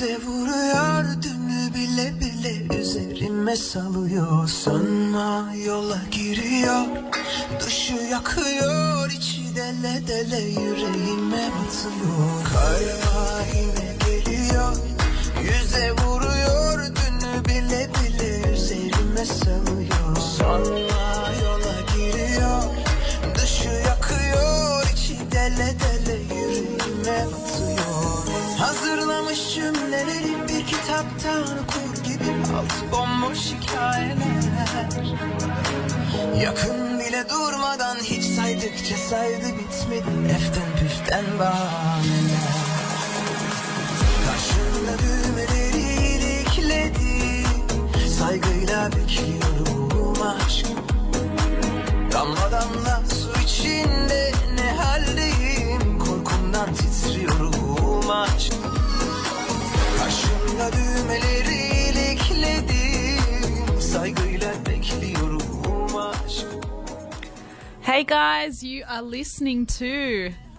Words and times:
Yüze 0.00 0.18
vuruyor 0.26 1.04
dünü 1.22 1.74
bile 1.74 2.20
bile 2.20 2.80
üzerime 2.80 3.56
salıyor. 3.56 4.48
Sanma 4.48 5.52
yola 5.66 5.98
giriyor 6.10 6.84
Dışı 7.60 7.94
yakıyor 7.94 9.10
içi 9.10 9.56
dele 9.56 10.06
dele 10.08 10.40
yüreğime 10.40 11.50
batıyor. 11.50 12.44
Karma 12.52 13.40
yine 13.54 13.96
geliyor 14.06 14.76
Yüze 15.42 15.92
vuruyor 15.92 16.86
dünü 16.86 17.44
bile 17.44 17.90
bile 17.94 18.52
üzerime 18.52 19.24
salıyor. 19.24 20.16
Sanma 20.38 20.89
kitaptan 31.20 31.58
okur 31.58 32.04
gibi 32.04 32.30
Altı 32.56 32.92
bomboş 32.92 33.38
hikayeler. 33.38 34.88
Yakın 36.42 36.98
bile 36.98 37.24
durmadan 37.28 37.96
hiç 37.96 38.24
saydıkça 38.24 38.96
saydı 38.96 39.46
bitmedi. 39.46 40.32
Eften 40.32 40.76
püften 40.80 41.24
bahaneler. 41.38 42.56
Karşımda 44.26 44.98
düğmeleri 45.02 45.82
ilikledi. 46.16 47.46
Saygıyla 48.18 48.90
bekliyorum 48.92 50.22
aşk. 50.22 50.66
Damla 52.12 52.52
damla 52.52 53.02
su 53.10 53.42
içinde 53.42 54.32
ne 54.54 54.72
haldeyim? 54.72 55.98
Korkumdan 55.98 56.74
titriyorum 56.74 58.10
aşk 58.10 58.59
Düğmeleri 60.68 61.56
ilikledim 61.90 63.80
Saygıyla 63.80 64.52
bekliyorum 64.66 65.96
aşk 65.96 66.46
Hey 67.82 68.04
guys, 68.06 68.62
you 68.62 68.84
are 68.88 69.02
listening 69.02 69.68
to 69.68 69.84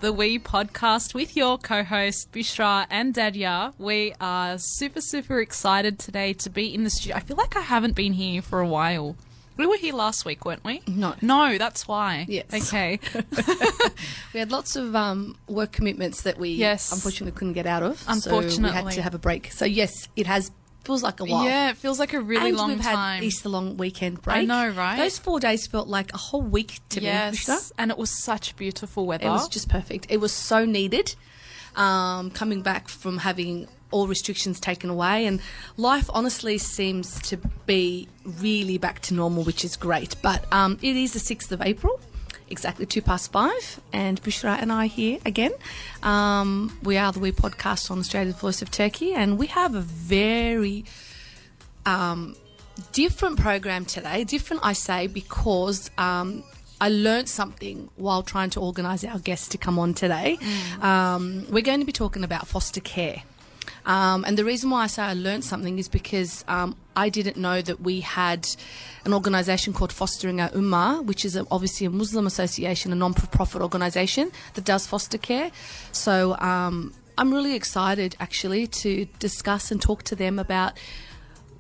the 0.02 0.12
We 0.12 0.40
podcast 0.40 1.14
with 1.14 1.38
your 1.38 1.60
co 1.60 1.84
host 1.84 2.32
Bushra 2.34 2.88
and 2.90 3.16
Dadya. 3.16 3.74
We 3.78 4.14
are 4.20 4.58
super, 4.58 5.02
super 5.02 5.40
excited 5.40 6.00
today 6.00 6.34
to 6.34 6.50
be 6.50 6.74
in 6.74 6.84
the 6.84 6.90
studio. 6.90 7.18
I 7.18 7.20
feel 7.20 7.38
like 7.38 7.56
I 7.56 7.62
haven't 7.62 7.96
been 7.96 8.14
here 8.14 8.42
for 8.42 8.60
a 8.60 8.68
while. 8.68 9.16
We 9.62 9.68
were 9.68 9.78
here 9.78 9.94
last 9.94 10.26
week, 10.26 10.44
weren't 10.44 10.64
we? 10.66 10.82
No. 10.88 11.14
No, 11.22 11.60
that's 11.60 11.88
why. 11.88 12.26
Yes. 12.28 12.46
Okay. 12.52 13.00
We 14.34 14.40
had 14.40 14.50
lots 14.52 14.76
of 14.76 14.96
um, 14.96 15.38
work 15.48 15.72
commitments 15.72 16.24
that 16.24 16.40
we 16.40 16.50
Yes. 16.50 16.92
unfortunately 16.92 17.38
couldn't 17.38 17.54
get 17.54 17.68
out 17.68 17.84
of. 17.84 18.00
So 18.00 18.40
we 18.40 18.70
had 18.70 18.90
to 18.94 19.02
have 19.04 19.14
a 19.14 19.20
break. 19.20 19.52
So 19.52 19.66
yes, 19.66 20.08
it 20.16 20.26
has 20.26 20.52
feels 20.84 21.04
like 21.04 21.20
a 21.20 21.26
while. 21.26 21.46
yeah, 21.46 21.70
it 21.70 21.78
feels 21.78 22.00
like 22.00 22.14
a 22.14 22.20
really 22.22 22.50
and 22.50 22.58
long 22.58 22.70
we've 22.70 22.82
time. 22.82 23.18
had 23.18 23.24
Easter 23.24 23.50
long 23.50 23.78
weekend 23.78 24.20
break. 24.24 24.38
I 24.38 24.46
know, 24.46 24.70
right? 24.70 24.98
Those 24.98 25.20
four 25.20 25.40
days 25.40 25.68
felt 25.68 25.88
like 25.88 26.12
a 26.12 26.18
whole 26.18 26.42
week 26.42 26.80
to 26.90 27.02
me. 27.02 27.06
yes. 27.06 27.72
And 27.78 27.92
it 27.92 27.98
was 28.00 28.10
such 28.24 28.56
beautiful 28.56 29.06
weather. 29.06 29.28
It 29.28 29.30
was 29.30 29.48
just 29.48 29.70
perfect. 29.70 30.08
It 30.10 30.18
was 30.18 30.32
so 30.32 30.66
needed. 30.66 31.14
Um, 31.76 32.32
coming 32.32 32.64
back 32.64 32.88
from 32.90 33.20
having 33.20 33.68
all 33.92 34.08
restrictions 34.08 34.60
taken 34.60 34.90
away, 34.90 35.26
and 35.26 35.42
life 35.78 36.10
honestly 36.14 36.58
seems 36.58 37.22
to 37.24 37.38
be 37.66 38.08
really 38.26 38.78
back 38.78 39.00
to 39.02 39.14
normal, 39.14 39.44
which 39.44 39.64
is 39.64 39.76
great. 39.76 40.16
But 40.22 40.46
um, 40.52 40.78
it 40.82 40.96
is 40.96 41.14
the 41.14 41.20
sixth 41.20 41.52
of 41.52 41.62
April, 41.62 42.00
exactly 42.50 42.86
two 42.86 43.02
past 43.02 43.32
five, 43.32 43.80
and 43.94 44.22
Bushra 44.22 44.58
and 44.62 44.72
I 44.72 44.88
here 44.88 45.20
again. 45.26 45.52
Um, 46.04 46.78
we 46.84 46.98
are 46.98 47.12
the 47.12 47.20
We 47.20 47.32
Podcast 47.32 47.92
on 47.92 48.00
Australia's 48.00 48.36
Voice 48.36 48.62
of 48.62 48.72
Turkey, 48.72 49.14
and 49.14 49.38
we 49.38 49.48
have 49.48 49.76
a 49.76 49.82
very 49.82 50.86
um, 51.86 52.36
different 52.94 53.40
program 53.40 53.86
today. 53.86 54.24
Different, 54.24 54.64
I 54.66 54.74
say, 54.74 55.08
because 55.08 55.92
um, 55.98 56.44
I 56.80 56.90
learnt 56.90 57.30
something 57.30 57.90
while 57.96 58.24
trying 58.24 58.50
to 58.52 58.60
organise 58.60 59.04
our 59.04 59.20
guests 59.20 59.50
to 59.50 59.58
come 59.58 59.78
on 59.78 59.94
today. 59.94 60.40
Um, 60.82 61.46
we're 61.50 61.62
going 61.62 61.80
to 61.80 61.86
be 61.86 61.92
talking 61.92 62.24
about 62.24 62.48
foster 62.48 62.82
care. 62.82 63.24
Um, 63.86 64.24
and 64.26 64.38
the 64.38 64.46
reason 64.46 64.70
why 64.70 64.84
I 64.84 64.88
say 64.88 65.02
I 65.04 65.14
learned 65.14 65.44
something 65.44 65.80
is 65.80 65.90
because 65.90 66.46
um, 66.48 66.76
I 66.96 67.10
didn't 67.10 67.38
know 67.38 67.62
that 67.62 67.82
we 67.82 68.02
had 68.02 68.48
an 69.06 69.14
organisation 69.14 69.74
called 69.74 69.92
Fostering 69.92 70.40
Our 70.40 70.50
Ummah, 70.50 71.04
which 71.04 71.26
is 71.26 71.36
a, 71.36 71.46
obviously 71.50 71.88
a 71.88 71.90
Muslim 71.90 72.28
association, 72.28 72.92
a 72.92 72.96
non-profit 72.96 73.62
organisation 73.62 74.32
that 74.54 74.66
does 74.66 74.86
foster 74.86 75.18
care. 75.18 75.52
So 75.92 76.38
um, 76.38 76.94
I'm 77.18 77.34
really 77.34 77.56
excited 77.56 78.16
actually 78.20 78.68
to 78.68 79.06
discuss 79.20 79.72
and 79.72 79.82
talk 79.82 80.04
to 80.04 80.16
them 80.16 80.40
about 80.40 80.74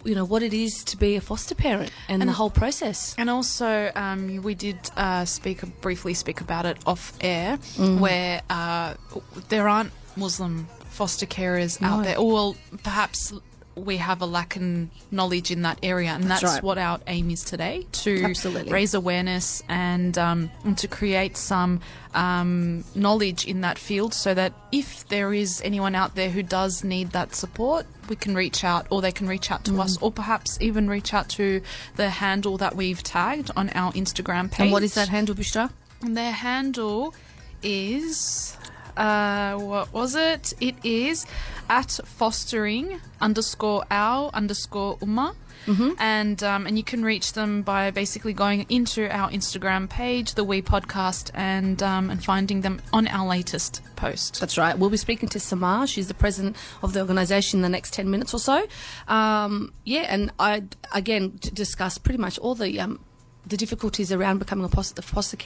you 0.03 0.15
know 0.15 0.25
what 0.25 0.41
it 0.41 0.51
is 0.51 0.83
to 0.83 0.97
be 0.97 1.15
a 1.15 1.21
foster 1.21 1.53
parent 1.53 1.91
and, 2.09 2.23
the 2.23 2.31
whole 2.31 2.49
process. 2.49 3.13
And 3.19 3.29
also, 3.29 3.91
um, 3.95 4.41
we 4.41 4.55
did 4.55 4.77
uh, 4.97 5.25
speak 5.25 5.61
briefly 5.81 6.15
speak 6.15 6.41
about 6.41 6.65
it 6.65 6.77
off 6.87 7.13
air, 7.21 7.57
where 7.77 8.41
uh, 8.49 8.95
there 9.49 9.69
aren't 9.69 9.91
Muslim 10.17 10.67
foster 10.91 11.25
carers 11.25 11.81
out 11.81 12.03
there. 12.03 12.17
Or 12.17 12.31
well, 12.33 12.55
perhaps 12.83 13.33
we 13.73 13.95
have 13.97 14.21
a 14.21 14.25
lack 14.25 14.57
in 14.57 14.91
knowledge 15.11 15.49
in 15.49 15.61
that 15.61 15.79
area, 15.81 16.09
and 16.09 16.25
that's, 16.25 16.41
That's 16.41 16.53
right. 16.55 16.63
what 16.63 16.77
our 16.77 16.99
aim 17.07 17.29
is 17.31 17.41
today 17.45 17.87
to 18.03 18.21
Absolutely. 18.25 18.71
raise 18.71 18.93
awareness 18.93 19.63
and, 19.69 20.17
um, 20.17 20.51
and 20.65 20.77
to 20.79 20.89
create 20.89 21.37
some 21.37 21.79
um, 22.13 22.83
knowledge 22.95 23.47
in 23.47 23.61
that 23.61 23.79
field, 23.79 24.13
so 24.13 24.33
that 24.33 24.51
if 24.73 25.07
there 25.07 25.33
is 25.33 25.61
anyone 25.63 25.95
out 25.95 26.15
there 26.15 26.29
who 26.29 26.43
does 26.43 26.83
need 26.83 27.11
that 27.11 27.33
support, 27.33 27.85
we 28.09 28.17
can 28.17 28.35
reach 28.35 28.65
out, 28.65 28.85
or 28.89 29.01
they 29.01 29.13
can 29.13 29.25
reach 29.25 29.49
out 29.49 29.63
to 29.63 29.71
Mm. 29.71 29.79
us, 29.85 29.97
or 30.01 30.11
perhaps 30.11 30.57
even 30.59 30.89
reach 30.89 31.13
out 31.13 31.29
to 31.29 31.61
the 31.95 32.09
handle 32.09 32.57
that 32.57 32.75
we've 32.75 33.01
tagged 33.01 33.51
on 33.55 33.69
our 33.69 33.93
Instagram 33.93 34.51
page. 34.51 34.65
And 34.65 34.71
what 34.73 34.83
is 34.83 34.95
that 34.95 35.07
handle, 35.07 35.33
Bushra? 35.33 35.71
And 36.01 36.17
their 36.17 36.33
handle 36.33 37.15
is 37.63 38.57
uh 38.97 39.57
what 39.59 39.93
was 39.93 40.15
it? 40.15 40.53
It 40.59 40.75
is 40.83 41.25
at 41.69 41.99
fostering 42.05 42.99
underscore 43.19 43.85
our 43.89 44.29
underscore 44.33 44.97
ummah. 44.97 45.35
Mm-hmm. 45.65 45.91
And 45.99 46.41
um, 46.43 46.65
and 46.65 46.77
you 46.77 46.83
can 46.83 47.03
reach 47.03 47.33
them 47.33 47.61
by 47.61 47.91
basically 47.91 48.33
going 48.33 48.65
into 48.69 49.07
our 49.15 49.29
Instagram 49.29 49.89
page, 49.89 50.33
the 50.33 50.43
We 50.43 50.61
Podcast, 50.61 51.29
and 51.35 51.81
um, 51.83 52.09
and 52.09 52.23
finding 52.23 52.61
them 52.61 52.81
on 52.91 53.07
our 53.07 53.27
latest 53.27 53.81
post. 53.95 54.39
That's 54.39 54.57
right. 54.57 54.77
We'll 54.77 54.89
be 54.89 54.97
speaking 54.97 55.29
to 55.29 55.39
Samar. 55.39 55.85
She's 55.85 56.07
the 56.07 56.15
president 56.15 56.57
of 56.81 56.93
the 56.93 57.01
organisation 57.01 57.59
in 57.59 57.61
the 57.61 57.69
next 57.69 57.93
10 57.93 58.09
minutes 58.09 58.33
or 58.33 58.39
so. 58.39 58.65
Um, 59.07 59.73
yeah, 59.85 60.07
and 60.09 60.31
I, 60.39 60.63
again, 60.93 61.37
to 61.39 61.51
discuss 61.51 61.97
pretty 61.97 62.17
much 62.17 62.39
all 62.39 62.55
the. 62.55 62.97
The 63.47 63.57
difficulties 63.57 64.11
around 64.11 64.37
becoming 64.37 64.65
a 64.65 64.69
foster, 64.69 65.01
foster 65.01 65.37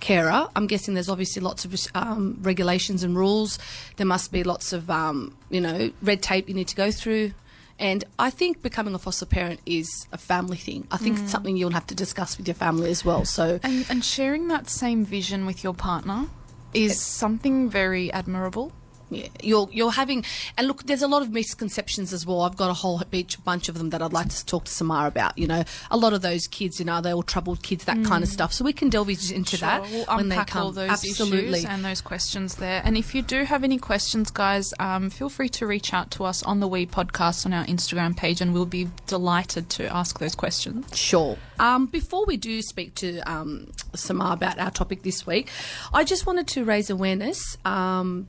carer. 0.00 0.48
I'm 0.56 0.66
guessing 0.66 0.94
there's 0.94 1.10
obviously 1.10 1.42
lots 1.42 1.64
of 1.64 1.74
um, 1.94 2.38
regulations 2.40 3.02
and 3.02 3.16
rules. 3.16 3.58
There 3.96 4.06
must 4.06 4.32
be 4.32 4.42
lots 4.42 4.72
of, 4.72 4.88
um, 4.90 5.36
you 5.50 5.60
know, 5.60 5.92
red 6.00 6.22
tape 6.22 6.48
you 6.48 6.54
need 6.54 6.68
to 6.68 6.76
go 6.76 6.90
through. 6.90 7.32
And 7.78 8.04
I 8.18 8.30
think 8.30 8.62
becoming 8.62 8.94
a 8.94 8.98
foster 8.98 9.26
parent 9.26 9.60
is 9.66 10.06
a 10.12 10.18
family 10.18 10.56
thing. 10.56 10.86
I 10.90 10.98
think 10.98 11.18
it's 11.18 11.30
something 11.30 11.56
you'll 11.56 11.72
have 11.72 11.86
to 11.88 11.94
discuss 11.94 12.38
with 12.38 12.46
your 12.46 12.54
family 12.54 12.90
as 12.90 13.04
well. 13.04 13.24
So, 13.24 13.58
And, 13.62 13.84
and 13.90 14.04
sharing 14.04 14.48
that 14.48 14.70
same 14.70 15.04
vision 15.04 15.46
with 15.46 15.64
your 15.64 15.74
partner 15.74 16.26
is 16.72 17.00
something 17.00 17.68
very 17.68 18.12
admirable. 18.12 18.72
Yeah, 19.14 19.28
you're 19.42 19.68
you're 19.72 19.92
having, 19.92 20.24
and 20.56 20.66
look, 20.66 20.84
there's 20.84 21.02
a 21.02 21.08
lot 21.08 21.22
of 21.22 21.30
misconceptions 21.30 22.12
as 22.12 22.26
well. 22.26 22.42
I've 22.42 22.56
got 22.56 22.70
a 22.70 22.74
whole 22.74 23.00
beach 23.10 23.42
bunch 23.44 23.68
of 23.68 23.76
them 23.78 23.90
that 23.90 24.02
I'd 24.02 24.12
like 24.12 24.28
to 24.28 24.46
talk 24.46 24.64
to 24.64 24.72
Samar 24.72 25.06
about. 25.06 25.36
You 25.38 25.46
know, 25.46 25.64
a 25.90 25.96
lot 25.96 26.12
of 26.12 26.22
those 26.22 26.46
kids, 26.46 26.78
you 26.78 26.84
know, 26.86 27.00
they're 27.00 27.14
all 27.14 27.22
troubled 27.22 27.62
kids, 27.62 27.84
that 27.84 28.02
kind 28.04 28.22
of 28.22 28.28
stuff. 28.30 28.52
So 28.52 28.64
we 28.64 28.72
can 28.72 28.88
delve 28.88 29.10
into 29.32 29.56
that 29.58 29.82
Mm. 29.82 29.90
We'll 29.90 30.16
when 30.16 30.28
they 30.28 30.36
come. 30.44 30.62
all 30.62 30.72
those 30.72 30.90
Absolutely. 30.90 31.50
issues 31.50 31.64
and 31.64 31.84
those 31.84 32.00
questions 32.00 32.56
there. 32.56 32.82
And 32.84 32.96
if 32.96 33.14
you 33.14 33.22
do 33.22 33.44
have 33.44 33.64
any 33.64 33.78
questions, 33.78 34.30
guys, 34.30 34.72
um, 34.78 35.10
feel 35.10 35.28
free 35.28 35.48
to 35.50 35.66
reach 35.66 35.92
out 35.92 36.10
to 36.12 36.24
us 36.24 36.42
on 36.44 36.60
the 36.60 36.68
We 36.68 36.86
Podcast 36.86 37.44
on 37.46 37.52
our 37.52 37.64
Instagram 37.66 38.16
page, 38.16 38.40
and 38.40 38.52
we'll 38.54 38.66
be 38.66 38.88
delighted 39.06 39.68
to 39.70 39.86
ask 39.94 40.18
those 40.18 40.34
questions. 40.34 40.86
Sure. 40.96 41.36
Um, 41.58 41.86
before 41.86 42.24
we 42.26 42.36
do 42.36 42.60
speak 42.62 42.94
to 42.96 43.20
um, 43.20 43.70
Samar 43.94 44.34
about 44.34 44.58
our 44.58 44.70
topic 44.70 45.02
this 45.02 45.26
week, 45.26 45.48
I 45.92 46.04
just 46.04 46.26
wanted 46.26 46.46
to 46.48 46.64
raise 46.64 46.90
awareness 46.90 47.56
um, 47.64 48.26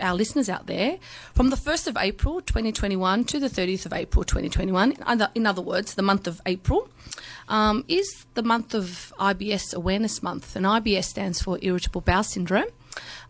our 0.00 0.14
listeners 0.14 0.48
out 0.48 0.66
there. 0.66 0.98
From 1.34 1.50
the 1.50 1.56
1st 1.56 1.88
of 1.88 1.96
April 1.96 2.40
2021 2.40 3.24
to 3.24 3.40
the 3.40 3.48
30th 3.48 3.86
of 3.86 3.92
April 3.92 4.24
2021, 4.24 4.92
in 4.92 5.02
other, 5.02 5.30
in 5.34 5.46
other 5.46 5.62
words, 5.62 5.94
the 5.94 6.02
month 6.02 6.26
of 6.26 6.40
April, 6.46 6.88
um, 7.48 7.84
is 7.88 8.26
the 8.34 8.42
month 8.42 8.74
of 8.74 9.12
IBS 9.18 9.74
Awareness 9.74 10.22
Month. 10.22 10.56
And 10.56 10.66
IBS 10.66 11.04
stands 11.04 11.42
for 11.42 11.58
Irritable 11.62 12.00
Bowel 12.00 12.22
Syndrome. 12.22 12.70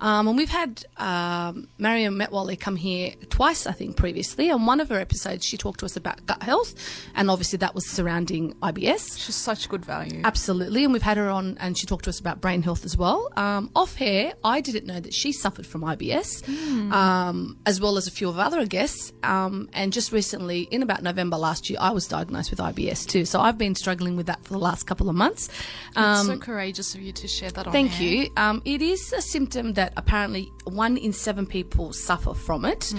Um, 0.01 0.29
and 0.29 0.37
we've 0.37 0.49
had 0.49 0.85
um, 0.97 1.69
Mariam 1.79 2.19
Metwally 2.19 2.59
come 2.59 2.77
here 2.77 3.13
twice, 3.29 3.67
I 3.67 3.73
think, 3.73 3.97
previously. 3.97 4.51
On 4.51 4.65
one 4.67 4.81
of 4.81 4.89
her 4.89 4.99
episodes, 4.99 5.45
she 5.45 5.57
talked 5.57 5.81
to 5.81 5.87
us 5.87 5.97
about 5.97 6.25
gut 6.27 6.43
health, 6.43 6.75
and 7.15 7.31
obviously 7.31 7.59
that 7.59 7.75
was 7.75 7.89
surrounding 7.89 8.55
IBS. 8.63 9.19
She's 9.19 9.35
such 9.35 9.69
good 9.69 9.85
value. 9.85 10.23
Absolutely, 10.25 10.85
and 10.85 10.93
we've 10.93 11.03
had 11.03 11.17
her 11.17 11.29
on, 11.29 11.59
and 11.61 11.77
she 11.77 11.87
talked 11.87 12.05
to 12.05 12.11
us 12.11 12.19
about 12.21 12.41
brain 12.41 12.63
health 12.63 12.85
as 12.85 12.97
well. 12.97 13.31
Um, 13.37 13.71
off 13.77 14.01
air, 14.01 14.33
I 14.43 14.61
didn't 14.61 14.87
know 14.87 15.01
that 15.01 15.13
she 15.13 15.33
suffered 15.33 15.67
from 15.67 15.83
IBS, 15.83 16.49
um, 16.93 17.59
as 17.67 17.81
well 17.81 17.97
as 17.97 18.07
a 18.07 18.11
few 18.11 18.29
of 18.29 18.39
other 18.39 18.65
guests. 18.67 19.13
Um, 19.23 19.69
and 19.73 19.93
just 19.93 20.13
recently, 20.13 20.63
in 20.63 20.83
about 20.83 21.03
November 21.03 21.37
last 21.37 21.69
year, 21.69 21.79
I 21.81 21.91
was 21.91 22.07
diagnosed 22.09 22.51
with 22.51 22.61
IBS 22.61 23.07
too. 23.07 23.25
So 23.25 23.41
I've 23.41 23.59
been 23.59 23.75
struggling 23.75 24.17
with 24.17 24.27
that 24.27 24.43
for 24.45 24.53
the 24.53 24.59
last 24.59 24.85
couple 24.85 25.09
of 25.09 25.15
months. 25.15 25.49
It's 25.97 26.27
so 26.27 26.39
courageous 26.39 26.95
of 26.95 27.03
you 27.03 27.13
to 27.13 27.29
share 27.29 27.51
that 27.51 27.67
on 27.67 27.73
Thank 27.73 28.01
air. 28.01 28.07
you. 28.07 28.31
Um, 28.37 28.63
it 28.65 28.83
is 28.83 29.13
a 29.13 29.21
symptom 29.21 29.60
that 29.75 29.93
apparently 29.97 30.51
one 30.65 30.97
in 30.97 31.13
seven 31.13 31.47
people 31.47 31.93
suffer 31.93 32.35
from 32.35 32.65
it. 32.65 32.93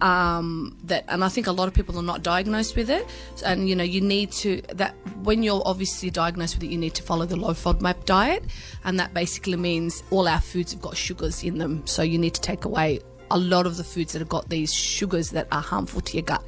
Um, 0.00 0.76
that, 0.84 1.04
and 1.08 1.24
I 1.24 1.28
think 1.28 1.46
a 1.46 1.52
lot 1.52 1.68
of 1.68 1.74
people 1.74 1.98
are 1.98 2.02
not 2.02 2.22
diagnosed 2.22 2.76
with 2.76 2.90
it. 2.90 3.06
And 3.44 3.68
you 3.68 3.76
know, 3.76 3.84
you 3.84 4.00
need 4.00 4.32
to 4.32 4.62
that 4.74 4.94
when 5.22 5.42
you're 5.42 5.62
obviously 5.64 6.10
diagnosed 6.10 6.56
with 6.56 6.64
it, 6.64 6.70
you 6.70 6.78
need 6.78 6.94
to 6.94 7.02
follow 7.02 7.26
the 7.26 7.36
low 7.36 7.50
FODMAP 7.50 8.04
diet, 8.04 8.44
and 8.84 8.98
that 9.00 9.14
basically 9.14 9.56
means 9.56 10.02
all 10.10 10.28
our 10.28 10.40
foods 10.40 10.72
have 10.72 10.80
got 10.80 10.96
sugars 10.96 11.42
in 11.42 11.58
them. 11.58 11.86
So 11.86 12.02
you 12.02 12.18
need 12.18 12.34
to 12.34 12.40
take 12.40 12.64
away 12.64 13.00
a 13.34 13.38
lot 13.38 13.66
of 13.66 13.76
the 13.76 13.84
foods 13.84 14.12
that 14.12 14.20
have 14.20 14.28
got 14.28 14.48
these 14.48 14.72
sugars 14.72 15.30
that 15.30 15.48
are 15.50 15.60
harmful 15.60 16.00
to 16.00 16.16
your 16.16 16.22
gut. 16.22 16.42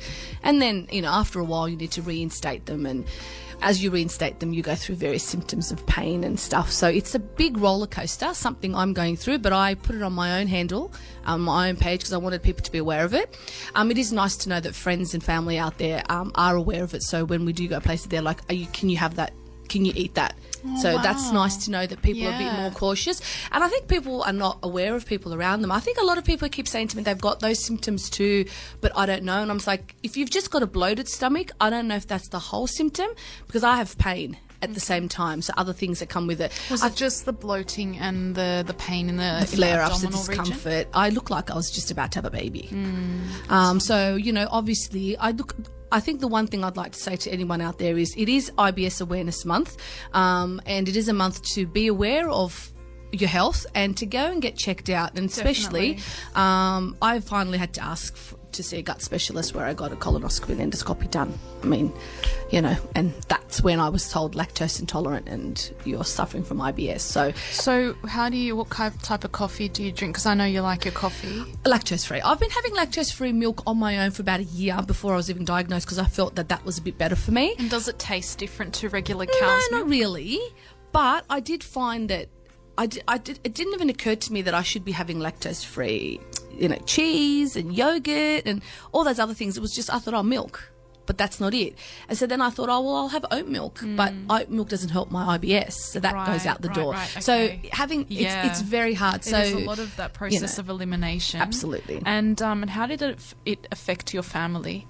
And 0.45 0.63
then, 0.63 0.87
you 0.91 1.03
know, 1.03 1.11
after 1.11 1.41
a 1.41 1.45
while, 1.45 1.69
you 1.69 1.77
need 1.77 1.91
to 1.91 2.03
reinstate 2.03 2.67
them. 2.67 2.87
And 2.87 3.05
as 3.61 3.83
you 3.83 3.91
reinstate 3.91 4.39
them, 4.39 4.53
you 4.53 4.63
go 4.63 4.77
through 4.77 4.95
various 4.95 5.25
symptoms 5.25 5.73
of 5.73 5.85
pain 5.87 6.23
and 6.23 6.39
stuff. 6.39 6.71
So 6.71 6.87
it's 6.87 7.15
a 7.17 7.19
big 7.19 7.59
roller 7.59 7.89
coaster, 7.89 8.33
something 8.35 8.73
I'm 8.75 8.93
going 8.93 9.17
through, 9.17 9.39
but 9.39 9.53
I 9.53 9.75
put 9.75 9.97
it 9.97 10.03
on 10.03 10.13
my 10.13 10.41
own 10.41 10.47
handle, 10.47 10.93
um, 11.25 11.43
my 11.43 11.69
own 11.69 11.77
page, 11.77 12.01
because 12.01 12.13
I 12.13 12.19
wanted 12.19 12.43
people 12.43 12.63
to 12.63 12.71
be 12.71 12.79
aware 12.79 13.05
of 13.05 13.15
it. 13.15 13.37
Um, 13.75 13.91
it 13.91 13.99
is 13.99 14.13
nice 14.13 14.37
to 14.39 14.49
know 14.49 14.61
that 14.61 14.75
friends 14.75 15.13
and 15.13 15.25
family 15.25 15.59
out 15.59 15.79
there 15.79 16.05
um, 16.09 16.31
are 16.37 16.55
aware 16.55 16.85
of 16.85 16.95
it. 16.95 17.03
So 17.03 17.25
when 17.25 17.45
we 17.45 17.53
do 17.53 17.67
go 17.67 17.81
places, 17.81 18.07
they're 18.07 18.23
like, 18.23 18.43
are 18.49 18.55
you, 18.55 18.67
can 18.69 18.89
you 18.91 18.99
have 18.99 19.17
that? 19.17 19.33
Can 19.69 19.85
you 19.85 19.93
eat 19.97 20.15
that? 20.15 20.37
So 20.81 20.99
that's 20.99 21.27
wow. 21.27 21.45
nice 21.45 21.65
to 21.65 21.71
know 21.71 21.87
that 21.87 22.03
people 22.03 22.27
are 22.27 22.35
a 22.35 22.39
bit 22.39 22.53
more 22.53 22.71
cautious. 22.71 23.21
And 23.53 23.65
I 23.65 23.69
think 23.69 23.89
people 23.89 24.23
are 24.23 24.33
not 24.33 24.59
aware 24.63 24.95
of 24.95 25.07
people 25.07 25.35
around 25.35 25.63
them. 25.63 25.73
I 25.73 25.81
think 25.81 25.99
a 25.99 26.05
lot 26.05 26.19
of 26.19 26.25
people 26.25 26.49
keep 26.49 26.69
saying 26.69 26.89
to 26.89 26.97
me 26.97 27.03
they've 27.03 27.19
got 27.19 27.41
those 27.41 27.65
symptoms 27.65 28.11
too, 28.11 28.47
but 28.81 28.93
I 28.97 29.07
don't 29.07 29.23
know. 29.23 29.41
And 29.41 29.51
I'm 29.51 29.59
just 29.59 29.67
like, 29.67 29.95
if 30.03 30.17
you've 30.17 30.31
just 30.31 30.51
got 30.51 30.63
a 30.63 30.67
bloated 30.67 31.09
stomach, 31.09 31.51
I 31.61 31.71
don't 31.71 31.89
know 31.89 31.97
if 31.97 32.07
that's 32.07 32.29
the 32.29 32.39
whole 32.39 32.67
symptom 32.67 33.09
because 33.47 33.65
I 33.65 33.77
have 33.77 33.97
pain 33.99 34.37
at 34.63 34.75
the 34.75 34.81
same 34.81 35.09
time. 35.09 35.43
So 35.43 35.53
other 35.57 35.73
things 35.73 36.01
that 36.01 36.09
come 36.09 36.27
with 36.27 36.41
it. 36.41 36.53
Was 36.71 36.83
I 36.83 36.89
it 36.89 36.97
just 36.97 37.25
the 37.25 37.33
bloating 37.33 37.99
and 37.99 38.35
the, 38.35 38.65
the 38.67 38.75
pain 38.75 39.09
in 39.09 39.17
the, 39.17 39.39
the 39.41 39.47
flare 39.47 39.83
ups, 39.83 40.01
the 40.01 40.09
abdominal 40.09 40.27
region? 40.29 40.45
discomfort. 40.45 40.89
I 40.95 41.11
look 41.11 41.31
like 41.31 41.51
I 41.51 41.55
was 41.55 41.71
just 41.71 41.91
about 41.91 42.13
to 42.13 42.19
have 42.19 42.25
a 42.25 42.31
baby. 42.31 42.69
Mm. 42.71 43.51
Um, 43.51 43.81
so 43.81 44.17
you 44.17 44.33
know, 44.33 44.49
obviously, 44.51 45.17
I 45.17 45.31
look. 45.31 45.55
I 45.93 46.01
think 46.01 46.21
the 46.21 46.29
one 46.29 46.47
thing 46.47 46.65
I'd 46.65 46.77
like 46.77 46.93
to 46.93 46.99
say 46.99 47.17
to 47.17 47.31
anyone 47.31 47.61
out 47.61 47.79
there 47.79 47.97
is 47.97 48.15
it 48.17 48.29
is 48.29 48.51
IBS 48.59 49.01
Awareness 49.01 49.45
Month, 49.45 49.77
um, 50.13 50.61
and 50.67 50.89
it 50.89 50.97
is 50.97 51.09
a 51.09 51.13
month 51.13 51.43
to 51.55 51.67
be 51.67 51.87
aware 51.87 52.29
of 52.29 52.73
your 53.13 53.29
health 53.29 53.67
and 53.75 53.97
to 53.97 54.07
go 54.07 54.31
and 54.31 54.43
get 54.43 54.57
checked 54.57 54.91
out. 54.91 55.17
And 55.17 55.31
especially, 55.31 55.99
um, 56.35 56.97
I 57.01 57.21
finally 57.21 57.59
had 57.59 57.73
to 57.75 57.83
ask 57.83 58.17
to 58.57 58.63
see 58.63 58.79
a 58.79 58.83
gut 58.83 59.03
specialist 59.03 59.55
where 59.55 59.65
I 59.65 59.75
got 59.75 59.93
a 59.93 59.97
colonoscopy 59.97 60.59
and 60.59 60.73
endoscopy 60.73 61.11
done. 61.11 61.39
I 61.63 61.67
mean, 61.67 61.93
you 62.51 62.61
know, 62.61 62.77
and 62.95 63.13
that's 63.29 63.63
when 63.63 63.81
I 63.81 63.89
was 63.89 64.11
told 64.11 64.35
lactose 64.35 64.81
intolerant 64.81 65.29
and 65.29 65.73
you're 65.85 66.05
suffering 66.05 66.45
from 66.45 66.59
IBS. 66.59 67.01
So 67.01 67.33
So, 67.51 67.95
how 68.07 68.29
do 68.29 68.37
you, 68.37 68.57
what 68.57 68.69
kind 68.69 68.93
type 69.03 69.25
of 69.25 69.33
coffee 69.33 69.69
do 69.69 69.83
you 69.83 69.93
drink? 69.93 70.15
Because 70.15 70.27
I 70.27 70.35
know 70.35 70.45
you 70.45 70.61
like 70.61 70.85
your 70.85 70.93
coffee. 70.93 71.43
lactose 71.65 72.07
free. 72.07 72.21
I've 72.21 72.41
been 72.41 72.51
having 72.51 72.73
lactose 72.75 73.13
free 73.13 73.33
milk 73.33 73.63
on 73.67 73.79
my 73.79 74.05
own 74.05 74.11
for 74.11 74.23
about 74.23 74.41
a 74.41 74.45
year 74.45 74.79
before 74.87 75.13
I 75.15 75.17
was 75.17 75.31
even 75.31 75.45
diagnosed 75.45 75.87
because 75.87 75.99
I 75.99 76.05
felt 76.07 76.35
that 76.37 76.49
that 76.49 76.65
was 76.65 76.79
a 76.79 76.83
bit 76.83 76.99
better 76.99 77.17
for 77.17 77.33
me. 77.33 77.55
And 77.59 77.71
does 77.71 77.89
it 77.89 77.99
taste 77.99 78.39
different 78.39 78.75
to 78.75 78.89
regular 78.89 79.27
cow's 79.27 79.41
No, 79.41 79.47
cow's 79.49 79.71
not 79.71 79.89
really. 79.89 80.39
But 80.93 81.25
I 81.29 81.41
did 81.41 81.63
find 81.63 82.09
that 82.11 82.29
I 82.79 82.87
did, 82.87 83.03
I 83.09 83.19
did. 83.19 83.41
It 83.43 83.55
didn't 83.55 83.75
even 83.75 83.89
occur 83.91 84.17
to 84.17 84.33
me 84.33 84.43
that 84.43 84.55
I 84.55 84.63
should 84.63 84.85
be 84.85 84.93
having 84.93 85.19
lactose 85.19 85.65
free, 85.65 86.21
you 86.59 86.69
know, 86.69 86.79
cheese 86.87 87.57
and 87.57 87.75
yogurt 87.75 88.43
and 88.47 88.63
all 88.93 89.05
those 89.05 89.19
other 89.19 89.35
things. 89.35 89.57
It 89.57 89.61
was 89.61 89.75
just 89.75 89.93
I 89.93 89.99
thought, 89.99 90.15
oh, 90.15 90.23
milk. 90.23 90.73
But 91.07 91.19
that's 91.19 91.39
not 91.39 91.55
it. 91.55 91.79
And 92.09 92.19
so 92.19 92.27
then 92.27 92.41
I 92.43 92.51
thought, 92.51 92.69
oh 92.69 92.81
well, 92.81 92.97
I'll 92.97 93.09
have 93.09 93.25
oat 93.31 93.47
milk, 93.47 93.81
but 93.97 94.13
oat 94.29 94.49
milk 94.51 94.69
doesn't 94.69 94.89
help 94.89 95.13
my 95.13 95.39
IBS, 95.39 95.75
so 95.75 96.01
that 96.01 96.27
goes 96.27 96.47
out 96.47 96.63
the 96.63 96.69
right, 96.69 96.75
door. 96.75 96.93
right, 96.95 97.23
So 97.23 97.49
having 97.71 98.07
Yeah. 98.09 98.45
it's, 98.47 98.59
it's 98.59 98.69
very 98.69 98.93
hard. 98.95 99.21
It 99.21 99.25
so 99.27 99.39
a 99.39 99.55
lot 99.61 99.79
of 99.79 99.95
that 99.99 100.15
process 100.15 100.59
know, 100.59 100.63
of 100.63 100.69
elimination. 100.69 101.41
absolutely. 101.41 102.03
And 102.05 102.43
um, 102.43 102.63
and 102.63 102.71
how 102.73 102.87
did 102.87 103.03
it, 103.03 103.21
it 103.45 103.69
affect 103.71 104.15
your 104.15 104.25
family? 104.25 104.89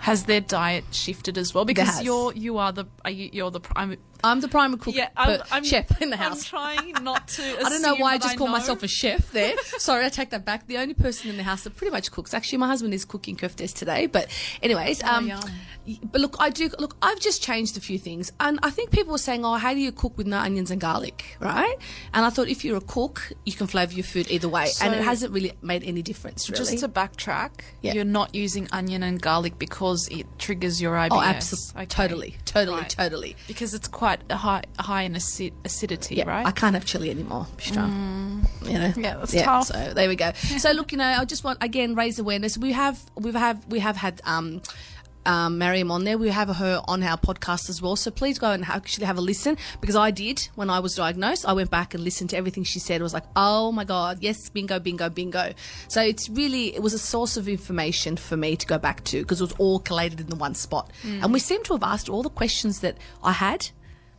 Has 0.00 0.24
their 0.24 0.42
diet 0.42 0.84
shifted 0.92 1.38
as 1.38 1.54
well? 1.54 1.64
Because 1.64 2.02
you're 2.02 2.34
you 2.34 2.58
are 2.58 2.70
the 2.70 2.84
are 3.06 3.10
you, 3.10 3.30
you're 3.32 3.50
the 3.50 3.60
prime. 3.60 3.96
I'm 4.26 4.40
the 4.40 4.48
primary 4.48 4.78
cook, 4.78 4.94
Yeah, 4.94 5.08
I'm, 5.16 5.40
I'm 5.50 5.64
chef 5.64 6.00
in 6.02 6.10
the 6.10 6.16
house. 6.16 6.38
I'm 6.52 6.82
trying 6.84 7.04
not 7.04 7.28
to. 7.28 7.42
I 7.64 7.68
don't 7.68 7.82
know 7.82 7.94
why 7.96 8.14
I 8.14 8.18
just 8.18 8.36
call 8.36 8.46
know. 8.48 8.52
myself 8.52 8.82
a 8.82 8.88
chef 8.88 9.30
there. 9.32 9.54
Sorry, 9.78 10.04
I 10.04 10.08
take 10.08 10.30
that 10.30 10.44
back. 10.44 10.66
The 10.66 10.78
only 10.78 10.94
person 10.94 11.30
in 11.30 11.36
the 11.36 11.42
house 11.42 11.62
that 11.64 11.76
pretty 11.76 11.90
much 11.92 12.10
cooks. 12.10 12.34
Actually, 12.34 12.58
my 12.58 12.66
husband 12.66 12.92
is 12.94 13.04
cooking 13.04 13.36
koftas 13.36 13.72
today. 13.74 14.06
But, 14.06 14.28
anyways, 14.62 15.02
um, 15.02 15.24
Oh, 15.24 15.28
yum. 15.28 15.40
y- 15.86 15.98
but 16.02 16.20
look, 16.20 16.36
I 16.40 16.50
do 16.50 16.68
look. 16.78 16.96
I've 17.02 17.20
just 17.20 17.42
changed 17.42 17.76
a 17.76 17.80
few 17.80 17.98
things, 17.98 18.32
and 18.40 18.58
I 18.62 18.70
think 18.70 18.90
people 18.90 19.12
were 19.12 19.18
saying, 19.18 19.44
"Oh, 19.44 19.54
how 19.54 19.72
do 19.72 19.80
you 19.80 19.92
cook 19.92 20.16
with 20.18 20.26
no 20.26 20.38
onions 20.38 20.70
and 20.70 20.80
garlic?" 20.80 21.36
Right? 21.40 21.76
And 22.12 22.24
I 22.24 22.30
thought 22.30 22.48
if 22.48 22.64
you're 22.64 22.76
a 22.78 22.80
cook, 22.80 23.32
you 23.44 23.52
can 23.52 23.66
flavour 23.66 23.92
your 23.94 24.04
food 24.04 24.30
either 24.30 24.48
way, 24.48 24.68
and 24.82 24.94
it 24.94 25.02
hasn't 25.02 25.32
really 25.32 25.52
made 25.62 25.84
any 25.84 26.02
difference. 26.02 26.48
Really. 26.50 26.58
Just 26.58 26.78
to 26.78 26.88
backtrack, 26.88 27.50
Yeah. 27.82 27.94
you're 27.94 28.04
not 28.04 28.34
using 28.34 28.68
onion 28.72 29.02
and 29.02 29.20
garlic 29.20 29.58
because 29.58 30.08
it 30.08 30.26
triggers 30.38 30.80
your 30.82 30.94
IBS. 30.96 31.08
oh, 31.12 31.20
absolutely, 31.22 31.82
Okay. 31.82 31.86
totally, 31.86 32.36
totally, 32.44 32.80
Right. 32.80 32.90
totally. 32.90 33.36
Because 33.46 33.74
it's 33.74 33.88
quite 33.88 34.15
a 34.30 34.36
high 34.36 34.62
high 34.78 35.02
in 35.02 35.16
acid, 35.16 35.52
acidity, 35.64 36.16
Yeah, 36.16 36.28
right? 36.28 36.46
I 36.46 36.50
can't 36.50 36.74
have 36.74 36.84
chili 36.84 37.10
anymore, 37.10 37.46
Bushra. 37.56 37.86
You 38.64 38.78
know. 38.78 38.92
Yeah, 38.96 39.16
that's 39.16 39.34
tough. 39.34 39.66
So 39.66 39.92
there 39.94 40.08
we 40.08 40.16
go. 40.16 40.32
So 40.32 40.72
look, 40.72 40.92
you 40.92 40.98
know, 40.98 41.04
I 41.04 41.24
just 41.24 41.44
want 41.44 41.62
again 41.62 41.94
raise 41.94 42.18
awareness. 42.18 42.58
We 42.58 42.72
have 42.72 43.00
we've 43.16 43.34
have 43.34 43.66
we 43.66 43.80
have 43.80 43.96
had 43.96 44.20
um 44.24 44.62
um, 45.26 45.58
Mariam 45.58 45.90
on 45.90 46.04
there. 46.04 46.16
We 46.16 46.28
have 46.30 46.48
her 46.48 46.80
on 46.86 47.02
our 47.02 47.18
podcast 47.18 47.68
as 47.68 47.82
well. 47.82 47.96
So 47.96 48.10
please 48.10 48.38
go 48.38 48.52
and 48.52 48.64
actually 48.64 49.06
have 49.06 49.18
a 49.18 49.20
listen 49.20 49.58
because 49.80 49.96
I 49.96 50.10
did 50.10 50.48
when 50.54 50.70
I 50.70 50.78
was 50.78 50.94
diagnosed. 50.94 51.46
I 51.46 51.52
went 51.52 51.70
back 51.70 51.94
and 51.94 52.02
listened 52.02 52.30
to 52.30 52.36
everything 52.36 52.64
she 52.64 52.78
said. 52.78 53.00
I 53.00 53.04
was 53.04 53.12
like, 53.12 53.24
oh 53.34 53.72
my 53.72 53.84
God, 53.84 54.18
yes, 54.20 54.48
bingo, 54.48 54.78
bingo, 54.78 55.10
bingo. 55.10 55.52
So 55.88 56.00
it's 56.00 56.28
really, 56.30 56.74
it 56.74 56.82
was 56.82 56.94
a 56.94 56.98
source 56.98 57.36
of 57.36 57.48
information 57.48 58.16
for 58.16 58.36
me 58.36 58.56
to 58.56 58.66
go 58.66 58.78
back 58.78 59.04
to 59.04 59.22
because 59.22 59.40
it 59.40 59.44
was 59.44 59.54
all 59.58 59.80
collated 59.80 60.20
in 60.20 60.28
the 60.28 60.36
one 60.36 60.54
spot. 60.54 60.90
And 61.04 61.32
we 61.32 61.40
seem 61.40 61.62
to 61.64 61.74
have 61.74 61.82
asked 61.82 62.08
all 62.08 62.22
the 62.22 62.30
questions 62.30 62.80
that 62.80 62.96
I 63.22 63.32
had 63.32 63.68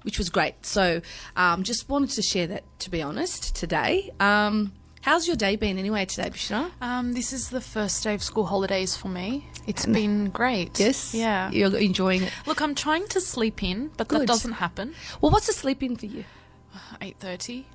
which 0.07 0.18
was 0.18 0.30
great. 0.30 0.65
So, 0.65 1.01
um, 1.36 1.63
just 1.63 1.89
wanted 1.89 2.12
to 2.12 2.21
share 2.21 2.48
that, 2.48 2.63
to 2.80 2.89
be 2.89 3.01
honest, 3.01 3.54
today. 3.54 4.09
Um, 4.21 4.71
how's 5.01 5.27
your 5.27 5.36
day 5.36 5.57
been 5.57 5.77
anyway 5.77 6.06
today, 6.06 6.30
Bushra? 6.30 6.71
Um, 6.80 7.12
this 7.12 7.34
is 7.34 7.50
the 7.50 7.60
first 7.60 8.01
day 8.05 8.13
of 8.13 8.24
school 8.24 8.46
holidays 8.46 8.96
for 8.96 9.10
me. 9.10 9.50
It's 9.67 9.86
been 9.86 10.29
great. 10.29 10.79
Yes? 10.79 11.13
Yeah. 11.13 11.51
You're 11.51 11.75
enjoying 11.75 12.24
it. 12.24 12.32
Look, 12.46 12.62
I'm 12.62 12.74
trying 12.74 13.05
to 13.10 13.20
sleep 13.20 13.62
in, 13.62 13.91
but 13.98 14.08
Good. 14.08 14.22
that 14.22 14.27
doesn't 14.27 14.53
happen. 14.53 14.96
Well, 15.20 15.29
what's 15.34 15.48
the 15.48 15.53
sleep 15.53 15.84
in 15.84 15.98
for 15.98 16.05
you? 16.05 16.24
Eight 17.01 17.17
thirty. 17.20 17.65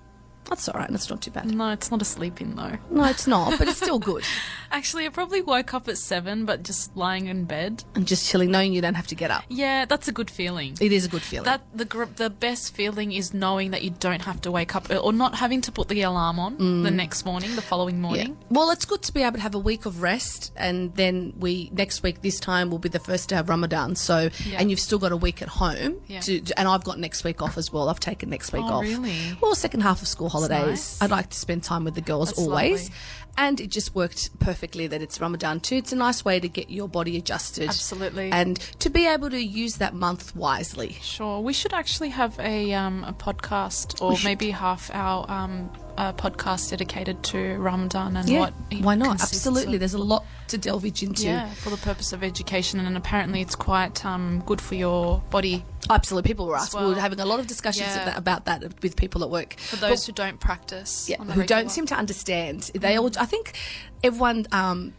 That's 0.49 0.69
all 0.69 0.79
right. 0.79 0.91
That's 0.91 1.09
not 1.09 1.23
too 1.23 1.31
bad. 1.31 1.47
No, 1.47 1.71
it's 1.71 1.91
not 1.91 2.03
a 2.03 2.05
sleep 2.05 2.41
in 2.41 2.57
though. 2.57 2.77
No, 2.91 3.05
it's 3.05 3.27
not, 3.27 3.59
but 3.59 3.69
it's 3.69 3.79
still 3.79 3.99
good. 3.99 4.25
Actually, 4.73 5.07
I 5.07 5.11
probably 5.11 5.41
woke 5.43 5.73
up 5.75 5.87
at 5.89 5.99
seven, 5.99 6.45
but 6.47 6.63
just 6.63 6.97
lying 6.97 7.27
in 7.27 7.45
bed. 7.45 7.85
And 7.95 8.07
just 8.07 8.29
chilling, 8.29 8.51
knowing 8.51 8.73
you 8.73 8.81
don't 8.81 8.95
have 8.95 9.07
to 9.09 9.15
get 9.15 9.31
up. 9.31 9.45
Yeah, 9.49 9.85
that's 9.85 10.09
a 10.09 10.13
good 10.13 10.31
feeling. 10.31 10.77
It 10.81 10.93
is 10.93 11.05
a 11.05 11.09
good 11.09 11.23
feeling. 11.23 11.45
That 11.45 11.63
the 11.75 11.85
gr- 11.85 12.05
the 12.05 12.29
best 12.31 12.75
feeling 12.75 13.13
is 13.13 13.33
knowing 13.35 13.71
that 13.71 13.83
you 13.83 13.91
don't 13.91 14.23
have 14.23 14.41
to 14.43 14.51
wake 14.51 14.75
up 14.75 14.91
or 14.91 15.13
not 15.13 15.35
having 15.37 15.61
to 15.63 15.73
put 15.73 15.89
the 15.89 16.03
alarm 16.03 16.39
on 16.39 16.83
the 16.83 16.91
next 16.91 17.25
morning, 17.25 17.55
the 17.55 17.63
following 17.63 17.97
Mm. 17.97 18.03
yeah. 18.03 18.03
morning. 18.09 18.37
Well, 18.51 18.71
it's 18.71 18.85
good 18.85 19.03
to 19.03 19.13
be 19.13 19.23
able 19.23 19.37
to 19.37 19.41
have 19.43 19.55
a 19.55 19.59
week 19.59 19.87
of 19.87 20.03
rest, 20.03 20.53
and 20.57 20.95
then 20.97 21.35
we 21.39 21.71
next 21.73 22.03
week 22.03 22.23
this 22.23 22.41
time 22.41 22.71
will 22.71 22.79
be 22.79 22.89
the 22.89 22.99
first 22.99 23.29
to 23.31 23.37
have 23.37 23.49
Ramadan. 23.49 23.95
So, 23.97 24.31
Yeah. 24.47 24.59
and 24.59 24.71
you've 24.71 24.81
still 24.81 24.99
got 24.99 25.13
a 25.13 25.17
week 25.17 25.41
at 25.43 25.49
home. 25.49 26.01
Yeah. 26.09 26.21
To, 26.21 26.43
and 26.57 26.67
I've 26.69 26.85
got 26.85 26.99
next 26.99 27.25
week 27.25 27.41
off 27.43 27.57
as 27.59 27.73
well. 27.73 27.89
I've 27.89 28.01
taken 28.01 28.31
next 28.31 28.53
week 28.53 28.63
Oh, 28.65 28.75
off. 28.75 28.83
really? 28.83 29.37
Well, 29.41 29.55
second 29.55 29.83
half 29.83 30.01
of 30.03 30.09
school 30.09 30.29
holidays. 30.33 30.67
nice. 30.67 31.03
I'd 31.03 31.11
like 31.11 31.31
to 31.31 31.37
spend 31.37 31.63
time 31.63 31.85
with 31.85 31.95
the 31.95 32.01
girls 32.01 32.29
That's 32.31 32.39
always. 32.41 32.85
lovely. 32.85 32.95
And 33.35 33.61
it 33.63 33.71
just 33.71 33.95
worked 33.95 34.39
perfectly 34.41 34.87
that 34.89 35.01
it's 35.01 35.19
Ramadan 35.19 35.61
too. 35.61 35.77
It's 35.77 35.93
a 35.93 35.97
nice 35.97 36.23
way 36.23 36.39
to 36.39 36.49
get 36.49 36.69
your 36.69 36.87
body 36.87 37.17
adjusted. 37.17 37.69
Absolutely. 37.69 38.31
And 38.31 38.59
to 38.81 38.91
be 38.91 39.07
able 39.07 39.31
to 39.31 39.43
use 39.43 39.77
that 39.77 39.95
month 39.95 40.37
wisely. 40.37 40.99
Sure, 41.01 41.41
we 41.41 41.55
should 41.55 41.73
actually 41.73 42.11
have 42.11 42.39
a 42.41 42.75
um, 42.75 43.05
a 43.05 43.15
podcast 43.15 44.03
or 44.03 44.19
maybe 44.23 44.51
half 44.51 44.91
our 44.93 45.25
um, 45.31 45.71
uh, 45.99 46.13
podcast 46.13 46.71
dedicated 46.71 47.23
to 47.25 47.57
Ramadan 47.59 48.17
and 48.17 48.29
Yeah. 48.29 48.41
what 48.41 48.55
Why 48.81 48.95
not? 48.95 49.21
Absolutely. 49.23 49.75
of. 49.75 49.81
There's 49.81 49.95
a 49.95 49.99
lot 49.99 50.25
to 50.49 50.59
delve 50.59 50.85
into. 50.85 51.25
yeah, 51.25 51.49
for 51.55 51.71
the 51.71 51.77
purpose 51.77 52.13
of 52.13 52.23
education, 52.23 52.81
and 52.81 52.97
apparently 52.97 53.41
it's 53.41 53.55
quite 53.55 54.05
um, 54.05 54.43
good 54.47 54.61
for 54.61 54.75
your 54.75 55.23
body. 55.31 55.65
Absolutely, 55.91 56.29
people 56.29 56.47
were 56.47 56.57
asked. 56.57 56.75
We 56.75 56.81
well. 56.81 56.91
were 56.95 57.01
having 57.01 57.21
a 57.21 57.25
lot 57.27 57.41
of 57.41 57.47
discussions 57.47 57.89
Yeah. 57.89 58.17
about 58.17 58.45
that 58.47 58.83
with 58.83 58.97
people 58.97 59.23
at 59.25 59.31
work. 59.31 59.55
For 59.59 59.77
those 59.77 60.07
who 60.07 60.13
don't 60.13 60.39
practice, 60.41 61.09
yeah, 61.09 61.23
who 61.23 61.45
don't 61.45 61.71
seem 61.71 61.87
to 61.87 61.95
understand. 61.95 62.71
They 62.75 62.97
all, 62.97 63.11
I 63.19 63.27
think, 63.27 63.59
everyone 64.05 64.47
um, 64.53 64.93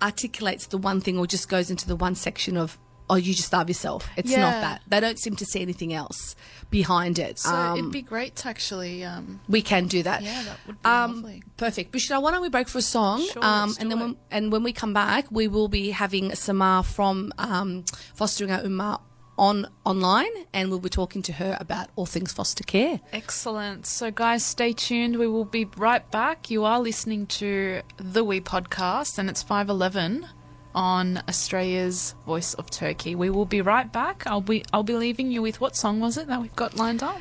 articulates 0.00 0.66
the 0.66 0.78
one 0.78 1.00
thing 1.00 1.18
or 1.18 1.26
just 1.26 1.48
goes 1.48 1.70
into 1.70 1.86
the 1.86 1.96
one 1.96 2.14
section 2.14 2.56
of, 2.56 2.78
oh, 3.12 3.16
you 3.16 3.34
just 3.34 3.48
starve 3.48 3.68
yourself. 3.68 4.08
It's 4.16 4.30
not 4.30 4.60
that. 4.62 4.82
They 4.88 5.00
don't 5.00 5.18
seem 5.18 5.36
to 5.36 5.44
see 5.44 5.60
anything 5.60 5.92
else 5.92 6.34
behind 6.70 7.18
it. 7.18 7.38
So 7.38 7.50
Um, 7.54 7.78
it'd 7.78 7.92
be 7.92 8.02
great 8.02 8.34
to 8.36 8.48
actually. 8.48 9.04
Um, 9.04 9.40
we 9.48 9.60
can 9.60 9.86
do 9.86 10.02
that. 10.02 10.22
Yeah, 10.22 10.42
that 10.44 10.58
would 10.66 10.82
be 10.82 10.88
um, 10.88 11.14
lovely. 11.16 11.42
Perfect. 11.58 11.92
Bushra, 11.92 12.22
why 12.22 12.30
don't 12.30 12.42
we 12.42 12.48
break 12.48 12.68
for 12.68 12.78
a 12.78 12.82
song? 12.82 13.22
Sure, 13.26 13.44
um, 13.44 13.74
and 13.78 13.90
then 13.90 13.98
it. 13.98 14.02
when, 14.02 14.16
and 14.30 14.52
when 14.52 14.62
we 14.62 14.72
come 14.72 14.94
back, 14.94 15.26
we 15.30 15.46
will 15.46 15.68
be 15.68 15.90
having 15.90 16.34
Samar 16.34 16.82
from 16.82 17.32
um, 17.38 17.84
Fostering 18.14 18.50
Our 18.50 18.62
Ummah 18.62 19.00
on 19.38 19.66
online, 19.84 20.30
and 20.52 20.70
we'll 20.70 20.78
be 20.78 20.88
talking 20.88 21.22
to 21.22 21.32
her 21.34 21.56
about 21.60 21.88
all 21.96 22.06
things 22.06 22.32
foster 22.32 22.64
care. 22.64 23.00
Excellent. 23.12 23.86
So, 23.86 24.10
guys, 24.10 24.44
stay 24.44 24.72
tuned. 24.72 25.16
We 25.18 25.26
will 25.26 25.44
be 25.44 25.64
right 25.76 26.08
back. 26.10 26.50
You 26.50 26.64
are 26.64 26.80
listening 26.80 27.26
to 27.26 27.82
the 27.96 28.24
We 28.24 28.40
podcast, 28.40 29.18
and 29.18 29.28
it's 29.30 29.42
511 29.42 30.26
on 30.74 31.22
Australia's 31.28 32.14
Voice 32.26 32.54
of 32.54 32.70
Turkey. 32.70 33.14
We 33.14 33.30
will 33.30 33.44
be 33.44 33.60
right 33.60 33.90
back. 33.92 34.24
I'll 34.26 34.40
be 34.40 34.64
I'll 34.72 34.82
be 34.82 34.94
leaving 34.94 35.30
you 35.30 35.42
with 35.42 35.60
what 35.60 35.76
song 35.76 36.00
was 36.00 36.16
it 36.16 36.26
that 36.28 36.40
we've 36.40 36.56
got 36.56 36.76
lined 36.76 37.02
up? 37.02 37.20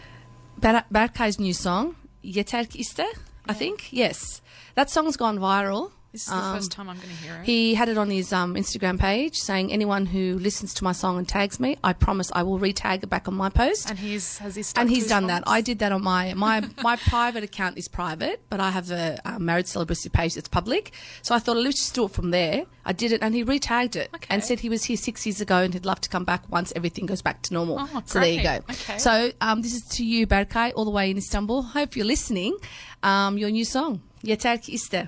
Ber- 0.57 0.85
Berkay's 0.91 1.39
new 1.39 1.53
song, 1.53 1.95
Yeter 2.23 2.69
ki 2.69 2.79
iste, 2.83 3.05
I 3.47 3.53
think. 3.53 3.91
Yes. 3.91 4.41
That 4.75 4.89
song's 4.89 5.17
gone 5.17 5.39
viral. 5.39 5.91
This 6.11 6.23
is 6.23 6.27
the 6.27 6.35
Um, 6.35 6.55
first 6.57 6.71
time 6.71 6.89
I'm 6.89 6.97
going 6.97 7.07
to 7.07 7.15
hear 7.23 7.35
it. 7.35 7.45
He 7.45 7.73
had 7.73 7.87
it 7.87 7.97
on 7.97 8.09
his 8.09 8.33
um, 8.33 8.55
Instagram 8.55 8.99
page 8.99 9.37
saying, 9.37 9.71
anyone 9.71 10.05
who 10.07 10.37
listens 10.39 10.73
to 10.73 10.83
my 10.83 10.91
song 10.91 11.17
and 11.17 11.25
tags 11.25 11.57
me, 11.57 11.77
I 11.85 11.93
promise 11.93 12.29
I 12.33 12.43
will 12.43 12.59
retag 12.59 13.03
it 13.03 13.09
back 13.09 13.29
on 13.29 13.33
my 13.33 13.49
post. 13.49 13.89
and 13.89 13.97
he's 13.97 14.37
has 14.39 14.55
he 14.55 14.63
and 14.75 14.89
he's 14.89 15.07
done 15.07 15.27
that. 15.27 15.43
I 15.47 15.61
did 15.61 15.79
that 15.79 15.91
on 15.93 16.03
my 16.03 16.33
my 16.33 16.67
my 16.83 16.97
private 16.97 17.43
account 17.45 17.77
is 17.77 17.87
private, 17.87 18.41
but 18.49 18.59
I 18.59 18.71
have 18.71 18.91
a, 18.91 19.19
um 19.23 19.45
marriage 19.45 19.67
celebrant 19.67 20.05
page 20.11 20.35
that's 20.35 20.49
public. 20.49 20.91
So 21.21 21.33
I 21.33 21.39
thought 21.39 21.55
let's 21.55 21.77
just 21.77 21.95
do 21.95 22.05
it 22.05 22.11
from 22.11 22.31
there. 22.31 22.65
I 22.83 22.93
did 22.93 23.11
it, 23.13 23.21
and 23.21 23.33
he 23.33 23.45
retagged 23.45 23.95
it 23.95 24.09
Okay. 24.13 24.27
and 24.29 24.43
said 24.43 24.59
he 24.59 24.69
was 24.69 24.83
here 24.83 24.97
six 24.97 25.25
years 25.25 25.39
ago 25.39 25.57
and 25.63 25.73
he'd 25.73 25.85
love 25.85 26.01
to 26.01 26.09
come 26.09 26.25
back 26.25 26.41
once 26.49 26.73
everything 26.75 27.05
goes 27.05 27.21
back 27.21 27.41
to 27.43 27.53
normal. 27.53 27.77
Oh, 27.79 28.01
so 28.05 28.19
there 28.19 28.33
you 28.33 28.43
go. 28.43 28.59
Okay. 28.69 28.97
So 28.97 29.31
um, 29.39 29.61
this 29.61 29.73
is 29.73 29.83
to 29.97 30.03
you, 30.03 30.27
Berkay, 30.27 30.73
all 30.75 30.83
the 30.83 30.91
way 30.91 31.09
in 31.11 31.17
Istanbul. 31.17 31.61
Hope 31.61 31.95
you're 31.95 32.05
listening. 32.05 32.57
Um, 33.03 33.37
your 33.37 33.49
new 33.49 33.63
song, 33.65 34.01
Yeter 34.25 34.61
ki 34.61 34.75
iste. 34.75 35.07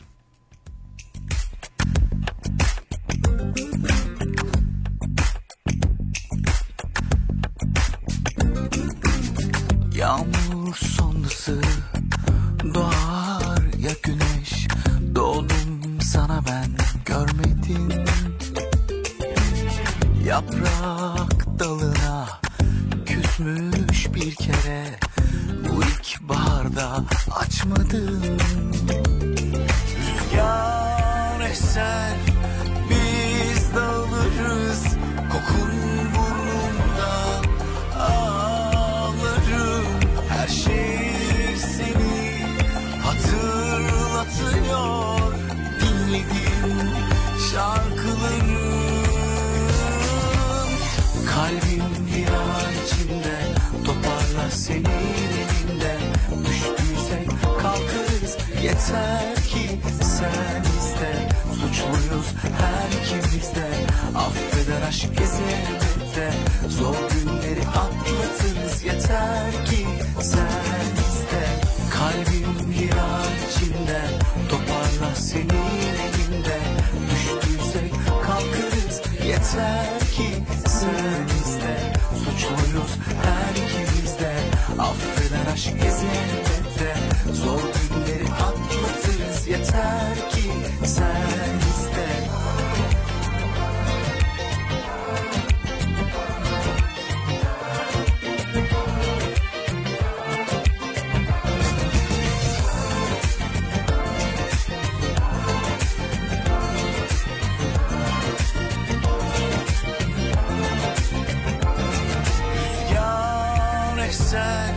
Eser 114.33 114.73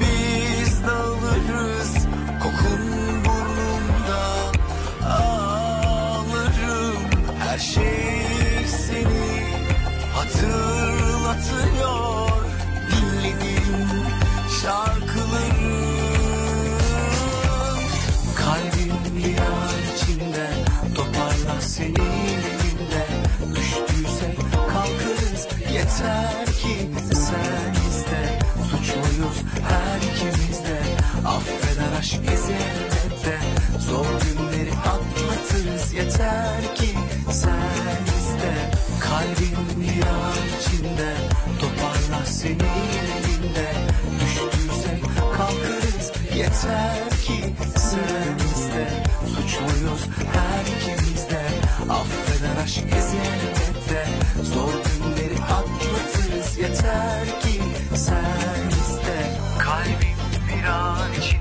Biz 0.00 0.82
dağılırız 0.86 1.94
Kokun 2.42 2.82
burnumda 3.24 4.24
Ağlarım 5.06 7.02
Her 7.38 7.58
şey 7.58 8.66
seni 8.66 9.46
Hatırlatıyor. 10.14 12.30
Dinlediğim 12.90 13.88
şarkılarım 14.62 15.05
Aşk 32.06 32.20
elbette 32.24 33.38
Zor 33.78 34.06
günleri 34.06 34.70
atlatırız 34.72 35.92
Yeter 35.92 36.74
ki 36.74 36.88
sen 37.30 38.02
iste. 38.18 38.70
Kalbim 39.00 39.80
bir 39.80 39.96
içinde 40.58 41.14
Toparla 41.60 42.26
senin 42.26 42.58
elinde. 42.58 43.72
Düştüysek 44.20 45.02
kalkarız 45.36 46.12
Yeter 46.36 47.10
ki 47.10 47.54
sen 47.76 48.36
iste. 48.54 49.02
Suçluyuz 49.26 50.08
her 50.32 50.62
ikimiz 50.62 51.30
de 51.30 51.42
Affeder 51.92 52.62
aşk 52.64 52.84
elbette 52.84 54.08
Zor 54.42 54.72
günleri 54.72 55.42
atlatırız 55.42 56.58
Yeter 56.58 57.40
ki 57.40 57.62
sen 57.94 58.68
iste. 58.68 59.38
Kalbim 59.58 60.16
bir 60.48 60.64
an 60.64 61.12
içinde 61.12 61.35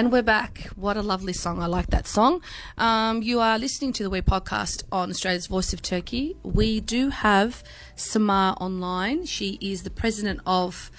And 0.00 0.10
we're 0.10 0.22
back. 0.22 0.70
What 0.76 0.96
a 0.96 1.02
lovely 1.02 1.34
song. 1.34 1.60
I 1.60 1.66
like 1.66 1.88
that 1.88 2.06
song. 2.06 2.40
Um, 2.78 3.22
you 3.22 3.38
are 3.38 3.58
listening 3.58 3.92
to 3.92 4.02
the 4.02 4.08
We 4.08 4.22
podcast 4.22 4.82
on 4.90 5.10
Australia's 5.10 5.46
Voice 5.46 5.74
of 5.74 5.82
Turkey. 5.82 6.38
We 6.42 6.80
do 6.80 7.10
have 7.10 7.62
Samar 7.96 8.56
online. 8.62 9.26
She 9.26 9.58
is 9.60 9.82
the 9.82 9.90
president 9.90 10.40
of 10.46 10.90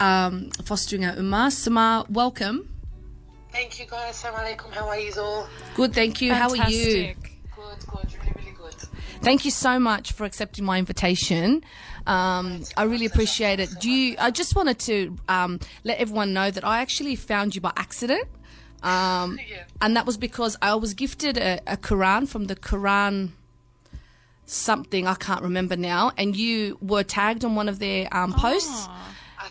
um, 0.00 0.50
Fostering 0.66 1.06
Our 1.06 1.14
Ummah. 1.14 1.50
Samar, 1.50 2.04
welcome. 2.10 2.68
Thank 3.52 3.80
you 3.80 3.86
guys. 3.86 4.22
Assalamu 4.22 4.56
alaikum. 4.56 4.70
How 4.70 4.86
are 4.86 4.98
you 4.98 5.12
all? 5.16 5.48
Good, 5.74 5.94
thank 5.94 6.20
you. 6.20 6.34
How 6.34 6.50
are 6.50 6.68
you? 6.70 7.14
Good, 7.14 7.86
good, 7.86 8.14
really, 8.20 8.32
really 8.36 8.54
good. 8.54 8.74
Thank 9.22 9.46
you 9.46 9.50
so 9.50 9.78
much 9.78 10.12
for 10.12 10.24
accepting 10.26 10.66
my 10.66 10.78
invitation. 10.78 11.64
Um, 12.06 12.62
I 12.76 12.84
really 12.84 13.06
appreciate 13.06 13.58
it. 13.60 13.68
Do 13.80 13.90
you? 13.90 14.16
I 14.18 14.30
just 14.30 14.54
wanted 14.54 14.78
to 14.80 15.16
um, 15.28 15.60
let 15.84 15.98
everyone 15.98 16.32
know 16.32 16.50
that 16.50 16.64
I 16.64 16.80
actually 16.80 17.16
found 17.16 17.54
you 17.54 17.60
by 17.60 17.72
accident, 17.76 18.28
um, 18.82 19.38
Yeah. 19.50 19.64
and 19.80 19.96
that 19.96 20.06
was 20.06 20.16
because 20.16 20.56
I 20.62 20.74
was 20.76 20.94
gifted 20.94 21.36
a, 21.36 21.60
a 21.66 21.76
Quran 21.76 22.28
from 22.28 22.44
the 22.44 22.56
Quran 22.56 23.30
something 24.48 25.06
I 25.08 25.14
can't 25.14 25.42
remember 25.42 25.76
now, 25.76 26.12
and 26.16 26.36
you 26.36 26.78
were 26.80 27.02
tagged 27.02 27.44
on 27.44 27.56
one 27.56 27.68
of 27.68 27.78
their 27.80 28.08
um, 28.16 28.32
posts, 28.32 28.88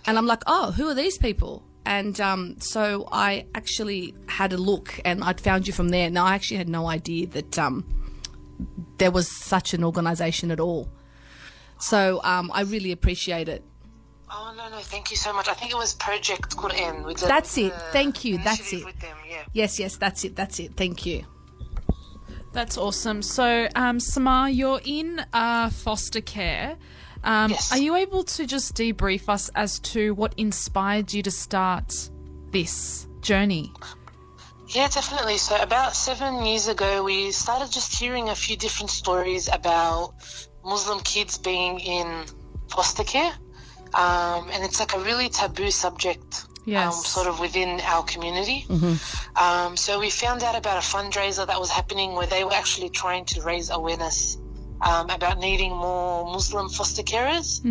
and 0.05 0.17
I'm 0.17 0.25
like, 0.25 0.41
oh, 0.47 0.71
who 0.71 0.87
are 0.87 0.93
these 0.93 1.17
people? 1.17 1.63
And 1.85 2.19
um, 2.21 2.55
so 2.59 3.07
I 3.11 3.45
actually 3.53 4.15
had 4.27 4.53
a 4.53 4.57
look, 4.57 4.99
and 5.05 5.23
I'd 5.23 5.41
found 5.41 5.67
you 5.67 5.73
from 5.73 5.89
there. 5.89 6.09
Now 6.09 6.25
I 6.25 6.33
actually 6.35 6.57
had 6.57 6.69
no 6.69 6.87
idea 6.87 7.27
that 7.27 7.59
um, 7.59 7.83
there 8.97 9.11
was 9.11 9.27
such 9.43 9.73
an 9.73 9.83
organisation 9.83 10.49
at 10.51 10.59
all. 10.59 10.87
So 11.85 12.19
um, 12.23 12.49
I 12.51 12.61
really 12.61 12.91
appreciate 12.91 13.47
it. 13.47 13.63
Oh 14.31 14.51
no, 14.57 14.69
no, 14.69 14.79
thank 14.79 15.11
you 15.11 15.17
so 15.17 15.31
much. 15.31 15.47
I 15.47 15.53
think 15.53 15.71
it 15.71 15.77
was 15.77 15.93
Project 15.93 16.57
Quran 16.57 17.05
with 17.05 17.17
the, 17.17 17.27
That's 17.27 17.55
it. 17.59 17.73
the 17.73 17.79
Thank 17.91 18.25
you. 18.25 18.39
That's 18.39 18.73
it. 18.73 18.83
With 18.83 18.99
them, 18.99 19.15
yeah. 19.29 19.43
Yes, 19.53 19.77
yes, 19.79 19.95
that's 19.95 20.25
it. 20.25 20.35
That's 20.35 20.59
it. 20.59 20.75
Thank 20.75 21.05
you. 21.05 21.25
That's 22.53 22.75
awesome. 22.75 23.21
So, 23.21 23.67
um, 23.75 23.99
Samar, 23.99 24.49
you're 24.49 24.81
in 24.83 25.23
uh, 25.31 25.69
foster 25.69 26.21
care. 26.21 26.77
Um, 27.23 27.51
Yes. 27.51 27.71
Are 27.71 27.77
you 27.77 27.95
able 27.95 28.23
to 28.23 28.47
just 28.47 28.73
debrief 28.73 29.29
us 29.29 29.51
as 29.53 29.77
to 29.91 30.15
what 30.15 30.33
inspired 30.37 31.13
you 31.13 31.21
to 31.21 31.31
start 31.31 32.09
this 32.49 33.07
journey? 33.21 33.71
Yeah, 34.69 34.87
definitely. 34.87 35.37
So 35.37 35.55
about 35.61 35.95
seven 35.95 36.45
years 36.45 36.67
ago, 36.67 37.03
we 37.03 37.31
started 37.31 37.71
just 37.71 37.93
hearing 37.99 38.29
a 38.29 38.35
few 38.35 38.57
different 38.57 38.89
stories 38.89 39.47
about 39.53 40.13
Muslim 40.65 40.99
kids 41.01 41.37
being 41.37 41.79
in 41.79 42.25
foster 42.69 43.03
care, 43.03 43.31
um, 43.93 44.49
and 44.51 44.63
it's 44.63 44.79
like 44.79 44.93
a 44.95 44.99
really 44.99 45.29
taboo 45.29 45.71
subject. 45.71 46.45
Um, 46.87 46.93
sort 46.93 47.27
of 47.27 47.39
within 47.39 47.79
our 47.81 48.01
community. 48.03 48.65
Um, 49.35 49.77
so 49.77 49.99
we 49.99 50.09
found 50.09 50.41
out 50.41 50.55
about 50.57 50.77
a 50.77 50.85
fundraiser 50.93 51.45
that 51.45 51.59
was 51.59 51.69
happening 51.69 52.13
where 52.13 52.25
they 52.25 52.43
were 52.43 52.53
actually 52.53 52.89
trying 52.89 53.25
to 53.25 53.41
raise 53.43 53.69
awareness 53.69 54.39
um, 54.81 55.11
about 55.11 55.37
needing 55.37 55.71
more 55.75 56.25
Muslim 56.25 56.69
foster 56.69 57.03
carers 57.03 57.61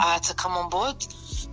uh, 0.00 0.18
to 0.18 0.34
come 0.34 0.52
on 0.52 0.68
board 0.68 0.96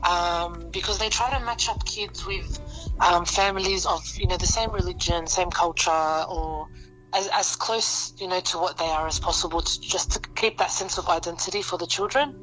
um, 0.03 0.69
because 0.71 0.97
they 0.97 1.09
try 1.09 1.29
to 1.37 1.45
match 1.45 1.69
up 1.69 1.85
kids 1.85 2.25
with 2.25 2.59
um, 2.99 3.25
families 3.25 3.85
of 3.85 4.01
you 4.17 4.27
know 4.27 4.37
the 4.37 4.47
same 4.47 4.71
religion, 4.71 5.27
same 5.27 5.51
culture, 5.51 6.25
or 6.27 6.67
as, 7.13 7.27
as 7.33 7.55
close 7.55 8.13
you 8.17 8.27
know 8.27 8.39
to 8.39 8.57
what 8.57 8.77
they 8.77 8.85
are 8.85 9.07
as 9.07 9.19
possible, 9.19 9.61
to, 9.61 9.81
just 9.81 10.11
to 10.11 10.19
keep 10.35 10.57
that 10.57 10.71
sense 10.71 10.97
of 10.97 11.07
identity 11.09 11.61
for 11.61 11.77
the 11.77 11.87
children. 11.87 12.35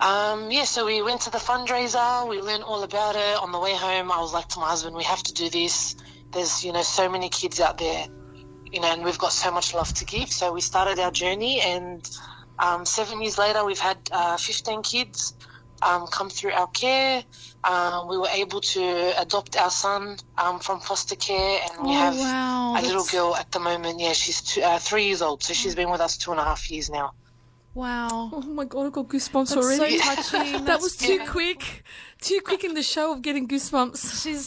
Um, 0.00 0.50
yeah, 0.50 0.64
so 0.64 0.84
we 0.84 1.00
went 1.00 1.22
to 1.22 1.30
the 1.30 1.38
fundraiser. 1.38 2.28
We 2.28 2.40
learned 2.40 2.64
all 2.64 2.82
about 2.82 3.16
it. 3.16 3.42
On 3.42 3.50
the 3.50 3.58
way 3.58 3.74
home, 3.74 4.12
I 4.12 4.20
was 4.20 4.32
like 4.32 4.48
to 4.48 4.60
my 4.60 4.68
husband, 4.68 4.94
"We 4.94 5.04
have 5.04 5.22
to 5.22 5.32
do 5.32 5.48
this. 5.48 5.96
There's 6.32 6.64
you 6.64 6.72
know 6.72 6.82
so 6.82 7.08
many 7.08 7.28
kids 7.28 7.60
out 7.60 7.78
there, 7.78 8.06
you 8.72 8.80
know, 8.80 8.92
and 8.92 9.04
we've 9.04 9.18
got 9.18 9.32
so 9.32 9.50
much 9.50 9.74
love 9.74 9.92
to 9.94 10.04
give." 10.04 10.30
So 10.30 10.52
we 10.52 10.60
started 10.60 10.98
our 10.98 11.10
journey, 11.10 11.60
and 11.60 12.08
um, 12.58 12.84
seven 12.84 13.22
years 13.22 13.38
later, 13.38 13.64
we've 13.64 13.78
had 13.78 13.98
uh, 14.12 14.36
15 14.36 14.82
kids 14.82 15.34
um, 15.82 16.06
come 16.06 16.30
through 16.30 16.52
our 16.52 16.66
care. 16.68 17.22
Um, 17.64 18.08
we 18.08 18.16
were 18.18 18.28
able 18.28 18.60
to 18.60 19.20
adopt 19.20 19.56
our 19.56 19.70
son 19.70 20.16
um, 20.38 20.60
from 20.60 20.80
foster 20.80 21.16
care, 21.16 21.60
and 21.64 21.84
we 21.86 21.90
Oh, 21.90 21.98
have 21.98 22.14
wow, 22.16 22.74
a 22.78 22.82
little 22.82 23.04
girl 23.04 23.34
at 23.36 23.50
the 23.52 23.58
moment. 23.60 24.00
Yeah, 24.00 24.12
she's 24.12 24.40
two, 24.42 24.62
uh, 24.62 24.78
three 24.78 25.06
years 25.06 25.22
old, 25.22 25.42
so 25.42 25.52
she's 25.54 25.74
been 25.74 25.90
with 25.90 26.00
us 26.00 26.16
two 26.16 26.30
and 26.30 26.40
a 26.40 26.44
half 26.44 26.70
years 26.70 26.88
now. 26.90 27.12
Wow. 27.74 28.30
Oh 28.32 28.40
my 28.40 28.64
god, 28.64 28.86
I 28.86 28.90
got 28.90 29.08
goosebumps 29.08 29.54
That's 29.54 29.76
so 29.76 30.14
touching. 30.14 30.64
that 30.64 30.80
was 30.80 30.96
too 30.96 31.16
Yeah. 31.16 31.26
quick. 31.26 31.84
Too 32.22 32.40
quick 32.42 32.64
in 32.64 32.72
the 32.72 32.82
show 32.82 33.12
of 33.12 33.20
getting 33.20 33.46
goosebumps. 33.46 34.22
She's 34.22 34.46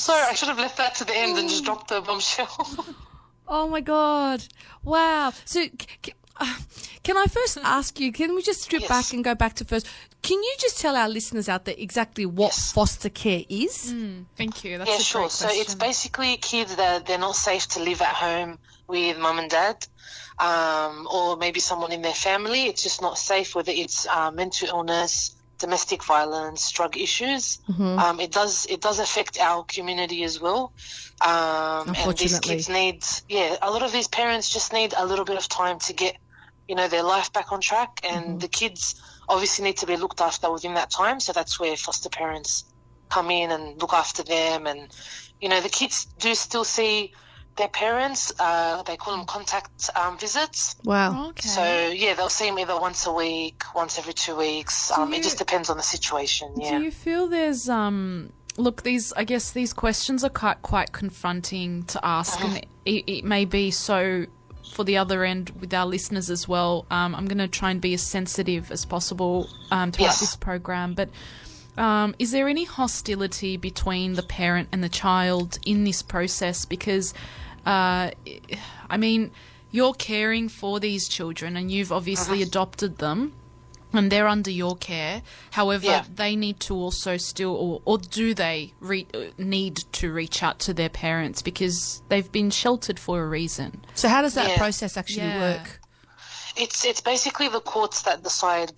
Sorry, 0.00 0.22
I 0.30 0.34
should 0.34 0.48
have 0.48 0.58
left 0.58 0.76
that 0.76 0.94
to 0.96 1.04
the 1.04 1.16
end 1.16 1.36
and 1.38 1.48
just 1.48 1.64
dropped 1.64 1.88
the 1.88 2.00
bombshell. 2.00 2.48
Oh 3.48 3.68
my 3.68 3.80
god. 3.80 4.44
Wow. 4.84 5.32
So 5.44 5.64
c- 5.64 5.70
c- 6.06 6.12
uh, 6.40 6.54
can 7.02 7.16
I 7.16 7.26
first 7.26 7.58
ask 7.62 7.98
you, 8.00 8.12
can 8.12 8.34
we 8.34 8.42
just 8.42 8.62
strip 8.62 8.82
Yes. 8.82 8.88
back 8.88 9.12
and 9.12 9.22
go 9.24 9.34
back 9.34 9.54
to 9.54 9.64
first? 9.64 9.86
Can 10.22 10.38
you 10.42 10.54
just 10.60 10.80
tell 10.80 10.94
our 10.96 11.08
listeners 11.08 11.48
out 11.48 11.64
there 11.64 11.74
exactly 11.76 12.26
what 12.26 12.52
Yes. 12.52 12.72
foster 12.72 13.08
care 13.10 13.42
is? 13.48 13.94
thank 14.36 14.64
you. 14.64 14.78
That's 14.78 14.90
yeah, 14.90 14.96
a 14.96 15.00
sure. 15.00 15.20
great 15.22 15.32
So 15.32 15.48
it's 15.50 15.74
basically 15.74 16.36
kids 16.36 16.76
that 16.76 17.06
they're 17.06 17.18
not 17.18 17.36
safe 17.36 17.66
to 17.68 17.80
live 17.80 18.00
at 18.02 18.14
home 18.14 18.58
with 18.88 19.18
mum 19.18 19.38
and 19.38 19.50
dad, 19.50 19.86
um, 20.38 21.06
or 21.12 21.36
maybe 21.36 21.60
someone 21.60 21.92
in 21.92 22.02
their 22.02 22.14
family. 22.14 22.64
It's 22.66 22.82
just 22.82 23.00
not 23.02 23.18
safe, 23.18 23.54
whether 23.54 23.72
it's 23.72 24.06
uh, 24.08 24.30
mental 24.30 24.68
illness, 24.68 25.34
domestic 25.58 26.02
violence, 26.04 26.70
drug 26.72 26.96
issues. 26.96 27.58
Um, 27.78 28.20
it 28.20 28.32
does 28.32 28.66
it 28.68 28.80
does 28.80 28.98
affect 28.98 29.38
our 29.38 29.64
community 29.64 30.24
as 30.24 30.40
well. 30.40 30.72
Um, 31.24 31.88
and 31.96 32.06
these 32.18 32.32
kids 32.40 32.68
need, 32.68 33.04
yeah, 33.28 33.56
a 33.62 33.70
lot 33.70 33.82
of 33.82 33.92
these 33.92 34.08
parents 34.08 34.48
just 34.50 34.72
need 34.72 34.92
a 34.96 35.06
little 35.06 35.24
bit 35.24 35.36
of 35.36 35.48
time 35.48 35.78
to 35.80 35.92
get, 35.92 36.16
you 36.68 36.74
know, 36.74 36.88
their 36.88 37.02
life 37.02 37.32
back 37.32 37.52
on 37.52 37.60
track, 37.60 38.00
and 38.02 38.40
the 38.40 38.48
kids 38.48 39.00
obviously 39.28 39.64
need 39.64 39.76
to 39.78 39.86
be 39.86 39.96
looked 39.96 40.20
after 40.20 40.50
within 40.50 40.74
that 40.74 40.90
time. 40.90 41.20
So 41.20 41.32
that's 41.32 41.58
where 41.60 41.76
foster 41.76 42.08
parents 42.08 42.64
come 43.08 43.30
in 43.30 43.50
and 43.50 43.80
look 43.80 43.92
after 43.92 44.22
them, 44.22 44.66
and 44.66 44.88
you 45.40 45.48
know, 45.48 45.60
the 45.60 45.68
kids 45.68 46.06
do 46.18 46.34
still 46.34 46.64
see 46.64 47.12
their 47.56 47.68
parents. 47.68 48.32
Uh, 48.38 48.82
they 48.84 48.96
call 48.96 49.16
them 49.16 49.26
contact 49.26 49.90
um, 49.94 50.16
visits. 50.16 50.76
Wow. 50.84 51.28
Okay. 51.30 51.48
So 51.48 51.88
yeah, 51.88 52.14
they'll 52.14 52.28
see 52.30 52.46
them 52.46 52.58
either 52.58 52.78
once 52.80 53.06
a 53.06 53.12
week, 53.12 53.62
once 53.74 53.98
every 53.98 54.14
two 54.14 54.36
weeks. 54.36 54.90
Um, 54.90 55.10
you- 55.12 55.18
It 55.18 55.22
just 55.24 55.38
depends 55.38 55.68
on 55.68 55.76
the 55.76 55.82
situation. 55.82 56.54
Yeah. 56.56 56.78
Do 56.78 56.84
you 56.84 56.90
feel 56.90 57.28
there's 57.28 57.68
um 57.68 58.32
look 58.56 58.82
these 58.82 59.12
I 59.14 59.24
guess 59.24 59.50
these 59.52 59.72
questions 59.72 60.22
are 60.24 60.30
quite 60.30 60.60
quite 60.62 60.92
confronting 60.92 61.84
to 61.84 62.04
ask 62.04 62.38
and 62.44 62.58
it, 62.84 63.04
it 63.06 63.24
may 63.24 63.44
be 63.44 63.70
so 63.70 64.26
for 64.74 64.84
the 64.84 64.96
other 64.96 65.24
end 65.24 65.50
with 65.60 65.72
our 65.74 65.84
listeners 65.86 66.30
as 66.30 66.48
well. 66.48 66.86
Um, 66.90 67.14
I'm 67.14 67.26
going 67.26 67.38
to 67.38 67.48
try 67.48 67.70
and 67.70 67.80
be 67.80 67.92
as 67.94 68.02
sensitive 68.02 68.70
as 68.72 68.84
possible 68.86 69.48
um, 69.70 69.92
throughout 69.92 70.06
Yes. 70.08 70.20
this 70.20 70.36
program, 70.36 70.94
but 70.94 71.10
um, 71.76 72.14
is 72.18 72.30
there 72.30 72.48
any 72.48 72.64
hostility 72.64 73.56
between 73.58 74.14
the 74.14 74.22
parent 74.22 74.68
and 74.72 74.82
the 74.82 74.88
child 74.88 75.58
in 75.66 75.84
this 75.84 76.00
process? 76.02 76.64
Because, 76.64 77.12
uh, 77.66 78.10
I 78.88 78.96
mean, 78.98 79.30
you're 79.70 79.92
caring 79.94 80.48
for 80.48 80.80
these 80.80 81.06
children 81.08 81.56
and 81.56 81.70
you've 81.70 81.92
obviously 81.92 82.36
Uh-huh. 82.38 82.46
adopted 82.48 82.98
them 82.98 83.32
and 83.92 84.10
they're 84.10 84.28
under 84.28 84.50
your 84.50 84.76
care. 84.76 85.22
However, 85.52 85.86
Yeah. 85.86 86.04
they 86.14 86.36
need 86.36 86.60
to 86.60 86.74
also 86.74 87.16
still, 87.16 87.54
or, 87.54 87.82
or 87.84 87.98
do 87.98 88.34
they 88.34 88.72
re- 88.80 89.06
uh, 89.14 89.24
need 89.38 89.76
to 89.92 90.12
reach 90.12 90.42
out 90.42 90.58
to 90.60 90.74
their 90.74 90.88
parents 90.88 91.42
because 91.42 92.02
they've 92.08 92.30
been 92.32 92.50
sheltered 92.50 92.98
for 92.98 93.22
a 93.22 93.26
reason? 93.26 93.84
So 93.94 94.08
how 94.08 94.22
does 94.22 94.34
that 94.34 94.48
Yeah. 94.50 94.56
process 94.58 94.96
actually 94.96 95.28
Yeah. 95.28 95.40
work? 95.58 95.80
It's 96.56 96.84
it's 96.84 97.00
basically 97.00 97.48
the 97.48 97.60
courts 97.60 98.02
that 98.02 98.22
decide 98.22 98.72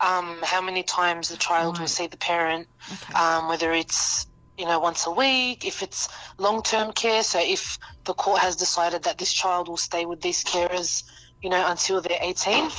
um, 0.00 0.38
how 0.42 0.60
many 0.60 0.82
times 0.82 1.30
the 1.30 1.36
child 1.38 1.78
will 1.78 1.86
see 1.88 2.06
the 2.06 2.18
parent, 2.18 2.68
Okay. 2.92 3.14
um, 3.14 3.48
whether 3.48 3.72
it's 3.72 4.26
you 4.58 4.66
know 4.66 4.78
once 4.78 5.06
a 5.06 5.10
week, 5.10 5.64
if 5.64 5.82
it's 5.82 6.08
long 6.38 6.62
term 6.62 6.92
care. 6.92 7.22
So 7.22 7.38
if 7.40 7.78
the 8.04 8.12
court 8.14 8.40
has 8.40 8.56
decided 8.56 9.04
that 9.04 9.16
this 9.18 9.32
child 9.32 9.68
will 9.68 9.76
stay 9.78 10.04
with 10.04 10.20
these 10.20 10.44
carers, 10.44 11.02
you 11.46 11.50
know, 11.50 11.64
until 11.68 12.00
they're 12.00 12.18
18, 12.20 12.70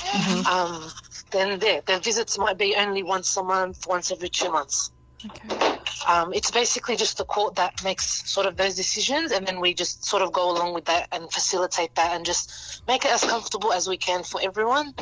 um, 0.46 0.90
then 1.30 1.58
their 1.58 1.80
their 1.86 2.00
visits 2.00 2.36
might 2.36 2.58
be 2.58 2.76
only 2.76 3.02
once 3.02 3.34
a 3.38 3.42
month, 3.42 3.86
once 3.88 4.12
every 4.12 4.28
two 4.28 4.52
months. 4.52 4.90
Okay. 5.24 5.78
Um, 6.06 6.34
it's 6.34 6.50
basically 6.50 6.94
just 6.94 7.16
the 7.16 7.24
court 7.24 7.54
that 7.54 7.82
makes 7.82 8.30
sort 8.30 8.44
of 8.44 8.58
those 8.58 8.74
decisions, 8.74 9.32
and 9.32 9.46
then 9.46 9.58
we 9.58 9.72
just 9.72 10.04
sort 10.04 10.20
of 10.20 10.34
go 10.34 10.50
along 10.50 10.74
with 10.74 10.84
that 10.84 11.08
and 11.12 11.32
facilitate 11.32 11.94
that 11.94 12.14
and 12.14 12.26
just 12.26 12.82
make 12.86 13.06
it 13.06 13.10
as 13.10 13.24
comfortable 13.24 13.72
as 13.72 13.88
we 13.88 13.96
can 13.96 14.22
for 14.22 14.38
everyone. 14.42 14.92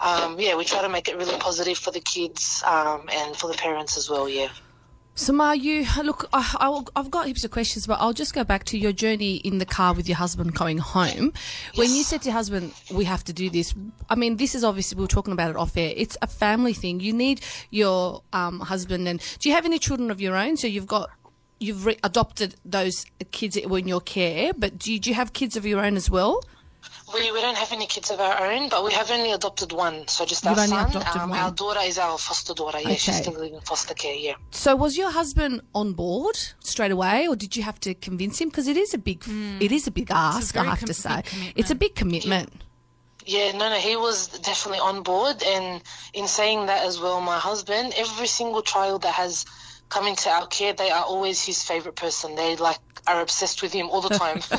Um, 0.00 0.40
yeah, 0.40 0.56
we 0.56 0.64
try 0.64 0.80
to 0.80 0.88
make 0.88 1.08
it 1.08 1.18
really 1.18 1.38
positive 1.38 1.76
for 1.76 1.90
the 1.90 2.00
kids 2.00 2.62
um, 2.66 3.02
and 3.12 3.36
for 3.36 3.48
the 3.48 3.58
parents 3.58 3.98
as 3.98 4.08
well. 4.08 4.30
Yeah. 4.30 4.48
Samar, 5.16 5.54
you 5.54 5.86
look. 6.02 6.28
I, 6.32 6.82
I've 6.96 7.10
got 7.10 7.26
heaps 7.26 7.44
of 7.44 7.52
questions, 7.52 7.86
but 7.86 8.00
I'll 8.00 8.12
just 8.12 8.34
go 8.34 8.42
back 8.42 8.64
to 8.64 8.78
your 8.78 8.90
journey 8.90 9.36
in 9.36 9.58
the 9.58 9.66
car 9.66 9.94
with 9.94 10.08
your 10.08 10.16
husband 10.16 10.54
going 10.54 10.78
home. 10.78 11.32
When 11.76 11.94
you 11.94 12.02
said 12.02 12.22
to 12.22 12.30
your 12.30 12.34
husband, 12.34 12.72
"We 12.92 13.04
have 13.04 13.22
to 13.24 13.32
do 13.32 13.48
this," 13.48 13.74
I 14.10 14.16
mean, 14.16 14.38
this 14.38 14.56
is 14.56 14.64
obviously 14.64 14.96
we 14.96 15.02
were 15.02 15.08
talking 15.08 15.32
about 15.32 15.50
it 15.50 15.56
off 15.56 15.76
air. 15.76 15.92
It's 15.96 16.16
a 16.20 16.26
family 16.26 16.72
thing. 16.72 16.98
You 16.98 17.12
need 17.12 17.42
your 17.70 18.22
um, 18.32 18.58
husband, 18.58 19.06
and 19.06 19.20
do 19.38 19.48
you 19.48 19.54
have 19.54 19.64
any 19.64 19.78
children 19.78 20.10
of 20.10 20.20
your 20.20 20.34
own? 20.34 20.56
So 20.56 20.66
you've 20.66 20.88
got 20.88 21.10
you've 21.60 21.86
re- 21.86 21.98
adopted 22.02 22.56
those 22.64 23.06
kids 23.30 23.54
that 23.54 23.70
were 23.70 23.78
in 23.78 23.86
your 23.86 24.00
care, 24.00 24.52
but 24.52 24.78
do 24.78 24.92
you, 24.92 24.98
do 24.98 25.10
you 25.10 25.14
have 25.14 25.32
kids 25.32 25.56
of 25.56 25.64
your 25.64 25.84
own 25.84 25.96
as 25.96 26.10
well? 26.10 26.42
We, 27.12 27.30
we 27.32 27.40
don't 27.40 27.56
have 27.56 27.70
any 27.72 27.86
kids 27.86 28.10
of 28.10 28.18
our 28.18 28.46
own, 28.46 28.68
but 28.70 28.82
we 28.84 28.92
have 28.92 29.10
only 29.10 29.32
adopted 29.32 29.72
one. 29.72 30.08
So 30.08 30.24
just 30.24 30.42
You've 30.44 30.54
our 30.56 30.64
only 30.64 30.68
son. 30.76 30.90
adopted 30.90 31.20
Um, 31.22 31.30
one. 31.30 31.38
Our 31.38 31.50
daughter 31.50 31.80
is 31.84 31.98
our 31.98 32.16
foster 32.18 32.54
daughter. 32.54 32.80
Yeah, 32.80 32.94
she's 32.94 33.16
still 33.18 33.34
living 33.34 33.54
in 33.54 33.60
foster 33.60 33.94
care. 33.94 34.14
Yeah. 34.14 34.34
So 34.52 34.74
was 34.74 34.96
your 34.96 35.10
husband 35.10 35.60
on 35.74 35.92
board 35.92 36.38
straight 36.60 36.90
away, 36.92 37.28
or 37.28 37.36
did 37.36 37.56
you 37.56 37.62
have 37.62 37.78
to 37.80 37.94
convince 37.94 38.40
him? 38.40 38.48
Because 38.48 38.68
it 38.68 38.76
is 38.78 38.94
a 38.94 38.98
big, 38.98 39.22
it 39.60 39.70
is 39.70 39.86
a 39.86 39.90
big 39.90 40.10
ask. 40.10 40.56
I 40.56 40.64
have 40.64 40.78
com- 40.80 40.86
to 40.86 40.94
say, 40.94 41.22
it's 41.56 41.70
a 41.70 41.74
big 41.74 41.94
commitment. 41.94 42.50
Yeah, 43.26 43.52
no, 43.52 43.70
no, 43.70 43.76
he 43.76 43.96
was 43.96 44.28
definitely 44.28 44.80
on 44.80 45.02
board. 45.02 45.42
And 45.42 45.82
in 46.14 46.26
saying 46.28 46.66
that 46.66 46.84
as 46.84 47.00
well, 47.00 47.20
my 47.20 47.38
husband, 47.38 47.94
every 47.96 48.26
single 48.26 48.60
child 48.62 49.02
that 49.02 49.14
has 49.14 49.44
come 49.94 50.16
to 50.16 50.28
our 50.28 50.46
care, 50.48 50.72
they 50.72 50.90
are 50.90 51.04
always 51.04 51.44
his 51.44 51.62
favorite 51.62 51.94
person. 51.94 52.34
They 52.34 52.56
like 52.56 52.78
are 53.06 53.20
obsessed 53.20 53.62
with 53.62 53.72
him 53.72 53.88
all 53.90 54.00
the 54.00 54.16
time. 54.18 54.40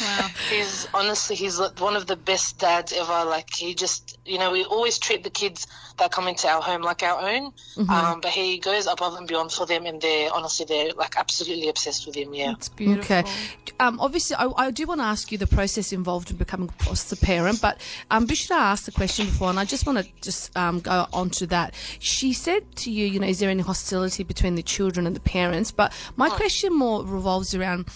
Wow. 0.00 0.28
he's 0.50 0.88
honestly, 0.94 1.36
he's 1.36 1.60
one 1.78 1.96
of 1.96 2.06
the 2.06 2.16
best 2.16 2.58
dads 2.58 2.92
ever. 2.92 3.24
Like 3.24 3.54
he 3.54 3.74
just, 3.74 4.18
you 4.24 4.38
know, 4.38 4.50
we 4.50 4.64
always 4.64 4.98
treat 4.98 5.22
the 5.22 5.30
kids 5.30 5.66
that 5.98 6.10
come 6.10 6.28
into 6.28 6.48
our 6.48 6.62
home 6.62 6.82
like 6.82 7.02
our 7.02 7.20
own. 7.20 7.52
Um, 7.88 8.20
but 8.20 8.30
he 8.30 8.58
goes 8.58 8.86
above 8.86 9.16
and 9.16 9.26
beyond 9.28 9.52
for 9.52 9.66
them, 9.66 9.86
and 9.86 10.00
they're 10.00 10.32
honestly, 10.32 10.66
they're 10.66 10.92
like 10.92 11.16
absolutely 11.16 11.68
obsessed 11.68 12.06
with 12.06 12.16
him. 12.16 12.34
Yeah. 12.34 12.52
It's 12.52 12.68
beautiful. 12.68 13.16
Okay. 13.16 13.30
Um, 13.78 14.00
obviously, 14.00 14.36
I, 14.36 14.50
I 14.56 14.70
do 14.70 14.86
want 14.86 15.00
to 15.00 15.04
ask 15.04 15.30
you 15.30 15.38
the 15.38 15.46
process 15.46 15.92
involved 15.92 16.30
in 16.30 16.36
becoming 16.36 16.68
a 16.68 16.84
foster 16.84 17.16
parent, 17.16 17.60
but 17.60 17.78
um, 18.10 18.26
Bushra 18.26 18.56
asked 18.56 18.86
the 18.86 18.92
question 18.92 19.26
before, 19.26 19.50
and 19.50 19.58
I 19.58 19.64
just 19.64 19.86
want 19.86 19.98
to 19.98 20.08
just 20.22 20.56
um, 20.56 20.80
go 20.80 21.06
on 21.12 21.30
to 21.30 21.46
that. 21.48 21.74
She 21.98 22.32
said 22.32 22.76
to 22.76 22.90
you, 22.90 23.06
you 23.06 23.20
know, 23.20 23.26
is 23.26 23.38
there 23.38 23.50
any 23.50 23.62
hostility 23.62 24.22
between 24.22 24.54
the 24.56 24.62
children 24.62 25.06
and 25.06 25.14
the 25.14 25.20
parents? 25.20 25.70
But 25.70 25.92
my 26.16 26.28
question 26.28 26.72
more 26.74 27.04
revolves 27.04 27.54
around, 27.54 27.88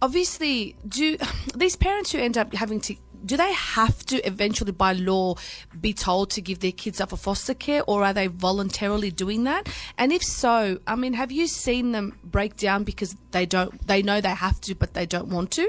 obviously, 0.00 0.76
do 0.86 1.16
these 1.54 1.76
parents 1.76 2.12
who 2.12 2.18
end 2.18 2.38
up 2.38 2.54
having 2.54 2.80
to 2.82 2.96
do 3.24 3.36
they 3.36 3.52
have 3.52 4.06
to 4.06 4.24
eventually 4.24 4.70
by 4.70 4.92
law 4.92 5.34
be 5.80 5.92
told 5.92 6.30
to 6.30 6.40
give 6.40 6.60
their 6.60 6.70
kids 6.70 7.00
up 7.00 7.10
for 7.10 7.16
foster 7.16 7.52
care 7.52 7.82
or 7.88 8.04
are 8.04 8.12
they 8.12 8.28
voluntarily 8.28 9.10
doing 9.10 9.42
that 9.42 9.68
and 9.98 10.12
if 10.12 10.22
so 10.22 10.78
i 10.86 10.94
mean 10.94 11.14
have 11.14 11.32
you 11.32 11.48
seen 11.48 11.90
them 11.90 12.16
break 12.22 12.56
down 12.56 12.84
because 12.84 13.16
they 13.32 13.44
don't 13.44 13.84
they 13.88 14.02
know 14.02 14.20
they 14.20 14.28
have 14.28 14.60
to 14.60 14.72
but 14.72 14.94
they 14.94 15.04
don't 15.04 15.26
want 15.26 15.50
to 15.50 15.68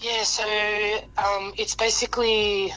Yeah, 0.00 0.22
so 0.22 0.44
um, 1.18 1.52
it's 1.56 1.74
basically 1.74 2.72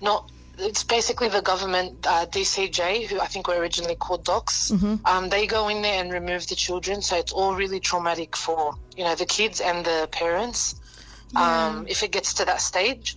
not. 0.00 0.30
It's 0.62 0.84
basically 0.84 1.28
the 1.28 1.42
government, 1.42 2.06
uh, 2.06 2.26
DCJ, 2.26 3.06
who 3.06 3.18
I 3.20 3.26
think 3.26 3.48
were 3.48 3.56
originally 3.56 3.96
called 3.96 4.24
Docs. 4.24 4.70
Um, 5.04 5.28
they 5.28 5.46
go 5.46 5.68
in 5.68 5.82
there 5.82 6.00
and 6.02 6.12
remove 6.12 6.46
the 6.48 6.54
children, 6.54 7.00
so 7.02 7.16
it's 7.16 7.32
all 7.32 7.54
really 7.54 7.80
traumatic 7.80 8.36
for 8.36 8.74
you 8.96 9.04
know 9.04 9.14
the 9.14 9.26
kids 9.26 9.60
and 9.60 9.84
the 9.84 10.08
parents. 10.12 10.74
Um, 11.36 11.86
if 11.88 12.02
it 12.02 12.10
gets 12.10 12.34
to 12.34 12.44
that 12.46 12.60
stage, 12.60 13.14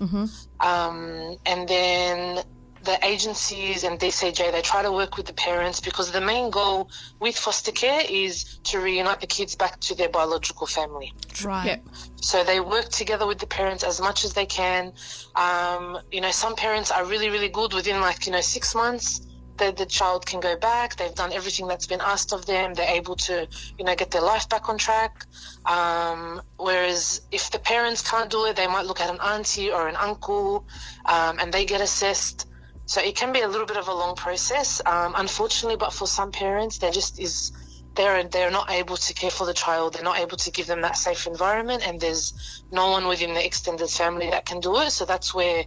um, 0.59 1.37
and 1.45 1.67
then 1.67 2.43
the 2.83 2.97
agencies 3.05 3.83
and 3.83 3.99
DCJ 3.99 4.51
they 4.51 4.61
try 4.61 4.81
to 4.81 4.91
work 4.91 5.17
with 5.17 5.25
the 5.25 5.33
parents 5.33 5.79
because 5.79 6.11
the 6.11 6.21
main 6.21 6.49
goal 6.49 6.89
with 7.19 7.37
foster 7.37 7.71
care 7.71 8.01
is 8.09 8.59
to 8.65 8.79
reunite 8.79 9.21
the 9.21 9.27
kids 9.27 9.55
back 9.55 9.79
to 9.81 9.95
their 9.95 10.09
biological 10.09 10.67
family. 10.67 11.13
right 11.43 11.65
Yep. 11.65 11.83
So 12.21 12.43
they 12.43 12.59
work 12.61 12.89
together 12.89 13.27
with 13.27 13.39
the 13.39 13.47
parents 13.47 13.83
as 13.83 13.99
much 13.99 14.23
as 14.23 14.33
they 14.33 14.45
can. 14.45 14.93
Um, 15.35 15.99
you 16.11 16.21
know, 16.21 16.31
some 16.31 16.55
parents 16.55 16.89
are 16.89 17.03
really, 17.05 17.29
really 17.29 17.49
good 17.49 17.73
within 17.73 17.99
like, 17.99 18.25
you 18.25 18.31
know, 18.31 18.41
six 18.41 18.73
months. 18.73 19.21
The, 19.57 19.71
the 19.71 19.85
child 19.85 20.25
can 20.25 20.39
go 20.39 20.57
back. 20.57 20.95
They've 20.95 21.13
done 21.13 21.31
everything 21.31 21.67
that's 21.67 21.85
been 21.85 22.01
asked 22.01 22.33
of 22.33 22.45
them. 22.45 22.73
They're 22.73 22.95
able 22.95 23.15
to, 23.27 23.47
you 23.77 23.85
know, 23.85 23.93
get 23.95 24.09
their 24.09 24.21
life 24.21 24.47
back 24.49 24.69
on 24.69 24.77
track. 24.77 25.25
Um, 25.65 26.41
whereas 26.57 27.21
if 27.31 27.51
the 27.51 27.59
parents 27.59 28.09
can't 28.09 28.31
do 28.31 28.45
it, 28.45 28.55
they 28.55 28.67
might 28.67 28.85
look 28.85 29.01
at 29.01 29.09
an 29.09 29.19
auntie 29.19 29.71
or 29.71 29.87
an 29.87 29.95
uncle 29.95 30.65
um, 31.05 31.39
and 31.39 31.53
they 31.53 31.65
get 31.65 31.81
assessed. 31.81 32.47
So 32.93 33.01
it 33.01 33.15
can 33.15 33.33
be 33.33 33.41
a 33.41 33.47
little 33.47 33.65
bit 33.65 33.77
of 33.77 33.87
a 33.87 33.93
long 34.03 34.15
process, 34.15 34.79
um, 34.85 35.15
unfortunately. 35.17 35.77
But 35.77 35.93
for 35.93 36.05
some 36.05 36.31
parents, 36.31 36.77
there 36.77 36.91
just 36.91 37.19
is 37.19 37.51
they're 37.95 38.23
they're 38.25 38.51
not 38.51 38.69
able 38.69 38.97
to 38.97 39.13
care 39.15 39.31
for 39.31 39.47
the 39.47 39.53
child. 39.65 39.95
They're 39.95 40.03
not 40.03 40.19
able 40.19 40.37
to 40.37 40.51
give 40.51 40.67
them 40.67 40.81
that 40.81 40.95
safe 40.95 41.25
environment, 41.25 41.81
and 41.87 41.99
there's 41.99 42.35
no 42.71 42.91
one 42.91 43.07
within 43.07 43.33
the 43.33 43.43
extended 43.43 43.89
family 43.89 44.29
that 44.29 44.45
can 44.45 44.59
do 44.59 44.77
it. 44.77 44.91
So 44.91 45.05
that's 45.05 45.33
where 45.33 45.65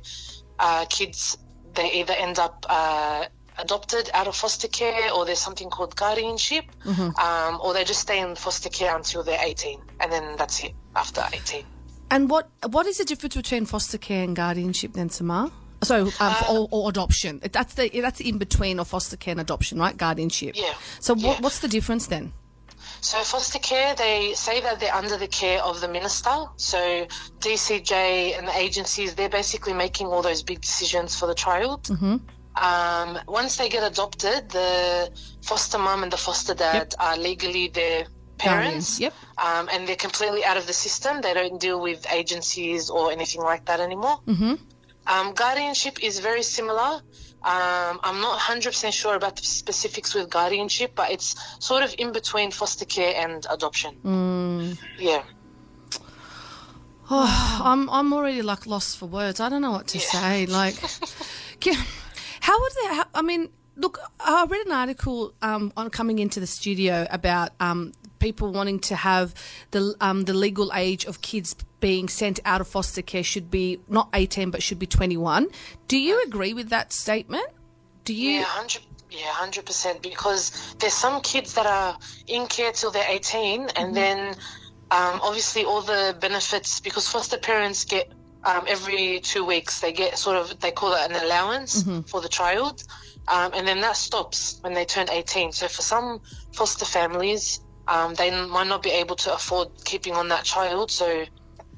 uh, 0.61 0.85
kids 0.89 1.37
they 1.75 1.91
either 1.95 2.15
end 2.15 2.39
up 2.39 2.65
uh, 2.69 3.25
adopted 3.59 4.09
out 4.15 4.29
of 4.29 4.37
foster 4.37 4.69
care, 4.69 5.13
or 5.13 5.27
there's 5.27 5.41
something 5.41 5.69
called 5.69 5.97
guardianship, 5.97 6.67
um, 7.19 7.59
or 7.61 7.75
they 7.75 7.83
just 7.83 8.03
stay 8.03 8.21
in 8.21 8.37
foster 8.37 8.69
care 8.69 8.95
until 8.95 9.25
they're 9.25 9.43
18, 9.43 9.83
and 9.99 10.13
then 10.13 10.37
that's 10.39 10.63
it 10.63 10.75
after 10.95 11.25
18. 11.33 11.65
and 12.13 12.31
what 12.31 12.49
what 12.71 12.87
is 12.87 12.99
the 12.99 13.05
difference 13.05 13.35
between 13.35 13.67
foster 13.67 13.99
care 13.99 14.23
and 14.23 14.37
guardianship 14.37 14.93
then 14.93 15.11
samar 15.11 15.51
so 15.83 16.09
um, 16.21 16.35
or, 16.51 16.69
or 16.71 16.89
adoption 16.89 17.41
that's 17.53 17.75
the 17.75 17.89
that's 18.01 18.21
in 18.21 18.39
between 18.39 18.79
or 18.79 18.85
foster 18.85 19.17
care 19.17 19.33
and 19.33 19.41
adoption 19.41 19.79
right 19.79 19.97
guardianship 19.97 20.55
Yeah. 20.57 20.73
so 21.01 21.15
what, 21.15 21.23
Yeah. 21.23 21.41
what's 21.41 21.59
the 21.61 21.69
difference 21.69 22.07
then 22.09 22.33
So 23.01 23.19
foster 23.23 23.59
care, 23.61 23.95
they 23.95 24.33
say 24.35 24.61
that 24.63 24.81
they're 24.81 24.95
under 24.95 25.17
the 25.19 25.29
care 25.29 25.61
of 25.63 25.81
the 25.81 25.87
minister. 25.89 26.37
So 26.57 27.07
DCJ 27.41 28.37
and 28.37 28.49
the 28.49 28.57
agencies, 28.57 29.15
they're 29.15 29.29
basically 29.29 29.73
making 29.75 30.07
all 30.09 30.23
those 30.23 30.43
big 30.43 30.61
decisions 30.61 31.15
for 31.19 31.27
the 31.27 31.35
child. 31.35 31.85
Mm-hmm. 31.85 32.17
Um, 32.57 33.19
once 33.29 33.57
they 33.57 33.69
get 33.69 33.85
adopted, 33.93 34.49
the 34.51 35.11
foster 35.43 35.79
mum 35.79 36.03
and 36.03 36.13
the 36.13 36.17
foster 36.17 36.55
dad 36.55 36.95
are 36.99 37.17
legally 37.17 37.69
their 37.69 38.07
Guardians, 38.43 38.99
parents. 38.99 39.01
yep. 39.01 39.15
Um, 39.39 39.69
and 39.73 39.87
they're 39.87 39.97
completely 40.09 40.45
out 40.45 40.57
of 40.57 40.67
the 40.67 40.73
system. 40.73 41.21
They 41.21 41.35
don't 41.35 41.61
deal 41.61 41.81
with 41.81 42.07
agencies 42.13 42.91
or 42.91 43.13
anything 43.13 43.43
like 43.43 43.67
that 43.67 43.81
anymore. 43.81 44.19
Mm-hmm. 44.27 44.55
Um, 45.07 45.33
guardianship 45.35 46.03
is 46.03 46.19
very 46.21 46.43
similar. 46.43 47.01
Um, 47.43 48.01
I'm 48.03 48.21
not 48.21 48.39
100% 48.41 48.93
sure 48.93 49.15
about 49.15 49.37
the 49.37 49.45
specifics 49.45 50.15
with 50.15 50.29
guardianship, 50.31 50.93
but 50.97 51.11
it's 51.13 51.37
sort 51.65 51.85
of 51.85 51.95
in 51.99 52.11
between 52.13 52.51
foster 52.51 52.85
care 52.85 53.15
and 53.17 53.47
adoption. 53.51 54.77
Yeah. 54.99 55.23
Oh, 57.09 57.61
I'm 57.65 57.89
I'm 57.91 58.13
already 58.13 58.43
like 58.43 58.67
lost 58.67 58.99
for 58.99 59.07
words. 59.07 59.39
I 59.39 59.49
don't 59.49 59.63
know 59.63 59.71
what 59.71 59.87
to 59.89 60.01
say. 60.01 60.45
Like, 60.47 60.75
can- 61.61 61.85
how 62.41 62.61
would 62.61 62.73
they? 62.83 62.95
How, 62.97 63.05
I 63.15 63.23
mean, 63.23 63.49
look, 63.77 64.01
I 64.19 64.45
read 64.45 64.67
an 64.67 64.73
article 64.73 65.33
um, 65.41 65.73
on 65.77 65.89
coming 65.91 66.19
into 66.19 66.41
the 66.41 66.49
studio 66.49 67.07
about 67.09 67.51
um, 67.61 67.93
people 68.19 68.53
wanting 68.53 68.81
to 68.81 68.97
have 68.97 69.35
the 69.71 69.95
um, 70.01 70.23
the 70.23 70.35
legal 70.35 70.73
age 70.75 71.05
of 71.05 71.21
kids 71.21 71.55
being 71.81 72.09
sent 72.09 72.41
out 72.45 72.61
of 72.61 72.69
foster 72.69 73.03
care 73.03 73.23
should 73.23 73.51
be 73.51 73.81
not 73.89 74.09
18 74.15 74.51
but 74.51 74.63
should 74.63 74.79
be 74.79 74.87
21. 74.87 75.49
Do 75.89 75.99
you 75.99 76.23
agree 76.27 76.55
with 76.55 76.71
that 76.71 76.93
statement? 76.93 77.47
Do 78.05 78.15
you? 78.15 78.39
Yeah, 78.39 78.45
hundred. 78.45 78.83
Yeah, 79.11 79.31
hundred 79.31 79.67
percent. 79.67 80.03
Because 80.03 80.75
there's 80.79 80.95
some 80.95 81.21
kids 81.21 81.55
that 81.55 81.67
are 81.67 81.99
in 82.27 82.47
care 82.47 82.73
till 82.73 82.91
they're 82.91 83.09
18, 83.09 83.69
and 83.77 83.95
then 83.95 84.35
um, 84.91 85.21
obviously 85.23 85.65
all 85.65 85.83
the 85.83 86.17
benefits. 86.21 86.81
Because 86.81 87.09
foster 87.09 87.39
parents 87.39 87.85
get 87.85 88.13
um, 88.45 88.65
every 88.69 89.21
two 89.21 89.45
weeks 89.45 89.81
they 89.81 89.93
get 89.93 90.19
sort 90.19 90.37
of 90.37 90.61
they 90.61 90.71
call 90.71 90.95
it 90.95 91.11
an 91.11 91.17
allowance 91.25 91.83
for 92.07 92.21
the 92.21 92.29
child, 92.29 92.85
um, 93.29 93.53
and 93.55 93.67
then 93.67 93.81
that 93.81 93.97
stops 93.97 94.59
when 94.63 94.75
they 94.75 94.85
turn 94.85 95.11
18. 95.11 95.53
So 95.53 95.69
for 95.69 95.83
some 95.83 96.21
foster 96.53 96.85
families, 96.85 97.61
um, 97.89 98.15
they 98.15 98.31
might 98.31 98.67
not 98.67 98.83
be 98.83 98.91
able 98.91 99.17
to 99.17 99.35
afford 99.35 99.69
keeping 99.85 100.15
on 100.15 100.29
that 100.29 100.45
child, 100.45 100.91
so 100.91 101.25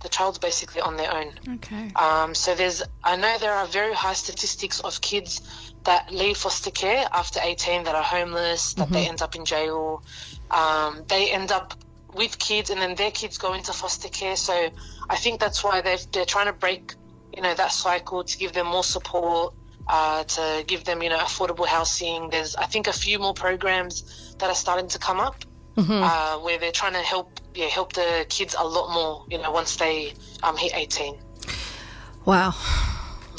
the 0.00 0.08
child's 0.08 0.38
basically 0.38 0.80
on 0.80 0.96
their 0.96 1.12
own. 1.12 1.32
Okay. 1.56 1.90
Um, 1.96 2.34
so 2.34 2.54
there's, 2.54 2.82
I 3.02 3.16
know 3.16 3.36
there 3.38 3.52
are 3.52 3.66
very 3.66 3.92
high 3.92 4.12
statistics 4.12 4.80
of 4.80 5.00
kids 5.00 5.72
that 5.84 6.12
leave 6.12 6.36
foster 6.36 6.70
care 6.70 7.06
after 7.12 7.40
18 7.42 7.84
that 7.84 7.94
are 7.94 8.02
homeless, 8.02 8.74
that 8.74 8.90
they 8.90 9.08
end 9.08 9.22
up 9.22 9.34
in 9.34 9.44
jail. 9.44 10.02
Um, 10.50 11.04
they 11.08 11.30
end 11.30 11.50
up 11.50 11.74
with 12.14 12.38
kids, 12.38 12.70
and 12.70 12.80
then 12.80 12.94
their 12.94 13.10
kids 13.10 13.38
go 13.38 13.54
into 13.54 13.72
foster 13.72 14.08
care. 14.08 14.36
So 14.36 14.70
I 15.10 15.16
think 15.16 15.40
that's 15.40 15.62
why 15.62 15.80
they're 15.80 15.98
they're 16.12 16.24
trying 16.24 16.46
to 16.46 16.52
break, 16.52 16.94
you 17.34 17.42
know, 17.42 17.54
that 17.54 17.72
cycle 17.72 18.24
to 18.24 18.38
give 18.38 18.52
them 18.52 18.66
more 18.66 18.84
support. 18.84 19.54
Uh, 19.90 20.22
to 20.24 20.64
give 20.66 20.84
them, 20.84 21.02
you 21.02 21.08
know, 21.08 21.16
affordable 21.16 21.66
housing. 21.66 22.28
There's, 22.28 22.54
I 22.56 22.66
think, 22.66 22.88
a 22.88 22.92
few 22.92 23.18
more 23.18 23.32
programs 23.32 24.34
that 24.38 24.50
are 24.50 24.54
starting 24.54 24.86
to 24.88 24.98
come 24.98 25.18
up 25.18 25.46
uh, 25.78 26.38
where 26.38 26.58
they're 26.58 26.72
trying 26.72 26.94
to 26.94 27.00
help, 27.00 27.40
yeah, 27.54 27.66
help 27.66 27.92
the 27.92 28.26
kids 28.28 28.54
a 28.58 28.64
lot 28.64 28.92
more, 28.92 29.24
you 29.30 29.38
know, 29.38 29.50
once 29.50 29.76
they 29.76 30.12
um, 30.42 30.56
hit 30.56 30.72
18. 30.74 31.16
Wow. 32.24 32.54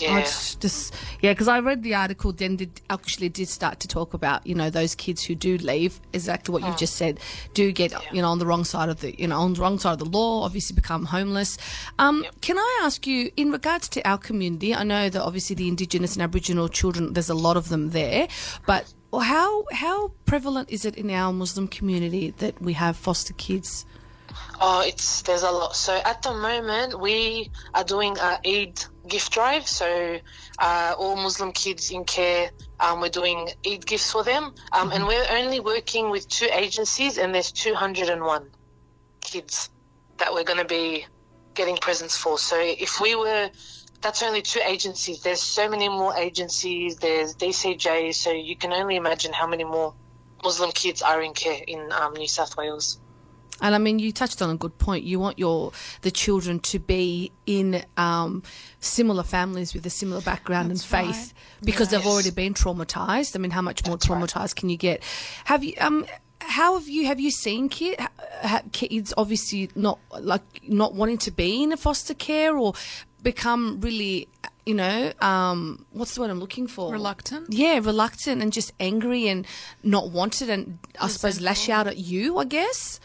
Yeah. 0.02 0.22
Just, 0.22 0.96
yeah, 1.22 1.34
because 1.34 1.48
I 1.48 1.60
read 1.60 1.84
the 1.84 1.96
article. 1.96 2.32
Then 2.32 2.56
did 2.56 2.82
actually 2.90 3.30
did 3.30 3.50
start 3.50 3.80
to 3.82 3.88
talk 3.88 4.14
about 4.14 4.46
you 4.48 4.56
know 4.56 4.70
those 4.70 4.96
kids 4.96 5.24
who 5.24 5.36
do 5.36 5.58
leave 5.58 6.00
exactly 6.14 6.54
what 6.54 6.64
you've 6.64 6.78
just 6.78 6.96
said 6.96 7.20
do 7.54 7.72
get 7.72 7.94
you 8.14 8.22
know 8.22 8.30
on 8.30 8.40
the 8.40 8.46
wrong 8.46 8.64
side 8.64 8.90
of 8.90 9.02
the 9.02 9.20
you 9.20 9.28
know 9.28 9.40
on 9.40 9.54
the 9.54 9.62
wrong 9.62 9.80
side 9.80 9.94
of 9.94 10.00
the 10.00 10.06
law. 10.06 10.44
Obviously 10.44 10.76
become 10.76 11.06
homeless. 11.06 11.58
Um, 11.98 12.26
Can 12.42 12.58
I 12.58 12.82
ask 12.84 13.06
you 13.06 13.32
in 13.36 13.52
regards 13.52 13.90
to 13.90 14.08
our 14.08 14.18
community? 14.18 14.74
I 14.74 14.84
know 14.84 15.10
that 15.10 15.22
obviously 15.22 15.56
the 15.56 15.68
Indigenous 15.68 16.14
and 16.14 16.24
Aboriginal 16.24 16.70
children 16.70 17.14
there's 17.14 17.30
a 17.30 17.36
lot 17.36 17.58
of 17.58 17.70
them 17.70 17.90
there, 17.90 18.28
but 18.66 18.94
how 19.18 19.66
how 19.72 20.12
prevalent 20.26 20.70
is 20.70 20.86
it 20.86 20.96
in 20.96 21.10
our 21.10 21.34
Muslim 21.34 21.68
community 21.68 22.32
that 22.38 22.62
we 22.62 22.74
have 22.74 22.96
foster 22.96 23.34
kids? 23.34 23.86
Oh, 24.62 24.84
it's 24.86 25.24
there's 25.24 25.42
a 25.42 25.52
lot. 25.52 25.76
So 25.76 26.00
at 26.06 26.22
the 26.22 26.34
moment, 26.34 27.00
we 27.00 27.50
are 27.74 27.84
doing 27.84 28.18
a 28.18 28.40
Eid 28.46 28.84
gift 29.08 29.32
drive. 29.32 29.68
So 29.68 30.20
uh, 30.60 30.96
all 30.98 31.16
Muslim 31.16 31.52
kids 31.52 31.90
in 31.90 32.06
care, 32.06 32.52
um, 32.80 33.02
we're 33.02 33.10
doing 33.10 33.50
Eid 33.66 33.86
gifts 33.86 34.12
for 34.12 34.24
them, 34.24 34.54
um, 34.72 34.92
and 34.92 35.08
we're 35.08 35.26
only 35.32 35.60
working 35.60 36.12
with 36.12 36.28
two 36.28 36.48
agencies, 36.52 37.18
and 37.18 37.34
there's 37.34 37.52
201 37.52 38.50
kids 39.22 39.70
that 40.18 40.34
we're 40.34 40.44
going 40.44 40.60
to 40.60 40.66
be 40.66 41.06
getting 41.56 41.78
presents 41.78 42.16
for. 42.16 42.38
So 42.38 42.58
if 42.60 43.02
we 43.02 43.16
were 43.16 43.50
that's 44.02 44.24
only 44.24 44.42
two 44.42 44.62
agencies. 44.66 45.22
There's 45.22 45.42
so 45.42 45.70
many 45.70 45.90
more 45.90 46.16
agencies. 46.16 46.98
There's 46.98 47.36
DCJ, 47.36 48.14
so 48.14 48.32
you 48.32 48.56
can 48.56 48.72
only 48.72 48.96
imagine 48.96 49.34
how 49.34 49.48
many 49.48 49.64
more 49.64 49.94
Muslim 50.44 50.72
kids 50.72 51.02
are 51.02 51.22
in 51.22 51.34
care 51.34 51.62
in 51.68 51.92
um, 51.92 52.14
New 52.14 52.28
South 52.28 52.56
Wales. 52.56 53.00
And 53.62 53.76
I 53.76 53.78
mean, 53.78 54.00
you 54.00 54.14
touched 54.14 54.42
on 54.42 54.50
a 54.50 54.56
good 54.56 54.78
point. 54.78 55.04
You 55.04 55.20
want 55.20 55.38
your 55.38 55.74
the 56.02 56.12
children 56.12 56.60
to 56.62 56.80
be 56.80 57.32
in 57.46 57.84
um, 57.98 58.44
similar 58.80 59.24
families 59.24 59.74
with 59.74 59.86
a 59.86 59.90
similar 59.90 60.22
background 60.22 60.72
That's 60.72 60.82
and 60.82 61.08
faith 61.08 61.34
right. 61.34 61.66
because 61.66 61.90
they've 61.90 62.06
already 62.06 62.32
been 62.32 62.54
traumatized. 62.54 63.36
I 63.36 63.40
mean, 63.40 63.52
how 63.52 63.62
much 63.62 63.86
more 63.86 63.98
That's 63.98 64.10
right. 64.10 64.22
traumatized 64.22 64.56
can 64.56 64.70
you 64.70 64.78
get? 64.78 65.04
Have 65.46 65.64
you 65.64 65.74
um? 65.80 66.06
How 66.42 66.80
have 66.80 66.88
you 66.88 67.06
have 67.06 67.20
you 67.20 67.32
seen 67.32 67.68
kid, 67.68 68.00
ha, 68.00 68.10
ha, 68.42 68.62
kids 68.72 69.14
obviously 69.18 69.70
not 69.76 70.00
like 70.22 70.42
not 70.64 70.96
wanting 70.96 71.18
to 71.20 71.32
be 71.32 71.62
in 71.62 71.74
a 71.74 71.78
foster 71.78 72.14
care 72.14 72.58
or 72.58 72.74
become 73.24 73.80
really 73.82 74.28
you 74.66 74.74
know 74.76 75.12
um 75.22 75.86
what's 75.92 76.16
the 76.16 76.22
word 76.22 76.30
I'm 76.30 76.40
looking 76.40 76.68
for 76.68 76.92
Reluctant? 76.92 77.48
yeah 77.54 77.80
reluctant 77.82 78.42
and 78.42 78.54
just 78.54 78.72
angry 78.80 79.28
and 79.28 79.46
not 79.84 80.10
wanted 80.12 80.50
and 80.50 80.80
I 81.00 81.08
suppose 81.08 81.42
lash 81.42 81.70
out 81.70 81.88
at 81.88 81.98
you 81.98 82.38
I 82.38 82.46
guess 82.46 83.00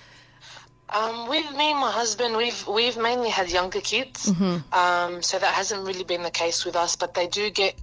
Um, 0.91 1.29
with 1.29 1.51
me 1.57 1.71
and 1.73 1.81
my 1.81 1.91
husband, 1.91 2.37
we've 2.37 2.67
we've 2.69 2.97
mainly 2.97 3.31
had 3.31 3.51
younger 3.51 3.81
kids, 3.81 4.31
um, 4.73 5.23
so 5.23 5.39
that 5.39 5.53
hasn't 5.55 5.83
really 5.89 6.05
been 6.05 6.23
the 6.23 6.31
case 6.31 6.65
with 6.65 6.77
us. 6.77 6.95
But 6.95 7.15
they 7.15 7.27
do 7.27 7.51
get 7.51 7.75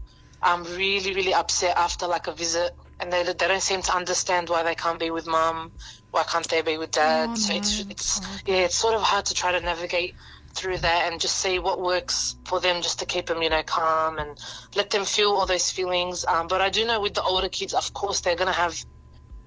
um, 0.42 0.64
really 0.78 1.14
really 1.14 1.34
upset 1.34 1.76
after 1.76 2.08
like 2.08 2.28
a 2.28 2.32
visit, 2.32 2.72
and 3.00 3.12
they 3.12 3.24
they 3.24 3.34
don't 3.34 3.62
seem 3.72 3.82
to 3.82 3.94
understand 4.02 4.50
why 4.50 4.64
they 4.64 4.76
can't 4.76 5.00
be 5.00 5.10
with 5.12 5.26
mum, 5.28 5.72
why 6.12 6.24
can't 6.24 6.48
they 6.48 6.62
be 6.62 6.78
with 6.78 6.92
dad. 6.92 7.30
Oh, 7.32 7.36
so 7.36 7.54
it's 7.54 7.84
no, 7.84 7.92
it's 7.92 8.20
that's 8.20 8.44
yeah, 8.46 8.64
it's 8.68 8.76
sort 8.76 8.94
of 8.96 9.02
hard 9.02 9.26
to 9.26 9.34
try 9.34 9.52
to 9.52 9.60
navigate 9.60 10.14
through 10.54 10.78
that 10.80 11.12
and 11.12 11.20
just 11.22 11.38
see 11.38 11.60
what 11.60 11.82
works 11.82 12.36
for 12.46 12.60
them, 12.60 12.82
just 12.82 13.00
to 13.00 13.06
keep 13.06 13.26
them 13.28 13.42
you 13.42 13.50
know 13.50 13.64
calm 13.64 14.18
and 14.18 14.38
let 14.76 14.90
them 14.90 15.06
feel 15.06 15.32
all 15.32 15.46
those 15.46 15.72
feelings. 15.72 16.26
Um, 16.26 16.48
but 16.48 16.62
I 16.62 16.70
do 16.70 16.86
know 16.86 17.00
with 17.02 17.14
the 17.14 17.24
older 17.24 17.50
kids, 17.50 17.74
of 17.74 17.94
course, 17.94 18.22
they're 18.22 18.36
gonna 18.36 18.52
have 18.52 18.76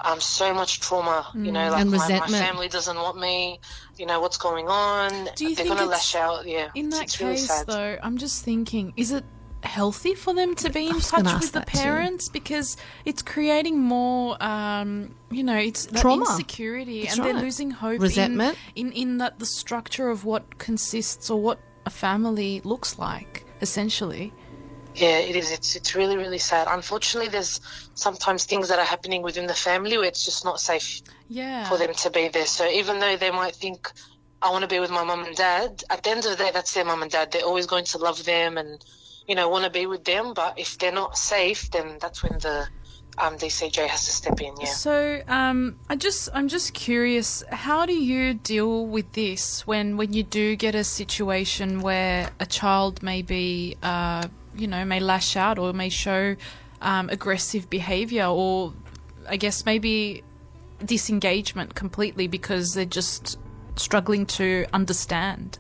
um, 0.01 0.21
so 0.21 0.53
much 0.53 0.81
trauma. 0.81 1.27
You 1.35 1.53
know, 1.53 1.71
like 1.71 1.81
And 1.83 1.91
my, 1.91 2.09
my 2.09 2.27
family 2.29 2.69
doesn't 2.69 2.97
want 2.97 3.19
me. 3.19 3.61
You 3.97 4.07
know 4.07 4.21
what's 4.21 4.37
going 4.37 4.67
on. 4.69 5.29
Do 5.37 5.49
you 5.49 5.55
They're 5.55 5.67
gonna 5.67 5.83
it's- 5.85 5.91
lash 5.91 6.15
out. 6.17 6.47
Yeah, 6.47 6.69
In 6.75 6.91
that 6.91 7.19
really 7.21 7.37
case, 7.37 7.47
sad. 7.47 7.67
though, 7.69 7.99
I'm 8.03 8.19
just 8.19 8.45
thinking, 8.45 8.93
is 8.97 9.13
it 9.13 9.25
healthy 9.65 10.15
for 10.15 10.35
them 10.35 10.55
to 10.57 10.71
be 10.71 10.89
in 10.89 11.01
touch 11.01 11.25
with 11.25 11.53
the 11.53 11.61
that 11.61 11.69
too. 11.69 11.79
parents 11.79 12.29
because 12.29 12.77
it's 13.05 13.23
creating 13.23 13.79
more, 13.81 14.37
um, 14.43 15.15
you 15.31 15.43
know, 15.43 15.57
it's 15.57 15.87
that 15.87 16.01
Trauma. 16.03 16.25
insecurity, 16.25 17.03
That's 17.05 17.17
and 17.17 17.25
they're 17.27 17.35
losing 17.43 17.71
hope. 17.71 17.95
in- 17.97 18.01
Resentment. 18.03 18.59
in, 18.75 18.93
in 18.93 19.19
that 19.19 19.39
the 19.39 19.47
structure 19.47 20.09
of 20.11 20.25
what 20.25 20.59
consists 20.59 21.31
or 21.31 21.41
what 21.41 21.59
a 21.87 21.91
family 21.91 22.61
looks 22.65 22.99
like, 22.99 23.45
essentially. 23.61 24.33
Yeah, 24.95 25.19
it 25.19 25.35
is. 25.35 25.51
It's 25.51 25.75
it's 25.75 25.95
really 25.97 26.17
really 26.17 26.39
sad. 26.39 26.69
Unfortunately, 26.71 27.29
there's 27.29 27.61
sometimes 27.95 28.45
things 28.45 28.69
that 28.69 28.79
are 28.79 28.85
happening 28.85 29.23
within 29.23 29.47
the 29.49 29.55
family 29.55 29.97
where 29.99 30.07
it's 30.07 30.25
just 30.25 30.45
not 30.45 30.61
safe 30.61 31.03
Yeah. 31.29 31.69
for 31.69 31.77
them 31.79 31.93
to 31.95 32.11
be 32.11 32.29
there. 32.29 32.47
So 32.47 32.69
even 32.69 33.01
though 33.01 33.17
they 33.17 33.33
might 33.33 33.57
think, 33.57 33.91
I 34.41 34.51
want 34.51 34.63
to 34.63 34.69
be 34.69 34.79
with 34.79 34.91
my 34.93 35.03
mum 35.03 35.25
and 35.25 35.35
dad, 35.35 35.83
at 35.91 36.05
the 36.05 36.11
end 36.11 36.25
of 36.27 36.31
the 36.31 36.37
day, 36.45 36.51
that's 36.53 36.73
their 36.75 36.85
mum 36.85 37.03
and 37.03 37.11
dad. 37.11 37.33
They're 37.33 37.43
always 37.43 37.67
going 37.67 37.87
to 37.87 37.99
love 37.99 38.25
them 38.25 38.57
and 38.57 38.85
you 39.27 39.35
know 39.35 39.49
want 39.49 39.65
to 39.65 39.71
be 39.71 39.87
with 39.87 40.05
them. 40.05 40.35
But 40.35 40.59
if 40.59 40.79
they're 40.79 40.93
not 40.93 41.17
safe, 41.17 41.71
then 41.71 41.99
that's 42.01 42.23
when 42.23 42.39
the 42.39 42.69
um, 43.19 43.37
DCJ 43.37 43.87
has 43.87 44.05
to 44.05 44.11
step 44.11 44.41
in. 44.41 44.55
Yeah. 44.61 44.67
So, 44.67 45.23
um, 45.29 45.79
I 45.89 45.97
just, 45.97 46.29
I'm 46.35 46.49
just 46.49 46.75
curious. 46.75 47.45
How 47.51 47.87
do 47.87 47.95
you 47.95 48.35
deal 48.35 48.87
with 48.87 49.13
this 49.13 49.67
when, 49.67 49.97
when 49.97 50.13
you 50.13 50.23
do 50.23 50.57
get 50.57 50.75
a 50.75 50.85
situation 50.85 51.81
where 51.81 52.31
a 52.41 52.47
child 52.47 53.03
may 53.03 53.23
be, 53.23 53.77
uh, 53.83 54.27
you 54.57 54.67
know, 54.67 54.85
may 54.85 55.01
lash 55.01 55.37
out 55.37 55.59
or 55.59 55.73
may 55.73 55.89
show 55.89 56.37
um, 56.81 57.09
aggressive 57.09 57.71
behaviour, 57.71 58.27
or 58.27 58.75
I 59.29 59.37
guess 59.37 59.65
maybe 59.65 60.23
disengagement 60.85 61.75
completely 61.75 62.27
because 62.27 62.75
they're 62.75 62.85
just 62.85 63.39
struggling 63.77 64.27
to 64.27 64.67
understand. 64.73 65.59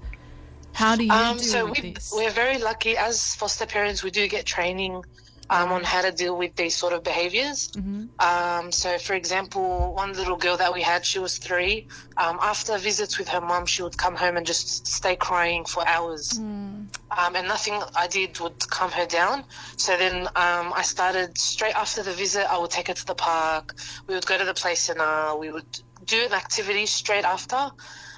How 0.74 0.96
do 0.96 1.04
you 1.04 1.12
Um, 1.12 1.38
deal 1.38 1.46
so 1.46 1.66
we, 1.66 1.94
we're 2.12 2.30
very 2.30 2.58
lucky 2.58 2.96
as 2.96 3.34
foster 3.36 3.66
parents. 3.66 4.02
We 4.02 4.10
do 4.10 4.26
get 4.28 4.44
training 4.44 5.04
um, 5.50 5.72
on 5.72 5.84
how 5.84 6.02
to 6.02 6.10
deal 6.10 6.36
with 6.36 6.56
these 6.56 6.74
sort 6.76 6.92
of 6.92 7.02
behaviors. 7.04 7.70
Um, 8.18 8.72
so, 8.72 8.98
for 8.98 9.14
example, 9.14 9.94
one 9.94 10.12
little 10.14 10.36
girl 10.36 10.56
that 10.56 10.72
we 10.72 10.82
had, 10.82 11.04
she 11.04 11.18
was 11.18 11.38
three. 11.38 11.86
Um, 12.16 12.38
after 12.42 12.76
visits 12.78 13.18
with 13.18 13.28
her 13.28 13.40
mum, 13.40 13.66
she 13.66 13.82
would 13.82 13.96
come 13.96 14.16
home 14.16 14.36
and 14.36 14.46
just 14.46 14.86
stay 14.86 15.16
crying 15.16 15.64
for 15.64 15.86
hours. 15.86 16.38
Um, 16.38 17.36
and 17.36 17.46
nothing 17.46 17.80
I 17.94 18.06
did 18.08 18.40
would 18.40 18.58
calm 18.70 18.90
her 18.92 19.06
down. 19.06 19.44
So 19.76 19.96
then 19.96 20.26
um, 20.34 20.72
I 20.74 20.82
started 20.82 21.36
straight 21.38 21.76
after 21.76 22.02
the 22.02 22.12
visit, 22.12 22.50
I 22.50 22.58
would 22.58 22.70
take 22.70 22.88
her 22.88 22.94
to 22.94 23.06
the 23.06 23.14
park. 23.14 23.74
We 24.08 24.14
would 24.14 24.26
go 24.26 24.36
to 24.38 24.44
the 24.44 24.54
play 24.54 24.74
center. 24.74 25.36
We 25.36 25.50
would 25.52 25.72
do 26.04 26.24
an 26.24 26.32
activity 26.32 26.86
straight 26.86 27.24
after. 27.24 27.70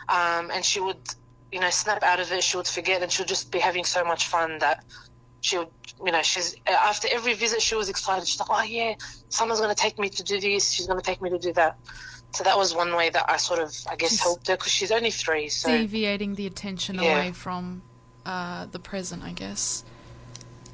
Um, 0.09 0.51
and 0.55 0.65
she 0.65 0.81
would, 0.81 1.03
you 1.57 1.63
know, 1.63 1.71
snap 1.71 2.03
out 2.03 2.21
of 2.21 2.31
it. 2.33 2.45
She 2.45 2.59
would 2.59 2.67
forget 2.67 3.03
and 3.03 3.11
she'll 3.11 3.25
just 3.25 3.51
be 3.51 3.59
having 3.59 3.85
so 3.85 4.05
much 4.05 4.27
fun 4.27 4.59
that 4.59 4.85
she'll, 5.41 5.71
you 6.05 6.13
know, 6.13 6.21
she's 6.21 6.55
after 6.67 7.09
every 7.11 7.33
visit, 7.33 7.63
she 7.63 7.75
was 7.75 7.89
excited. 7.89 8.29
She's 8.29 8.39
like, 8.39 8.51
oh, 8.51 8.63
yeah, 8.63 8.93
someone's 9.31 9.61
going 9.61 9.75
to 9.75 9.81
take 9.87 9.99
me 9.99 10.11
to 10.11 10.23
do 10.23 10.39
this. 10.39 10.71
She's 10.71 10.87
going 10.87 11.01
to 11.01 11.05
take 11.11 11.23
me 11.23 11.31
to 11.31 11.39
do 11.39 11.55
that. 11.55 11.79
So 12.33 12.45
that 12.45 12.59
was 12.59 12.75
one 12.75 12.95
way 12.95 13.09
that 13.09 13.25
I 13.27 13.39
sort 13.39 13.61
of, 13.61 13.75
I 13.91 13.97
guess, 13.97 14.11
She's- 14.11 14.21
helped 14.23 14.49
her 14.49 14.57
because 14.57 14.71
she's 14.71 14.93
only 14.93 15.11
three. 15.11 15.49
So 15.49 15.71
deviating 15.71 16.35
the 16.35 16.47
attention 16.47 16.97
Yeah. 16.97 17.03
away 17.23 17.33
from 17.33 17.81
uh, 18.27 18.67
the 18.67 18.79
present, 18.79 19.23
I 19.25 19.33
guess. 19.33 19.83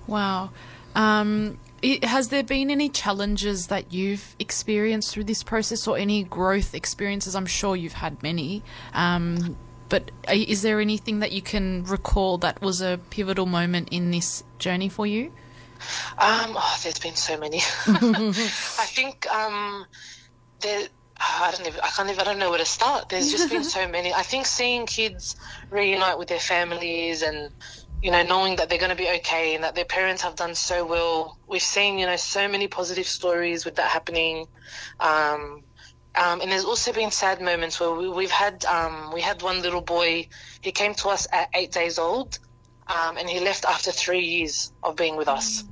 Wow. 0.08 0.50
Um, 0.96 1.58
has 2.02 2.28
there 2.30 2.42
been 2.42 2.70
any 2.70 2.88
challenges 2.88 3.68
that 3.68 3.92
you've 3.92 4.34
experienced 4.40 5.12
through 5.12 5.24
this 5.24 5.42
process 5.44 5.86
or 5.86 5.96
any 5.96 6.24
growth 6.24 6.74
experiences? 6.74 7.36
I'm 7.36 7.46
sure 7.46 7.76
you've 7.76 7.92
had 7.92 8.20
many. 8.22 8.62
Um, 8.94 9.56
but 9.92 10.10
is 10.32 10.62
there 10.62 10.80
anything 10.80 11.18
that 11.18 11.32
you 11.32 11.42
can 11.42 11.84
recall 11.84 12.38
that 12.38 12.62
was 12.62 12.80
a 12.80 12.98
pivotal 13.10 13.44
moment 13.44 13.90
in 13.90 14.10
this 14.10 14.42
journey 14.58 14.88
for 14.88 15.06
you? 15.06 15.24
Um, 16.16 16.56
oh, 16.56 16.80
there's 16.82 16.98
been 16.98 17.14
so 17.14 17.36
many. 17.36 17.58
I 17.86 18.86
think 18.88 19.26
um, 19.30 19.84
there. 20.62 20.88
I 21.20 21.52
don't 21.54 21.66
even. 21.66 21.78
I 21.82 21.88
can't 21.88 22.08
even. 22.08 22.22
I 22.22 22.24
don't 22.24 22.38
know 22.38 22.48
where 22.48 22.58
to 22.58 22.64
start. 22.64 23.10
There's 23.10 23.30
just 23.30 23.50
been 23.50 23.64
so 23.64 23.86
many. 23.86 24.14
I 24.14 24.22
think 24.22 24.46
seeing 24.46 24.86
kids 24.86 25.36
reunite 25.68 26.18
with 26.18 26.28
their 26.28 26.40
families 26.40 27.20
and 27.20 27.50
you 28.00 28.10
know 28.10 28.22
knowing 28.22 28.56
that 28.56 28.70
they're 28.70 28.78
going 28.78 28.96
to 28.96 28.96
be 28.96 29.10
okay 29.16 29.54
and 29.54 29.62
that 29.62 29.74
their 29.74 29.84
parents 29.84 30.22
have 30.22 30.36
done 30.36 30.54
so 30.54 30.86
well. 30.86 31.36
We've 31.46 31.60
seen 31.60 31.98
you 31.98 32.06
know 32.06 32.16
so 32.16 32.48
many 32.48 32.66
positive 32.66 33.06
stories 33.06 33.66
with 33.66 33.74
that 33.74 33.90
happening. 33.90 34.46
Um, 35.00 35.64
um, 36.14 36.40
and 36.40 36.52
there's 36.52 36.64
also 36.64 36.92
been 36.92 37.10
sad 37.10 37.40
moments 37.40 37.80
where 37.80 37.92
we, 37.94 38.08
we've 38.08 38.30
had 38.30 38.64
um, 38.66 39.12
we 39.12 39.20
had 39.20 39.42
one 39.42 39.62
little 39.62 39.80
boy. 39.80 40.28
He 40.60 40.72
came 40.72 40.94
to 40.96 41.08
us 41.08 41.26
at 41.32 41.48
eight 41.54 41.72
days 41.72 41.98
old, 41.98 42.38
um, 42.86 43.16
and 43.16 43.28
he 43.28 43.40
left 43.40 43.64
after 43.64 43.90
three 43.90 44.24
years 44.24 44.72
of 44.82 44.96
being 44.96 45.16
with 45.16 45.28
us. 45.28 45.64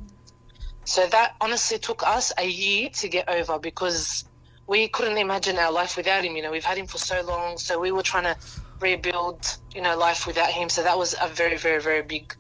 So 0.84 1.06
that 1.08 1.34
honestly 1.40 1.78
took 1.78 2.02
us 2.02 2.32
a 2.38 2.46
year 2.46 2.88
to 2.94 3.08
get 3.08 3.28
over 3.28 3.58
because 3.58 4.24
we 4.66 4.88
couldn't 4.88 5.18
imagine 5.18 5.58
our 5.58 5.70
life 5.72 5.96
without 5.96 6.24
him. 6.24 6.36
You 6.36 6.42
know, 6.42 6.50
we've 6.50 6.64
had 6.64 6.78
him 6.78 6.86
for 6.86 6.98
so 6.98 7.20
long, 7.22 7.58
so 7.58 7.78
we 7.78 7.92
were 7.92 8.02
trying 8.02 8.24
to 8.24 8.36
rebuild, 8.80 9.58
you 9.74 9.82
know, 9.82 9.96
life 9.96 10.26
without 10.26 10.50
him. 10.50 10.68
So 10.68 10.82
that 10.82 10.96
was 10.96 11.14
a 11.20 11.28
very, 11.28 11.58
very, 11.58 11.82
very 11.82 12.02
big 12.02 12.34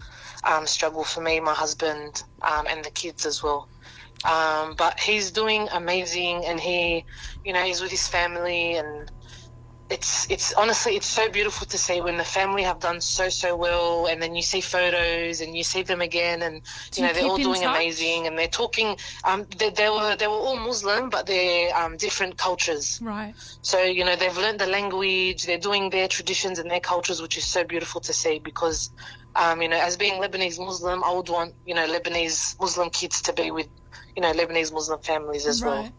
um, 0.44 0.66
struggle 0.66 1.04
for 1.04 1.20
me, 1.20 1.38
my 1.38 1.52
husband, 1.52 2.22
um, 2.40 2.66
and 2.66 2.82
the 2.84 2.90
kids 2.90 3.26
as 3.26 3.42
well. 3.42 3.68
Um, 4.24 4.74
but 4.76 5.00
he's 5.00 5.30
doing 5.30 5.68
amazing, 5.72 6.44
and 6.44 6.60
he, 6.60 7.04
you 7.44 7.52
know, 7.52 7.62
he's 7.62 7.80
with 7.80 7.90
his 7.90 8.06
family, 8.06 8.74
and 8.74 9.10
it's 9.88 10.30
it's 10.30 10.52
honestly 10.54 10.94
it's 10.94 11.06
so 11.06 11.28
beautiful 11.28 11.66
to 11.66 11.76
see 11.76 12.00
when 12.00 12.16
the 12.16 12.24
family 12.24 12.62
have 12.62 12.78
done 12.78 13.00
so 13.00 13.28
so 13.28 13.56
well, 13.56 14.06
and 14.06 14.22
then 14.22 14.34
you 14.34 14.42
see 14.42 14.60
photos 14.60 15.40
and 15.40 15.56
you 15.56 15.64
see 15.64 15.82
them 15.82 16.00
again, 16.00 16.42
and 16.42 16.62
Do 16.92 17.00
you 17.00 17.06
know 17.08 17.12
they're 17.14 17.24
all 17.24 17.36
doing 17.36 17.62
touch? 17.62 17.76
amazing, 17.76 18.26
and 18.26 18.38
they're 18.38 18.46
talking. 18.46 18.96
Um, 19.24 19.46
they, 19.56 19.70
they 19.70 19.88
were 19.88 20.16
they 20.16 20.26
were 20.28 20.34
all 20.34 20.56
Muslim, 20.56 21.10
but 21.10 21.26
they're 21.26 21.74
um, 21.76 21.96
different 21.96 22.36
cultures. 22.36 23.00
Right. 23.02 23.34
So, 23.62 23.82
you 23.82 24.04
know, 24.04 24.16
they've 24.16 24.36
learned 24.36 24.58
the 24.60 24.66
language, 24.66 25.44
they're 25.44 25.58
doing 25.58 25.90
their 25.90 26.08
traditions 26.08 26.58
and 26.58 26.70
their 26.70 26.80
cultures, 26.80 27.20
which 27.20 27.36
is 27.36 27.44
so 27.44 27.64
beautiful 27.64 28.00
to 28.02 28.12
see 28.12 28.38
because, 28.38 28.90
um, 29.34 29.60
you 29.60 29.68
know, 29.68 29.78
as 29.78 29.96
being 29.96 30.14
Lebanese 30.14 30.58
Muslim, 30.58 31.04
I 31.04 31.12
would 31.12 31.28
want, 31.28 31.54
you 31.66 31.74
know, 31.74 31.86
Lebanese 31.86 32.58
Muslim 32.60 32.90
kids 32.90 33.22
to 33.22 33.32
be 33.32 33.50
with, 33.50 33.68
you 34.16 34.22
know, 34.22 34.32
Lebanese 34.32 34.72
Muslim 34.72 35.00
families 35.00 35.46
as 35.46 35.62
well. 35.62 35.82
Right. 35.82 35.92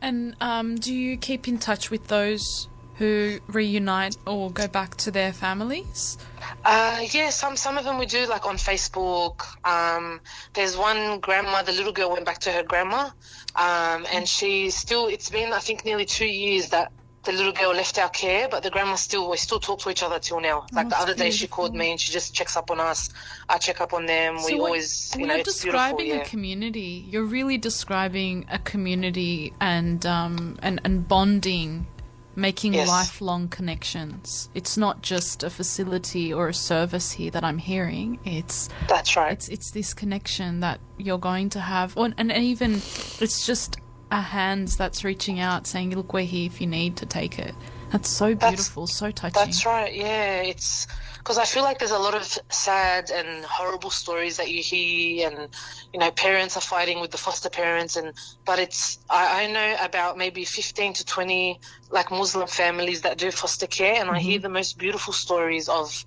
And 0.00 0.34
um, 0.40 0.76
do 0.76 0.92
you 0.92 1.16
keep 1.16 1.46
in 1.46 1.58
touch 1.58 1.90
with 1.90 2.08
those 2.08 2.68
who 2.96 3.40
reunite 3.46 4.16
or 4.26 4.50
go 4.50 4.68
back 4.68 4.96
to 4.96 5.10
their 5.10 5.32
families? 5.32 6.18
Uh, 6.64 7.04
yeah, 7.10 7.30
some 7.30 7.56
some 7.56 7.78
of 7.78 7.84
them 7.84 7.98
we 7.98 8.06
do 8.06 8.26
like 8.26 8.46
on 8.46 8.56
Facebook. 8.56 9.44
Um, 9.66 10.20
there's 10.54 10.76
one 10.76 11.20
grandma, 11.20 11.62
the 11.62 11.72
little 11.72 11.92
girl 11.92 12.10
went 12.10 12.24
back 12.24 12.38
to 12.40 12.52
her 12.52 12.62
grandma, 12.62 13.10
um, 13.56 14.06
and 14.12 14.28
she's 14.28 14.74
still. 14.74 15.06
It's 15.06 15.30
been 15.30 15.52
I 15.52 15.60
think 15.60 15.84
nearly 15.84 16.04
two 16.04 16.26
years 16.26 16.70
that 16.70 16.92
the 17.24 17.32
little 17.32 17.52
girl 17.52 17.72
left 17.72 17.98
our 17.98 18.08
care, 18.08 18.48
but 18.48 18.62
the 18.62 18.70
grandma 18.70 18.96
still 18.96 19.30
we 19.30 19.36
still 19.36 19.60
talk 19.60 19.78
to 19.80 19.90
each 19.90 20.02
other 20.02 20.18
till 20.18 20.40
now. 20.40 20.66
Like 20.72 20.88
the 20.88 20.98
other 20.98 21.14
day, 21.14 21.30
she 21.30 21.46
called 21.46 21.74
me 21.74 21.92
and 21.92 22.00
she 22.00 22.10
just 22.12 22.34
checks 22.34 22.56
up 22.56 22.70
on 22.70 22.80
us. 22.80 23.10
I 23.48 23.58
check 23.58 23.80
up 23.80 23.92
on 23.92 24.06
them. 24.06 24.36
we 24.44 24.54
what- 24.54 24.66
always, 24.68 25.12
you 25.14 25.20
when 25.20 25.28
know, 25.28 25.34
you're 25.36 25.44
describing 25.44 26.06
Yeah. 26.08 26.16
a 26.16 26.24
community, 26.24 27.06
you're 27.08 27.24
really 27.24 27.58
describing 27.58 28.46
a 28.50 28.58
community 28.58 29.52
and 29.60 30.04
um, 30.04 30.58
and 30.62 30.80
and 30.84 31.06
bonding, 31.06 31.86
making 32.34 32.74
Yes. 32.74 32.88
lifelong 32.88 33.46
connections. 33.48 34.48
It's 34.54 34.76
not 34.76 35.02
just 35.02 35.44
a 35.44 35.50
facility 35.50 36.32
or 36.32 36.48
a 36.48 36.54
service 36.54 37.12
here 37.12 37.30
that 37.30 37.44
I'm 37.44 37.58
hearing. 37.58 38.18
It's 38.24 38.68
That's 38.88 39.16
right. 39.16 39.32
it's 39.32 39.48
it's 39.48 39.70
this 39.70 39.94
connection 39.94 40.58
that 40.60 40.80
you're 40.98 41.18
going 41.18 41.50
to 41.50 41.60
have, 41.60 41.96
or, 41.96 42.10
and 42.18 42.32
even 42.32 42.82
it's 43.20 43.46
just 43.46 43.76
a 44.12 44.20
hand 44.20 44.68
that's 44.68 45.04
reaching 45.04 45.40
out, 45.40 45.66
saying, 45.66 45.96
"Look, 45.96 46.12
we're 46.12 46.24
here 46.24 46.46
if 46.46 46.60
you 46.60 46.66
need 46.66 46.96
to 46.98 47.06
take 47.06 47.38
it." 47.38 47.54
That's 47.90 48.08
so 48.08 48.34
That's- 48.34 48.50
beautiful, 48.52 48.86
so 48.86 49.10
touching. 49.10 49.42
That's 49.42 49.66
right. 49.66 49.92
Yeah, 49.92 50.42
it's 50.42 50.86
because 51.18 51.38
I 51.38 51.44
feel 51.44 51.62
like 51.62 51.78
there's 51.78 51.92
a 51.92 51.98
lot 51.98 52.14
of 52.14 52.24
sad 52.50 53.10
and 53.10 53.44
horrible 53.44 53.90
stories 53.90 54.36
that 54.36 54.50
you 54.50 54.62
hear, 54.62 55.30
and 55.30 55.48
you 55.92 55.98
know, 55.98 56.10
parents 56.10 56.56
are 56.56 56.60
fighting 56.60 57.00
with 57.00 57.10
the 57.10 57.18
foster 57.18 57.48
parents, 57.48 57.96
and 57.96 58.12
but 58.44 58.58
it's 58.58 58.98
I, 59.08 59.44
I 59.44 59.46
know 59.50 59.76
about 59.80 60.18
maybe 60.18 60.44
15 60.44 60.92
to 60.94 61.04
20 61.04 61.60
like 61.90 62.10
Muslim 62.10 62.48
families 62.48 63.00
that 63.02 63.18
do 63.18 63.30
foster 63.30 63.66
care, 63.66 64.00
and 64.00 64.10
I 64.10 64.18
hear 64.18 64.36
mm-hmm. 64.36 64.42
the 64.42 64.48
most 64.50 64.78
beautiful 64.78 65.12
stories 65.12 65.68
of. 65.68 66.04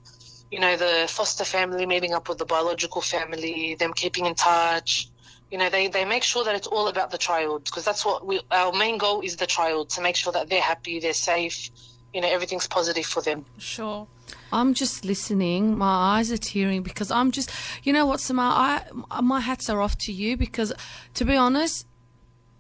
You 0.52 0.60
know, 0.60 0.78
the 0.78 1.08
foster 1.10 1.44
family 1.44 1.88
meeting 1.88 2.14
up 2.14 2.30
with 2.30 2.38
the 2.38 2.46
biological 2.46 3.02
family, 3.02 3.76
them 3.76 3.94
keeping 3.94 4.28
in 4.28 4.36
touch. 4.36 5.10
You 5.56 5.60
know, 5.60 5.70
they, 5.70 5.88
they 5.88 6.04
make 6.04 6.24
sure 6.24 6.44
that 6.44 6.54
it's 6.54 6.68
all 6.68 6.90
about 6.90 7.12
the 7.12 7.18
child 7.18 7.64
because 7.64 7.86
that's 7.86 8.04
what 8.04 8.28
we, 8.28 8.42
our 8.52 8.74
main 8.74 8.98
goal 8.98 9.22
is 9.22 9.38
the 9.38 9.48
child 9.48 9.90
to 9.92 10.02
make 10.02 10.18
sure 10.18 10.34
that 10.34 10.50
they're 10.50 10.60
happy, 10.60 11.00
they're 11.00 11.14
safe, 11.14 11.70
you 12.14 12.20
know, 12.20 12.28
everything's 12.28 12.68
positive 12.68 13.06
for 13.06 13.22
them. 13.22 13.46
Sure. 13.58 14.06
I'm 14.52 14.74
just 14.74 15.06
listening. 15.06 15.78
My 15.78 16.18
eyes 16.18 16.30
are 16.30 16.38
tearing 16.38 16.84
because 16.84 17.10
I'm 17.10 17.32
just, 17.32 17.50
you 17.84 17.94
know 17.94 18.06
what, 18.06 18.20
Samar? 18.20 18.52
I 18.52 19.22
my 19.22 19.40
hats 19.40 19.70
are 19.70 19.82
off 19.82 19.98
to 20.00 20.12
you 20.12 20.36
because, 20.36 20.74
to 21.14 21.24
be 21.24 21.38
honest, 21.38 21.88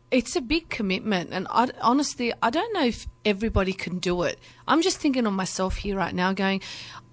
it's 0.09 0.37
a 0.37 0.41
big 0.41 0.69
commitment, 0.69 1.31
and 1.33 1.47
I 1.49 1.71
honestly 1.81 2.31
I 2.41 2.49
don't 2.49 2.73
know 2.73 2.85
if 2.85 3.07
everybody 3.25 3.73
can 3.73 3.99
do 3.99 4.23
it. 4.23 4.39
I'm 4.69 4.81
just 4.81 4.99
thinking 4.99 5.27
of 5.27 5.33
myself 5.33 5.75
here 5.75 5.97
right 5.97 6.15
now, 6.15 6.31
going, 6.31 6.61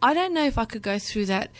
I 0.00 0.14
don't 0.14 0.32
know 0.32 0.44
if 0.44 0.58
I 0.58 0.64
could 0.64 0.82
go 0.82 1.00
through 1.00 1.26
that 1.26 1.50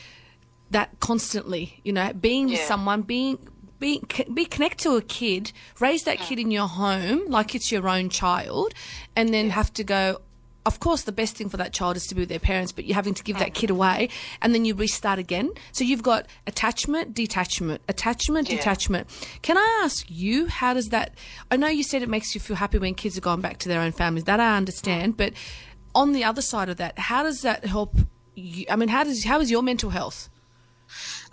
that 0.70 1.00
constantly. 1.00 1.80
You 1.82 1.92
know, 1.92 2.12
being 2.12 2.46
with 2.46 2.60
someone, 2.60 3.02
being. 3.02 3.48
Be, 3.82 4.00
be 4.32 4.44
connect 4.44 4.78
to 4.84 4.94
a 4.94 5.02
kid, 5.02 5.50
raise 5.80 6.04
that 6.04 6.18
kid 6.18 6.38
in 6.38 6.52
your 6.52 6.68
home 6.68 7.28
like 7.28 7.52
it's 7.56 7.72
your 7.72 7.88
own 7.88 8.10
child, 8.10 8.72
and 9.16 9.34
then 9.34 9.50
have 9.50 9.72
to 9.72 9.82
go. 9.82 10.20
Of 10.64 10.78
course, 10.78 11.02
the 11.02 11.10
best 11.10 11.36
thing 11.36 11.48
for 11.48 11.56
that 11.56 11.72
child 11.72 11.96
is 11.96 12.06
to 12.06 12.14
be 12.14 12.20
with 12.22 12.28
their 12.28 12.38
parents, 12.38 12.70
but 12.70 12.84
you're 12.84 12.94
having 12.94 13.14
to 13.14 13.24
give 13.24 13.38
that 13.40 13.48
mm. 13.48 13.54
kid 13.54 13.70
away, 13.70 14.08
and 14.40 14.54
then 14.54 14.64
you 14.64 14.76
restart 14.76 15.18
again. 15.18 15.50
So 15.72 15.82
you've 15.82 16.04
got 16.04 16.26
attachment, 16.46 17.12
detachment, 17.12 17.82
attachment, 17.88 18.48
Yeah. 18.48 18.58
detachment. 18.58 19.08
Can 19.42 19.58
I 19.58 19.80
ask 19.82 20.06
you, 20.08 20.46
how 20.46 20.74
does 20.74 20.90
that? 20.90 21.14
I 21.50 21.56
know 21.56 21.66
you 21.66 21.82
said 21.82 22.02
it 22.02 22.08
makes 22.08 22.36
you 22.36 22.40
feel 22.40 22.54
happy 22.54 22.78
when 22.78 22.94
kids 22.94 23.18
are 23.18 23.20
going 23.20 23.40
back 23.40 23.58
to 23.58 23.68
their 23.68 23.80
own 23.80 23.90
families. 23.90 24.22
That 24.24 24.38
I 24.38 24.56
understand, 24.56 25.16
but 25.16 25.32
on 25.92 26.12
the 26.12 26.22
other 26.22 26.42
side 26.42 26.68
of 26.68 26.76
that, 26.76 27.00
how 27.00 27.24
does 27.24 27.40
that 27.40 27.64
help? 27.64 27.96
You, 28.36 28.64
I 28.70 28.76
mean, 28.76 28.90
how 28.90 29.02
does 29.02 29.24
how 29.24 29.40
is 29.40 29.50
your 29.50 29.64
mental 29.64 29.90
health? 29.90 30.28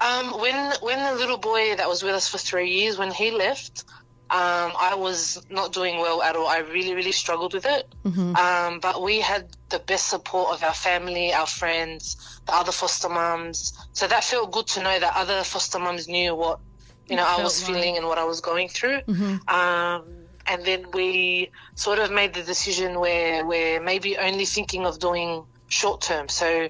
Um, 0.02 0.40
when 0.40 0.74
when 0.82 1.04
the 1.14 1.20
little 1.20 1.38
boy 1.38 1.76
that 1.76 1.88
was 1.88 2.04
with 2.04 2.16
us 2.16 2.28
for 2.28 2.38
three 2.38 2.72
years, 2.72 2.98
when 2.98 3.12
he 3.12 3.32
left, 3.32 3.84
um, 4.32 4.74
I 4.80 4.96
was 4.96 5.42
not 5.50 5.74
doing 5.74 6.00
well 6.00 6.22
at 6.22 6.36
all. 6.36 6.48
I 6.48 6.60
really, 6.60 6.94
really 6.94 7.12
struggled 7.12 7.54
with 7.54 7.66
it. 7.66 7.88
Um, 8.36 8.80
but 8.80 9.02
we 9.02 9.20
had 9.20 9.48
the 9.70 9.80
best 9.80 10.08
support 10.08 10.54
of 10.54 10.64
our 10.64 10.74
family, 10.74 11.34
our 11.34 11.48
friends, 11.48 12.40
the 12.46 12.54
other 12.54 12.72
foster 12.72 13.10
mums. 13.10 13.74
So 13.94 14.08
that 14.08 14.24
felt 14.24 14.52
good 14.52 14.68
to 14.68 14.84
know 14.84 15.00
that 15.00 15.14
other 15.16 15.44
foster 15.44 15.80
mums 15.80 16.08
knew 16.08 16.36
what 16.36 16.60
you 17.08 17.16
know 17.16 17.26
I 17.26 17.42
was 17.42 17.64
right. 17.64 17.74
feeling 17.74 17.98
and 17.98 18.06
what 18.06 18.20
I 18.20 18.26
was 18.26 18.42
going 18.42 18.70
through. 18.70 19.02
Um, 19.48 20.04
and 20.46 20.64
then 20.64 20.92
we 20.92 21.52
sort 21.76 22.00
of 22.00 22.12
made 22.12 22.34
the 22.34 22.44
decision 22.44 23.00
where 23.00 23.46
we're 23.46 23.82
maybe 23.82 24.18
only 24.18 24.46
thinking 24.46 24.86
of 24.86 25.00
doing 25.00 25.44
short 25.68 26.02
term. 26.02 26.30
So 26.30 26.70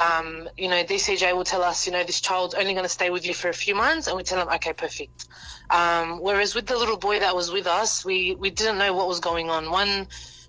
um, 0.00 0.48
you 0.56 0.68
know, 0.68 0.82
DCJ 0.84 1.34
will 1.34 1.44
tell 1.44 1.62
us, 1.62 1.86
you 1.86 1.92
know, 1.92 2.04
this 2.04 2.20
child's 2.20 2.54
only 2.54 2.72
going 2.72 2.84
to 2.84 2.88
stay 2.90 3.10
with 3.10 3.26
you 3.26 3.34
for 3.34 3.48
a 3.48 3.54
few 3.54 3.74
months, 3.74 4.06
and 4.06 4.16
we 4.16 4.22
tell 4.22 4.44
them, 4.44 4.54
okay, 4.54 4.72
perfect. 4.72 5.26
Um, 5.70 6.20
whereas 6.20 6.54
with 6.54 6.66
the 6.66 6.76
little 6.76 6.96
boy 6.96 7.20
that 7.20 7.34
was 7.34 7.50
with 7.50 7.66
us, 7.66 8.04
we, 8.04 8.34
we 8.34 8.50
didn't 8.50 8.78
know 8.78 8.92
what 8.92 9.08
was 9.08 9.20
going 9.20 9.50
on. 9.50 9.70
One, 9.70 10.06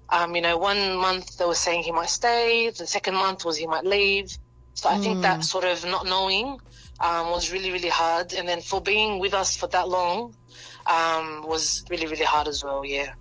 um, 0.09 0.35
you 0.35 0.41
know, 0.41 0.57
one 0.57 0.95
month 0.97 1.37
they 1.37 1.45
were 1.45 1.55
saying 1.55 1.83
he 1.83 1.91
might 1.91 2.09
stay, 2.09 2.69
the 2.69 2.87
second 2.87 3.15
month 3.15 3.45
was 3.45 3.57
he 3.57 3.67
might 3.67 3.85
leave. 3.85 4.37
So 4.73 4.89
I 4.89 4.99
think 4.99 5.23
that 5.23 5.43
sort 5.43 5.63
of 5.63 5.83
not 5.85 6.05
knowing 6.05 6.59
um, 6.99 7.31
was 7.31 7.51
really, 7.51 7.71
really 7.71 7.89
hard. 7.89 8.33
And 8.33 8.47
then 8.47 8.61
for 8.61 8.79
being 8.79 9.17
with 9.17 9.33
us 9.33 9.57
for 9.57 9.65
that 9.67 9.89
long 9.89 10.35
um, 10.85 11.47
was 11.47 11.83
really, 11.89 12.05
really 12.05 12.25
hard 12.25 12.47
as 12.47 12.63
well, 12.63 12.85
yeah. 12.85 13.13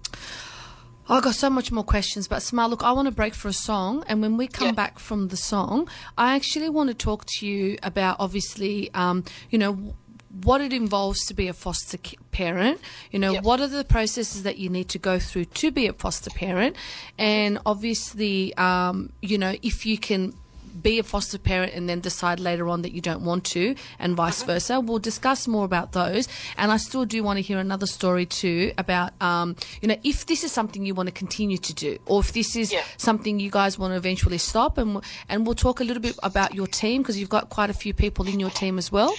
I've 1.08 1.22
got 1.22 1.34
so 1.36 1.48
much 1.50 1.70
more 1.70 1.84
questions, 1.84 2.26
but 2.26 2.40
Samar, 2.42 2.68
look, 2.68 2.82
I 2.82 2.90
want 2.92 3.06
to 3.06 3.14
break 3.14 3.34
for 3.34 3.48
a 3.48 3.52
song, 3.52 4.02
and 4.08 4.20
when 4.20 4.36
we 4.36 4.48
come 4.48 4.68
Yeah. 4.68 4.72
back 4.72 4.98
from 4.98 5.28
the 5.28 5.36
song, 5.36 5.88
I 6.18 6.34
actually 6.34 6.68
want 6.68 6.88
to 6.88 6.94
talk 6.94 7.24
to 7.38 7.46
you 7.46 7.78
about 7.82 8.16
obviously, 8.18 8.90
um, 8.92 9.22
you 9.50 9.58
know, 9.58 9.94
what 10.42 10.60
it 10.60 10.72
involves 10.72 11.24
to 11.26 11.32
be 11.34 11.46
a 11.48 11.52
foster 11.54 11.96
parent. 12.32 12.80
You 13.12 13.18
know, 13.20 13.32
Yep. 13.34 13.44
what 13.44 13.60
are 13.60 13.68
the 13.68 13.84
processes 13.84 14.42
that 14.42 14.58
you 14.58 14.68
need 14.68 14.88
to 14.90 14.98
go 14.98 15.18
through 15.18 15.46
to 15.46 15.70
be 15.70 15.86
a 15.86 15.92
foster 15.92 16.28
parent, 16.30 16.74
and 17.18 17.58
obviously, 17.64 18.52
um, 18.56 19.12
you 19.22 19.38
know, 19.38 19.54
if 19.62 19.86
you 19.86 19.96
can 19.98 20.34
be 20.82 20.98
a 20.98 21.02
foster 21.02 21.38
parent 21.38 21.72
and 21.74 21.88
then 21.88 22.00
decide 22.00 22.38
later 22.40 22.68
on 22.68 22.82
that 22.82 22.92
you 22.92 23.00
don't 23.00 23.22
want 23.22 23.44
to, 23.44 23.74
and 23.98 24.14
vice 24.16 24.42
Uh-huh. 24.42 24.52
versa. 24.54 24.80
We'll 24.80 24.98
discuss 24.98 25.46
more 25.48 25.64
about 25.64 25.92
those. 25.92 26.28
And 26.56 26.70
I 26.72 26.76
still 26.76 27.04
do 27.04 27.22
want 27.22 27.36
to 27.38 27.42
hear 27.42 27.58
another 27.58 27.86
story 27.86 28.26
too 28.26 28.72
about, 28.78 29.10
um, 29.20 29.56
you 29.80 29.88
know, 29.88 29.96
if 30.04 30.26
this 30.26 30.44
is 30.44 30.52
something 30.52 30.84
you 30.84 30.94
want 30.94 31.08
to 31.08 31.12
continue 31.14 31.58
to 31.58 31.72
do, 31.74 31.98
or 32.06 32.20
if 32.20 32.32
this 32.32 32.56
is 32.56 32.72
Yeah. 32.72 32.82
something 32.98 33.40
you 33.40 33.50
guys 33.50 33.78
want 33.78 33.92
to 33.92 33.96
eventually 33.96 34.38
stop. 34.38 34.78
And 34.78 35.00
and 35.28 35.46
we'll 35.46 35.54
talk 35.54 35.80
a 35.80 35.84
little 35.84 36.02
bit 36.02 36.16
about 36.22 36.54
your 36.54 36.66
team 36.66 37.02
because 37.02 37.16
you've 37.18 37.30
got 37.38 37.48
quite 37.48 37.70
a 37.70 37.74
few 37.74 37.94
people 37.94 38.26
in 38.28 38.38
your 38.40 38.50
team 38.50 38.78
as 38.78 38.90
well. 38.92 39.14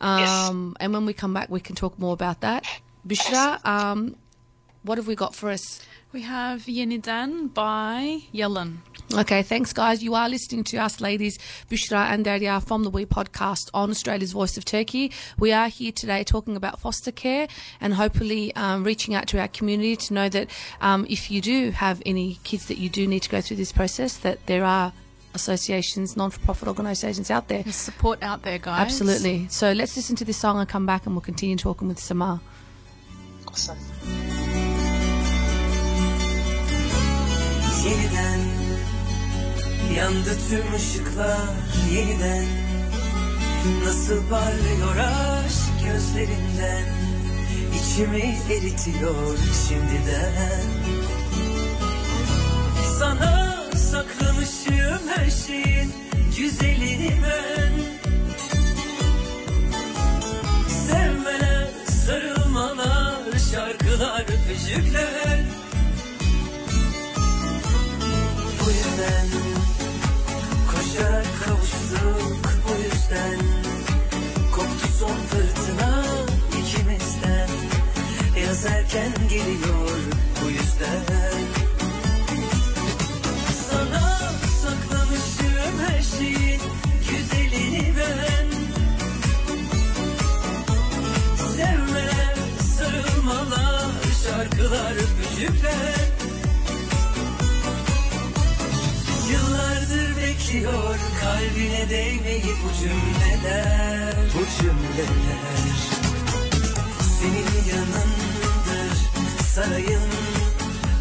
Um, 0.00 0.76
And 0.80 0.92
when 0.92 1.04
we 1.06 1.12
come 1.12 1.32
back, 1.34 1.48
we 1.50 1.60
can 1.60 1.74
talk 1.76 1.98
more 1.98 2.12
about 2.12 2.40
that. 2.40 2.64
Bushra, 3.06 3.64
um, 3.66 4.16
what 4.82 4.98
have 4.98 5.06
we 5.06 5.14
got 5.14 5.34
for 5.34 5.50
us? 5.50 5.80
We 6.12 6.22
have 6.22 6.66
Yeniden 6.66 7.52
by 7.54 8.24
Yalın. 8.34 8.78
Okay, 9.14 9.42
thanks, 9.42 9.72
guys. 9.72 10.02
You 10.02 10.14
are 10.14 10.28
listening 10.28 10.64
to 10.64 10.78
us, 10.78 11.00
ladies, 11.00 11.38
Bushra 11.70 12.10
and 12.10 12.24
Daria 12.24 12.60
from 12.60 12.82
the 12.82 12.90
We 12.90 13.04
podcast 13.04 13.68
on 13.74 13.90
Australia's 13.90 14.32
Voice 14.32 14.56
of 14.56 14.64
Turkey. 14.64 15.12
We 15.38 15.52
are 15.52 15.68
here 15.68 15.92
today 15.92 16.24
talking 16.24 16.56
about 16.56 16.80
foster 16.80 17.12
care 17.12 17.46
and 17.80 17.94
hopefully 17.94 18.54
um, 18.56 18.84
reaching 18.84 19.14
out 19.14 19.26
to 19.28 19.38
our 19.38 19.48
community 19.48 19.96
to 19.96 20.14
know 20.14 20.28
that 20.30 20.48
um, 20.80 21.06
if 21.10 21.30
you 21.30 21.42
do 21.42 21.72
have 21.72 22.02
any 22.06 22.38
kids 22.42 22.66
that 22.66 22.78
you 22.78 22.88
do 22.88 23.06
need 23.06 23.20
to 23.20 23.28
go 23.28 23.40
through 23.42 23.58
this 23.58 23.70
process, 23.70 24.16
that 24.18 24.44
there 24.46 24.64
are 24.64 24.92
associations, 25.34 26.16
non-for-profit 26.16 26.66
organisations 26.68 27.30
out 27.30 27.48
there. 27.48 27.62
There's 27.62 27.76
support 27.76 28.22
out 28.22 28.42
there, 28.42 28.58
guys. 28.58 28.80
Absolutely. 28.80 29.46
So 29.48 29.72
let's 29.72 29.94
listen 29.94 30.16
to 30.16 30.24
this 30.24 30.38
song 30.38 30.58
and 30.58 30.68
come 30.68 30.86
back 30.86 31.06
and 31.06 31.14
we'll 31.14 31.22
continue 31.22 31.56
talking 31.56 31.88
with 31.88 31.98
Samar. 31.98 32.40
Awesome. 33.46 33.78
Yandı 39.96 40.38
tüm 40.50 40.74
ışıklar 40.74 41.48
yeniden. 41.92 42.44
Nasıl 43.84 44.28
parlıyor 44.30 44.96
aşk 44.96 45.84
gözlerinden? 45.84 46.84
İçimi 47.74 48.36
eritiyor 48.50 49.38
şimdiden. 49.68 50.62
Sana 52.98 53.56
saklamışım 53.76 55.08
her 55.16 55.30
şeyin 55.30 55.92
güzelini 56.38 57.12
ben 57.22 57.81
ikimizden 73.12 73.38
Koptu 74.52 74.88
son 74.98 75.16
fırtına 75.16 76.04
ikimizden. 76.60 77.48
Yaz 78.46 78.66
erken 78.66 79.12
geliyor 79.28 79.98
bu 80.44 80.50
yüzden 80.50 81.11
Bekliyor 100.62 100.98
kalbine 101.20 101.90
değmeyi 101.90 102.54
bu 102.64 102.72
cümleler 102.82 104.14
Bu 104.34 104.62
cümleler. 104.62 105.72
Senin 107.20 107.68
yanındır 107.70 108.96
sarayım. 109.54 110.02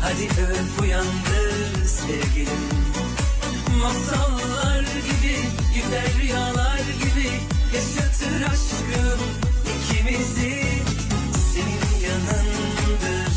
Hadi 0.02 0.24
öp 0.24 0.82
uyandır 0.82 1.86
sevgilim. 1.86 2.64
Masallar 3.82 4.82
gibi 4.82 5.38
güzel 5.76 6.22
rüyalar 6.22 6.78
gibi 6.78 7.30
Yaşatır 7.74 8.42
aşkım 8.42 9.20
ikimizi. 9.76 10.64
Senin 11.54 12.08
yanındır 12.10 13.32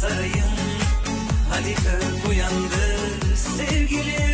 sarayım. 0.00 0.52
Hadi 1.50 1.70
öp 1.72 2.28
uyandır 2.30 3.36
sevgilim 3.36 4.31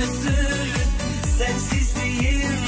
Ah 0.00 0.04
asır 0.04 0.70
sensizliğim 1.38 2.58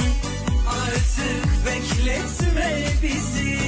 Artık 0.69 1.67
bekletme 1.67 2.87
bizi. 3.03 3.63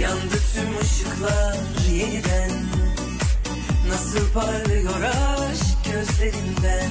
Yandı 0.00 0.38
tüm 0.54 0.78
ışıklar 0.80 1.56
yeniden 1.92 2.50
Nasıl 3.88 4.32
parlıyor 4.32 5.02
aşk 5.02 5.37
gözlerinden 5.92 6.90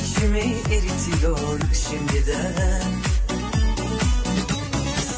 İçimi 0.00 0.54
eritiyor 0.70 1.60
şimdiden. 1.90 2.82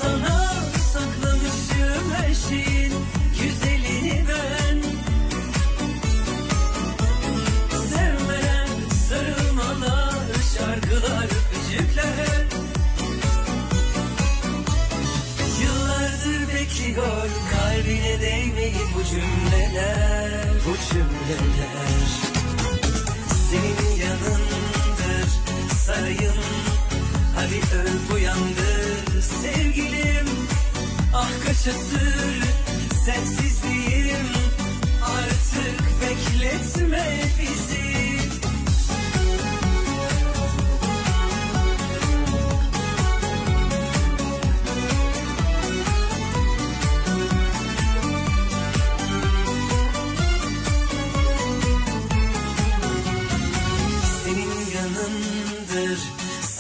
Sana 0.03 0.55
saklamışım 0.93 2.13
her 2.15 2.35
şeyin 2.35 2.93
güzelini 3.43 4.25
ben. 4.29 4.83
Sevmeler, 7.89 8.69
sarılmalar, 9.09 10.15
şarkılar, 10.59 11.25
öpücükler. 11.25 12.47
Yıllardır 15.63 16.55
bekliyor 16.55 17.29
kalbine 17.51 18.21
değmeyi 18.21 18.87
bu 18.95 19.05
cümleler 19.05 20.47
Bu 20.67 20.77
cümleler 20.93 22.26
Senin 23.51 23.97
yanındır 24.01 25.29
sarayım. 25.87 26.35
Hadi 27.37 27.57
öp 27.57 28.15
uyandır 28.15 29.23
sevgilim. 29.23 30.27
Ah 31.15 31.31
kaç 31.47 31.57
asır 31.57 32.43
sensizliğim. 33.05 34.27
Artık 35.03 35.83
bekletme 36.03 37.21
bizi 37.41 38.06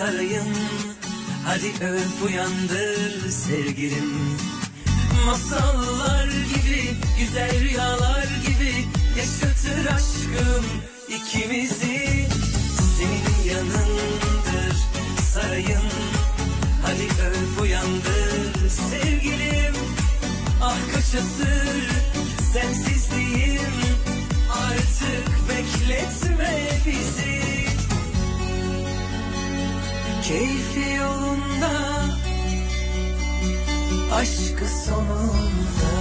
sarayım 0.07 0.55
Hadi 1.45 1.85
öp 1.85 2.27
uyandır 2.27 3.31
sevgilim. 3.31 4.13
Masallar 5.27 6.27
gibi 6.27 6.95
güzel 7.19 7.61
rüyalar 7.61 8.27
gibi 8.47 8.73
Yaşatır 9.19 9.87
aşkım 9.95 10.65
ikimizi. 11.09 12.29
Senin 12.99 13.55
yanındır 13.55 14.77
sarayım. 15.33 15.89
Hadi 16.83 17.05
öp 17.05 17.63
uyandır 17.63 18.69
sevgilim. 18.69 19.75
Ah 20.63 20.79
kaç 20.95 21.05
asır 21.05 21.91
sensizliğim. 22.53 23.77
Artık 24.53 25.49
bekletme 25.49 26.69
bizi 26.87 27.66
Keyfi 30.29 30.91
yolunda 30.91 31.71
Aşkı 34.13 34.69
sonunda 34.87 35.93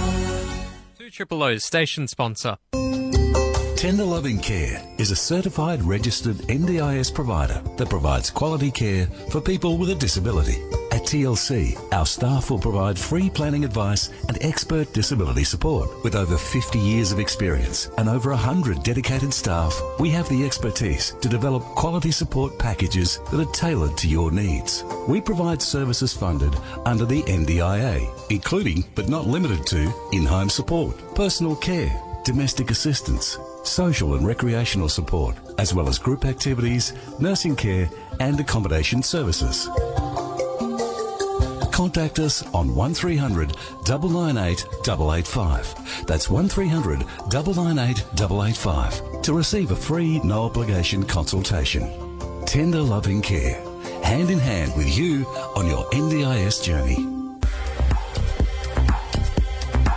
Two 0.98 1.10
Triple 1.10 1.36
O's 1.36 1.64
station 1.64 2.06
sponsor. 2.06 2.56
Tender 3.76 4.04
Loving 4.04 4.44
Care 4.44 4.82
is 4.98 5.12
a 5.12 5.34
certified 5.34 5.82
registered 5.90 6.36
NDIS 6.48 7.14
provider 7.14 7.60
that 7.78 7.90
provides 7.90 8.30
quality 8.30 8.70
care 8.70 9.06
for 9.30 9.40
people 9.40 9.78
with 9.78 9.96
a 9.96 10.00
disability. 10.00 10.85
TLC, 11.06 11.78
our 11.92 12.04
staff 12.04 12.50
will 12.50 12.58
provide 12.58 12.98
free 12.98 13.30
planning 13.30 13.64
advice 13.64 14.10
and 14.28 14.36
expert 14.40 14.92
disability 14.92 15.44
support. 15.44 15.88
With 16.02 16.16
over 16.16 16.36
50 16.36 16.78
years 16.78 17.12
of 17.12 17.20
experience 17.20 17.88
and 17.96 18.08
over 18.08 18.30
100 18.30 18.82
dedicated 18.82 19.32
staff, 19.32 19.80
we 20.00 20.10
have 20.10 20.28
the 20.28 20.44
expertise 20.44 21.14
to 21.20 21.28
develop 21.28 21.62
quality 21.62 22.10
support 22.10 22.58
packages 22.58 23.20
that 23.30 23.40
are 23.40 23.52
tailored 23.52 23.96
to 23.98 24.08
your 24.08 24.32
needs. 24.32 24.82
We 25.06 25.20
provide 25.20 25.62
services 25.62 26.12
funded 26.12 26.54
under 26.84 27.04
the 27.06 27.22
NDIA, 27.22 28.08
including 28.30 28.84
but 28.96 29.08
not 29.08 29.28
limited 29.28 29.64
to 29.66 29.92
in-home 30.12 30.48
support, 30.48 30.96
personal 31.14 31.54
care, 31.54 32.02
domestic 32.24 32.72
assistance, 32.72 33.38
social 33.62 34.14
and 34.14 34.26
recreational 34.26 34.88
support, 34.88 35.36
as 35.58 35.72
well 35.72 35.88
as 35.88 35.98
group 35.98 36.24
activities, 36.24 36.92
nursing 37.20 37.54
care, 37.54 37.88
and 38.18 38.40
accommodation 38.40 39.02
services. 39.02 39.68
Contact 41.76 42.20
us 42.20 42.42
on 42.54 42.74
1300 42.74 43.54
998 43.86 44.64
885. 44.88 46.06
That's 46.06 46.30
1300 46.30 47.00
998 47.30 47.98
885 48.14 49.20
to 49.20 49.34
receive 49.34 49.70
a 49.70 49.76
free, 49.76 50.18
no 50.20 50.44
obligation 50.44 51.02
consultation. 51.02 51.84
Tender 52.46 52.80
loving 52.80 53.20
care, 53.20 53.60
hand 54.02 54.30
in 54.30 54.38
hand 54.38 54.74
with 54.74 54.88
you 54.96 55.26
on 55.54 55.66
your 55.66 55.84
NDIS 55.90 56.64
journey. 56.64 56.96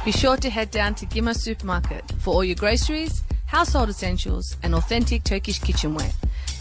Be 0.03 0.11
sure 0.11 0.35
to 0.35 0.49
head 0.49 0.71
down 0.71 0.95
to 0.95 1.05
Gimma 1.05 1.33
Supermarket 1.33 2.11
for 2.19 2.33
all 2.33 2.43
your 2.43 2.57
groceries, 2.57 3.23
household 3.45 3.87
essentials, 3.87 4.57
and 4.63 4.75
authentic 4.75 5.23
Turkish 5.23 5.59
kitchenware. 5.59 6.11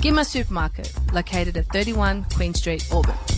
Gimma 0.01 0.25
Supermarket, 0.25 0.93
located 1.13 1.57
at 1.57 1.67
31 1.67 2.25
Queen 2.37 2.55
Street, 2.55 2.87
Auburn. 2.93 3.38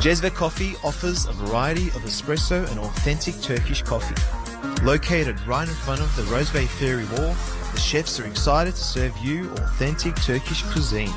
Jezve 0.00 0.32
Coffee 0.32 0.76
offers 0.84 1.26
a 1.26 1.32
variety 1.32 1.88
of 1.88 2.02
espresso 2.02 2.70
and 2.70 2.78
authentic 2.78 3.34
Turkish 3.42 3.82
coffee. 3.82 4.14
Located 4.84 5.40
right 5.44 5.68
in 5.68 5.74
front 5.74 6.00
of 6.00 6.14
the 6.14 6.22
Rose 6.32 6.52
Bay 6.52 6.66
Ferry 6.66 7.04
Wharf, 7.06 7.72
the 7.72 7.80
chefs 7.80 8.20
are 8.20 8.26
excited 8.26 8.76
to 8.76 8.80
serve 8.80 9.16
you 9.18 9.50
authentic 9.54 10.14
Turkish 10.22 10.62
cuisine. 10.70 11.12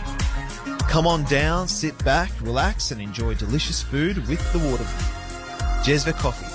Come 0.89 1.05
on 1.05 1.23
down, 1.25 1.67
sit 1.67 2.03
back, 2.03 2.31
relax, 2.41 2.89
and 2.89 2.99
enjoy 2.99 3.35
delicious 3.35 3.83
food 3.83 4.27
with 4.27 4.41
the 4.51 4.57
waterman. 4.57 4.87
Jezve 5.83 6.13
Coffee, 6.17 6.51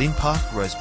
Lyne 0.00 0.14
Park, 0.14 0.40
Rose 0.54 0.74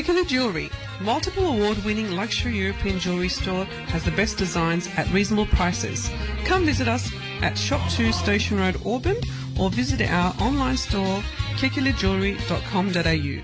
Particular 0.00 0.24
Jewelry, 0.24 0.70
multiple 1.02 1.44
award-winning 1.44 2.12
luxury 2.12 2.56
European 2.56 2.98
jewelry 2.98 3.28
store, 3.28 3.66
has 3.92 4.02
the 4.02 4.10
best 4.12 4.38
designs 4.38 4.88
at 4.96 5.06
reasonable 5.12 5.44
prices. 5.44 6.10
Come 6.46 6.64
visit 6.64 6.88
us 6.88 7.12
at 7.42 7.58
Shop 7.58 7.86
2 7.90 8.10
Station 8.10 8.58
Road, 8.58 8.80
Auburn, 8.86 9.18
or 9.60 9.68
visit 9.68 10.00
our 10.00 10.34
online 10.40 10.78
store 10.78 11.22
kikilajewelry.com.au. 11.56 13.42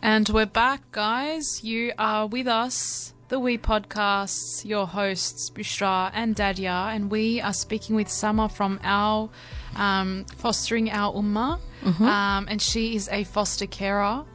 And 0.00 0.28
we're 0.28 0.46
back, 0.46 0.92
guys. 0.92 1.64
You 1.64 1.92
are 1.98 2.28
with 2.28 2.46
us 2.46 3.01
the 3.32 3.40
We 3.40 3.56
Podcasts, 3.56 4.62
your 4.62 4.86
hosts, 4.86 5.48
Bushra 5.48 6.10
and 6.12 6.34
Daria, 6.34 6.90
and 6.92 7.10
we 7.10 7.40
are 7.40 7.54
speaking 7.54 7.96
with 7.96 8.10
Samar 8.10 8.50
from 8.50 8.78
our 8.84 9.30
um, 9.74 10.26
Fostering 10.36 10.90
Our 10.90 11.14
Ummah, 11.14 11.58
um, 12.02 12.46
and 12.50 12.60
she 12.60 12.94
is 12.94 13.08
a 13.10 13.24
foster 13.24 13.66
carer. 13.66 14.26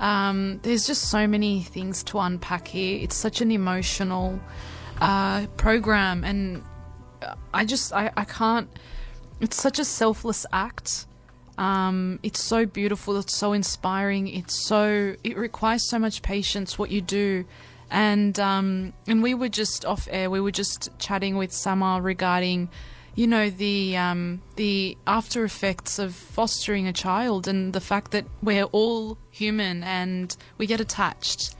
Um, 0.00 0.60
there's 0.64 0.86
just 0.86 1.08
so 1.08 1.26
many 1.26 1.62
things 1.62 2.02
to 2.04 2.18
unpack 2.18 2.68
here. 2.68 3.02
It's 3.02 3.16
such 3.16 3.40
an 3.40 3.50
emotional 3.50 4.38
uh, 5.00 5.46
program, 5.56 6.22
and 6.22 6.62
I 7.54 7.64
just 7.64 7.90
I, 7.94 8.10
I 8.18 8.24
can't. 8.24 8.68
It's 9.40 9.56
such 9.56 9.78
a 9.78 9.84
selfless 9.86 10.44
act. 10.52 11.06
Um, 11.56 12.20
it's 12.22 12.42
so 12.42 12.66
beautiful. 12.66 13.16
It's 13.16 13.34
so 13.34 13.54
inspiring. 13.54 14.28
It's 14.28 14.66
so 14.66 15.16
it 15.24 15.38
requires 15.38 15.88
so 15.88 15.98
much 15.98 16.20
patience 16.20 16.78
what 16.78 16.90
you 16.90 17.00
do, 17.00 17.46
and 17.92 18.40
um, 18.40 18.92
and 19.06 19.22
we 19.22 19.34
were 19.34 19.50
just 19.50 19.84
off 19.84 20.08
air. 20.10 20.30
We 20.30 20.40
were 20.40 20.50
just 20.50 20.88
chatting 20.98 21.36
with 21.36 21.52
Samar 21.52 22.00
regarding, 22.00 22.70
you 23.14 23.26
know, 23.26 23.50
the 23.50 23.96
um, 23.96 24.42
the 24.56 24.96
after 25.06 25.44
effects 25.44 25.98
of 25.98 26.14
fostering 26.14 26.88
a 26.88 26.92
child 26.92 27.46
and 27.46 27.72
the 27.72 27.80
fact 27.80 28.10
that 28.12 28.24
we're 28.42 28.64
all 28.64 29.18
human 29.30 29.84
and 29.84 30.34
we 30.58 30.66
get 30.66 30.80
attached. 30.80 31.54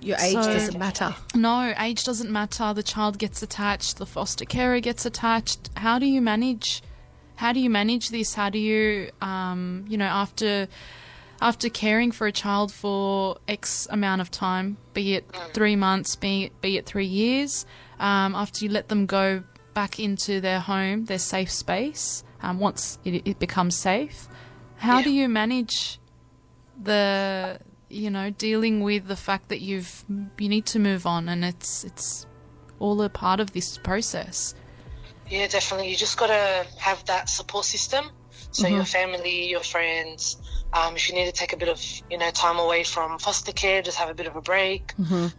Your 0.00 0.16
age 0.18 0.32
So- 0.32 0.42
doesn't 0.52 0.78
matter. 0.78 1.14
No, 1.36 1.72
age 1.78 2.02
doesn't 2.02 2.30
matter. 2.30 2.74
The 2.74 2.82
child 2.82 3.18
gets 3.18 3.42
attached. 3.42 3.98
The 3.98 4.06
foster 4.06 4.44
carer 4.44 4.80
gets 4.80 5.06
attached. 5.06 5.70
How 5.76 6.00
do 6.00 6.06
you 6.06 6.20
manage? 6.20 6.82
How 7.36 7.52
do 7.52 7.60
you 7.60 7.68
manage 7.70 8.08
this? 8.08 8.34
How 8.34 8.48
do 8.48 8.58
you, 8.58 9.10
um, 9.20 9.84
you 9.88 9.96
know, 9.98 10.06
after 10.06 10.66
after 11.40 11.68
caring 11.68 12.12
for 12.12 12.26
a 12.26 12.32
child 12.32 12.72
for 12.72 13.36
X 13.48 13.86
amount 13.90 14.20
of 14.20 14.30
time, 14.30 14.76
be 14.92 15.14
it 15.14 15.24
three 15.52 15.76
months, 15.76 16.16
be 16.16 16.44
it, 16.44 16.60
be 16.60 16.76
it 16.76 16.86
three 16.86 17.06
years, 17.06 17.66
um, 17.98 18.34
after 18.34 18.64
you 18.64 18.70
let 18.70 18.88
them 18.88 19.06
go 19.06 19.42
back 19.74 19.98
into 19.98 20.40
their 20.40 20.60
home, 20.60 21.04
their 21.06 21.18
safe 21.18 21.50
space, 21.50 22.24
um, 22.42 22.58
once 22.58 22.98
it, 23.04 23.26
it 23.26 23.38
becomes 23.38 23.76
safe, 23.76 24.28
how 24.76 25.02
do 25.02 25.10
you 25.10 25.28
manage 25.28 25.98
the 26.82 27.58
you 27.88 28.10
know 28.10 28.30
dealing 28.30 28.80
with 28.80 29.06
the 29.06 29.16
fact 29.16 29.48
that 29.48 29.60
you've 29.60 30.04
you 30.38 30.48
need 30.48 30.66
to 30.66 30.80
move 30.80 31.06
on 31.06 31.28
and 31.28 31.44
it's 31.44 31.84
it's 31.84 32.26
all 32.80 33.00
a 33.00 33.08
part 33.08 33.38
of 33.38 33.52
this 33.52 33.78
process 33.78 34.54
Yeah, 35.30 35.46
definitely. 35.46 35.90
You 35.90 35.96
just 35.96 36.18
got 36.18 36.26
to 36.28 36.66
have 36.78 37.04
that 37.06 37.28
support 37.28 37.64
system. 37.64 38.10
So 38.50 38.68
your 38.68 38.84
family, 38.84 39.50
your 39.50 39.62
friends. 39.62 40.36
Um, 40.74 40.96
if 40.96 41.08
you 41.08 41.14
need 41.14 41.26
to 41.26 41.32
take 41.32 41.52
a 41.52 41.56
bit 41.56 41.68
of, 41.68 41.80
you 42.10 42.18
know, 42.18 42.30
time 42.32 42.58
away 42.58 42.82
from 42.82 43.18
foster 43.20 43.52
care, 43.52 43.80
just 43.80 43.96
have 43.98 44.10
a 44.10 44.14
bit 44.14 44.26
of 44.26 44.34
a 44.34 44.40
break. 44.40 44.92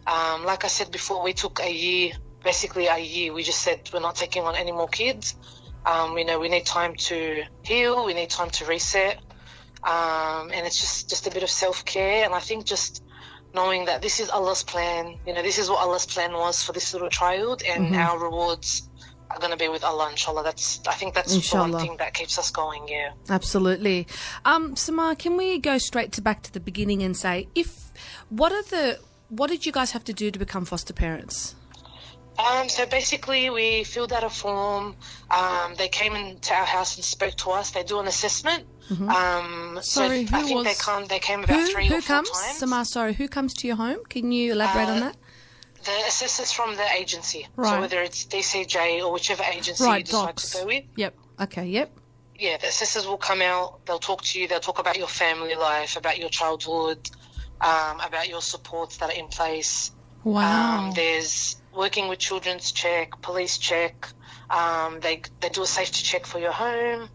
Um, 0.06 0.44
like 0.44 0.64
I 0.64 0.68
said 0.68 0.90
before, 0.90 1.22
we 1.22 1.34
took 1.34 1.60
a 1.60 1.70
year, 1.70 2.12
basically 2.42 2.86
a 2.86 2.98
year. 2.98 3.34
We 3.34 3.42
just 3.42 3.60
said 3.60 3.90
we're 3.92 4.00
not 4.00 4.16
taking 4.16 4.44
on 4.44 4.56
any 4.56 4.72
more 4.72 4.88
kids. 4.88 5.36
Um, 5.84 6.16
you 6.16 6.24
know, 6.24 6.40
we 6.40 6.48
need 6.48 6.64
time 6.64 6.94
to 6.96 7.44
heal. 7.62 8.06
We 8.06 8.14
need 8.14 8.30
time 8.30 8.50
to 8.50 8.64
reset. 8.64 9.18
Um, 9.84 10.50
and 10.52 10.66
it's 10.66 10.80
just 10.80 11.10
just 11.10 11.26
a 11.26 11.30
bit 11.30 11.42
of 11.42 11.50
self 11.50 11.84
care. 11.84 12.24
And 12.24 12.34
I 12.34 12.40
think 12.40 12.64
just 12.64 13.04
knowing 13.54 13.84
that 13.86 14.00
this 14.02 14.20
is 14.20 14.30
Allah's 14.30 14.62
plan. 14.62 15.18
You 15.26 15.34
know, 15.34 15.42
this 15.42 15.58
is 15.58 15.68
what 15.68 15.80
Allah's 15.80 16.06
plan 16.06 16.32
was 16.32 16.62
for 16.62 16.72
this 16.72 16.92
little 16.94 17.10
child, 17.10 17.62
and 17.62 17.94
our 17.94 18.18
rewards 18.18 18.88
are 19.30 19.38
going 19.38 19.50
to 19.50 19.56
be 19.56 19.68
with 19.68 19.82
Allah, 19.84 20.10
inshallah. 20.10 20.44
That's 20.44 20.80
I 20.86 20.92
think 20.94 21.14
that's 21.14 21.30
the 21.30 21.36
Inshallah. 21.36 21.72
one 21.72 21.80
thing 21.80 21.96
that 21.98 22.14
keeps 22.14 22.38
us 22.38 22.50
going. 22.50 22.86
Yeah. 22.88 23.12
Absolutely. 23.28 24.06
Um, 24.44 24.76
Samar, 24.76 25.14
can 25.16 25.36
we 25.36 25.58
go 25.58 25.78
straight 25.78 26.12
to 26.12 26.22
back 26.22 26.42
to 26.44 26.52
the 26.52 26.60
beginning 26.60 27.02
and 27.02 27.16
say 27.16 27.48
if 27.54 27.92
what 28.28 28.52
are 28.52 28.62
the 28.62 28.98
what 29.28 29.50
did 29.50 29.66
you 29.66 29.72
guys 29.72 29.90
have 29.92 30.04
to 30.04 30.12
do 30.12 30.30
to 30.30 30.38
become 30.38 30.64
foster 30.64 30.92
parents? 30.92 31.54
Um, 32.38 32.68
so 32.68 32.84
basically, 32.84 33.48
we 33.48 33.82
filled 33.84 34.12
out 34.12 34.22
a 34.22 34.28
form. 34.28 34.94
Um, 35.30 35.74
they 35.78 35.88
came 35.88 36.14
into 36.14 36.52
our 36.52 36.66
house 36.66 36.94
and 36.96 37.02
spoke 37.04 37.34
to 37.36 37.50
us. 37.52 37.70
They 37.70 37.82
do 37.82 37.98
an 37.98 38.06
assessment. 38.06 38.66
Um, 38.90 39.78
Sorry, 39.82 40.26
so 40.26 40.36
I 40.36 40.40
who 40.40 40.46
think 40.46 40.64
they 40.64 40.70
was- 40.70 40.80
come. 40.82 41.06
They 41.06 41.18
came 41.18 41.42
about 41.44 41.58
Who 41.58 41.66
three 41.66 41.86
who 41.88 41.96
or 41.96 42.00
four 42.02 42.16
comes? 42.16 42.30
times. 42.30 42.58
Samar, 42.58 42.84
sorry, 42.84 43.14
who 43.14 43.26
comes 43.26 43.54
to 43.54 43.66
your 43.66 43.76
home? 43.76 43.98
Can 44.10 44.32
you 44.32 44.52
elaborate 44.52 44.88
on 44.88 44.98
Uh, 44.98 45.00
that? 45.06 45.16
The 45.86 46.06
assessors 46.08 46.52
from 46.52 46.76
the 46.76 46.86
agency. 46.92 47.46
Right. 47.56 47.70
So 47.70 47.80
whether 47.80 48.02
it's 48.02 48.26
DCJ 48.26 49.04
or 49.04 49.12
whichever 49.12 49.44
agency 49.44 49.84
you 49.84 50.02
decide 50.02 50.06
docs 50.06 50.50
to 50.50 50.58
go 50.58 50.66
with. 50.66 50.84
yep 50.96 51.14
Okay, 51.40 51.66
yep. 51.66 51.90
yeah, 52.38 52.56
the 52.56 52.68
assessors 52.68 53.06
will 53.06 53.18
come 53.18 53.42
out. 53.42 53.84
They'll 53.86 53.98
talk 53.98 54.22
to 54.22 54.40
you. 54.40 54.48
They'll 54.48 54.60
talk 54.60 54.78
about 54.78 54.96
your 54.96 55.06
family 55.06 55.54
life, 55.54 55.96
about 55.96 56.18
your 56.18 56.30
childhood, 56.30 57.10
um, 57.60 58.00
about 58.00 58.28
your 58.28 58.40
supports 58.40 58.96
that 58.98 59.10
are 59.10 59.18
in 59.18 59.28
place. 59.28 59.90
wow 60.24 60.86
Um, 60.86 60.92
there's 60.94 61.60
working 61.74 62.08
with 62.08 62.18
children's 62.18 62.72
check, 62.72 63.20
police 63.22 63.58
check. 63.58 64.08
Um, 64.50 65.00
they 65.00 65.22
they 65.40 65.50
do 65.50 65.62
a 65.62 65.66
safety 65.66 66.02
check 66.02 66.26
for 66.26 66.38
your 66.38 66.52
home. 66.52 67.08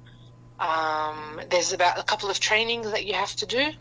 Um, 0.60 1.42
there's 1.50 1.74
about 1.74 1.98
a 1.98 2.04
couple 2.04 2.30
of 2.30 2.40
trainings 2.40 2.92
that 2.92 3.06
you 3.06 3.16
have 3.16 3.36
to 3.38 3.48
do. 3.48 3.72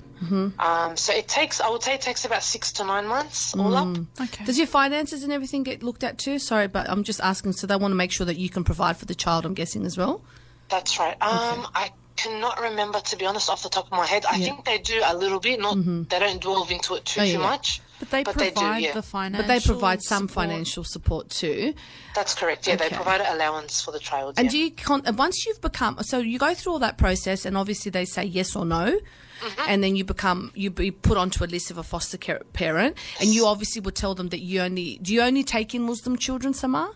Um, 0.59 0.97
so 0.97 1.13
it 1.15 1.29
takes, 1.29 1.61
I 1.61 1.69
would 1.71 1.83
say, 1.83 1.95
it 1.95 2.01
takes 2.01 2.25
about 2.25 2.43
six 2.43 2.73
to 2.73 2.85
nine 2.85 3.07
months 3.07 3.55
all 3.57 3.75
up. 3.77 3.97
okay 4.21 4.45
Does 4.45 4.59
your 4.59 4.67
finances 4.67 5.23
and 5.23 5.33
everything 5.33 5.63
get 5.63 5.83
looked 5.83 6.05
at 6.05 6.19
too? 6.19 6.39
Sorry, 6.39 6.69
but 6.69 6.89
I'm 6.91 7.05
just 7.05 7.21
asking. 7.21 7.53
So 7.53 7.67
they 7.67 7.77
want 7.77 7.93
to 7.93 7.97
make 7.97 8.13
sure 8.13 8.27
that 8.27 8.37
you 8.37 8.51
can 8.51 8.65
provide 8.65 8.97
for 8.97 9.07
the 9.07 9.15
child. 9.15 9.47
I'm 9.47 9.55
guessing 9.55 9.87
as 9.87 9.97
well. 9.97 10.23
That's 10.69 10.99
right. 10.99 11.15
Um, 11.23 11.67
I 11.75 11.91
cannot 12.17 12.61
remember 12.61 13.01
to 13.01 13.17
be 13.17 13.25
honest 13.25 13.49
off 13.49 13.63
the 13.63 13.69
top 13.71 13.87
of 13.87 13.93
my 13.93 14.05
head. 14.07 14.25
I 14.31 14.39
think 14.39 14.65
they 14.67 14.79
do 14.79 15.01
a 15.05 15.17
little 15.17 15.41
bit. 15.41 15.59
Not 15.59 15.77
they 16.09 16.19
don't 16.19 16.41
delve 16.43 16.71
into 16.71 16.95
it 16.95 17.05
too 17.07 17.21
Oh, 17.21 17.25
yeah, 17.25 17.33
too 17.33 17.39
much. 17.39 17.81
but 17.99 18.11
they 18.11 18.23
but 18.23 18.37
they 18.37 18.51
provide 18.51 18.79
do, 18.81 18.85
yeah. 18.85 18.93
the 18.93 19.03
financial 19.03 19.49
But 19.49 19.49
they 19.55 19.61
provide 19.67 20.03
some 20.03 20.29
support. 20.29 20.47
financial 20.49 20.85
support 20.85 21.31
too. 21.31 21.73
That's 22.15 22.35
correct. 22.35 22.67
Yeah, 22.67 22.75
Okay. 22.75 22.91
they 22.91 22.95
provide 22.95 23.23
an 23.23 23.35
allowance 23.35 23.81
for 23.81 23.91
the 23.91 23.99
child. 23.99 24.35
And 24.37 24.45
yeah. 24.47 24.51
do 24.51 24.59
you 24.59 24.71
con- 24.71 25.03
and 25.07 25.17
once 25.17 25.47
you've 25.47 25.63
become 25.63 25.97
so 26.03 26.19
you 26.19 26.39
go 26.39 26.53
through 26.55 26.73
all 26.75 26.79
that 26.81 26.99
process, 26.99 27.47
and 27.47 27.57
obviously 27.57 27.91
they 27.91 28.05
say 28.05 28.25
yes 28.25 28.55
or 28.55 28.67
no, 28.67 29.01
Mm-hmm. 29.41 29.71
and 29.71 29.83
then 29.83 29.97
you 29.97 30.05
become 30.05 30.53
you 30.55 30.71
be 30.71 30.91
put 30.91 31.17
onto 31.17 31.43
a 31.45 31.47
list 31.47 31.71
of 31.71 31.79
a 31.79 31.83
foster 31.83 32.19
care 32.19 32.41
parent, 32.53 32.97
and 33.21 33.31
you 33.35 33.47
obviously 33.47 33.81
would 33.81 33.95
tell 33.97 34.15
them 34.15 34.29
that 34.29 34.41
you 34.41 34.61
only 34.61 34.99
do 35.03 35.15
you 35.15 35.23
only 35.23 35.43
take 35.45 35.75
in 35.75 35.83
Muslim 35.83 36.17
children, 36.19 36.53
Samar? 36.55 36.91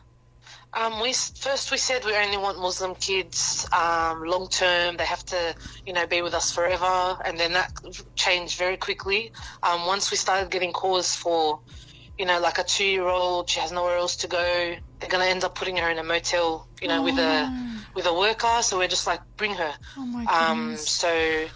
Um, 0.75 1.01
we 1.01 1.13
first 1.13 1.71
we 1.71 1.79
said 1.79 2.05
we 2.05 2.15
only 2.17 2.37
want 2.37 2.59
Muslim 2.59 2.97
kids 2.97 3.67
um, 3.73 4.25
long 4.25 4.49
term. 4.49 4.97
They 4.97 5.05
have 5.07 5.25
to, 5.27 5.55
you 5.87 5.93
know, 5.93 6.05
be 6.07 6.21
with 6.21 6.35
us 6.35 6.53
forever. 6.53 7.17
And 7.25 7.39
then 7.39 7.53
that 7.53 7.73
changed 8.17 8.59
very 8.59 8.77
quickly. 8.77 9.31
Um, 9.63 9.87
once 9.87 10.11
we 10.11 10.17
started 10.17 10.51
getting 10.51 10.73
calls 10.73 11.15
for, 11.15 11.61
you 12.19 12.27
know, 12.27 12.41
like 12.41 12.59
a 12.59 12.65
two 12.65 12.85
year 12.85 13.07
old, 13.07 13.49
she 13.49 13.61
has 13.61 13.71
nowhere 13.71 13.97
else 13.97 14.17
to 14.17 14.27
go. 14.27 14.75
They're 14.99 15.09
gonna 15.09 15.27
end 15.27 15.45
up 15.45 15.55
putting 15.55 15.77
her 15.77 15.89
in 15.91 15.99
a 15.99 16.03
motel, 16.05 16.67
you 16.83 16.89
know, 16.89 17.03
with 17.05 17.19
a 17.19 17.49
with 17.95 18.07
a 18.07 18.13
worker. 18.13 18.59
So 18.63 18.77
we're 18.79 18.89
just 18.89 19.07
like, 19.07 19.21
bring 19.37 19.55
her. 19.55 19.73
oh 19.97 20.05
my 20.07 20.25
Um, 20.25 20.59
goodness 20.71 20.89
so, 20.91 21.47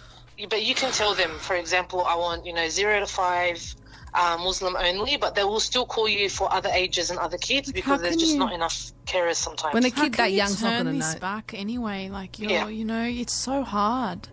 but 0.47 0.63
you 0.63 0.75
can 0.75 0.91
tell 0.91 1.13
them, 1.15 1.31
for 1.39 1.55
example, 1.55 2.03
I 2.05 2.15
want 2.15 2.45
you 2.45 2.53
know 2.53 2.69
zero 2.69 2.99
to 2.99 3.05
five. 3.07 3.75
Uh, 4.11 4.37
Muslim 4.39 4.75
only, 4.75 5.17
but 5.17 5.35
they 5.35 5.43
will 5.43 5.59
still 5.59 5.85
call 5.85 6.09
you 6.09 6.29
for 6.29 6.51
other 6.51 6.69
ages 6.73 7.11
and 7.11 7.19
other 7.19 7.37
kids 7.37 7.71
because 7.71 8.01
there's 8.01 8.15
just 8.15 8.31
you- 8.33 8.39
not 8.39 8.51
enough 8.51 8.91
carers 9.05 9.35
sometimes. 9.35 9.75
When 9.75 9.85
a 9.85 9.89
How 9.91 10.01
kid 10.05 10.13
can 10.13 10.23
that 10.23 10.31
you 10.31 10.37
young's 10.37 10.63
not 10.63 10.69
turn 10.69 10.83
going 10.85 10.95
to 10.95 10.99
this 11.05 11.13
know. 11.13 11.19
back 11.19 11.53
anyway 11.55 12.09
like 12.09 12.39
you're 12.39 12.49
Yeah. 12.49 12.67
you 12.69 12.85
know 12.85 13.03
it's 13.03 13.35
so 13.35 13.61
hard 13.63 14.27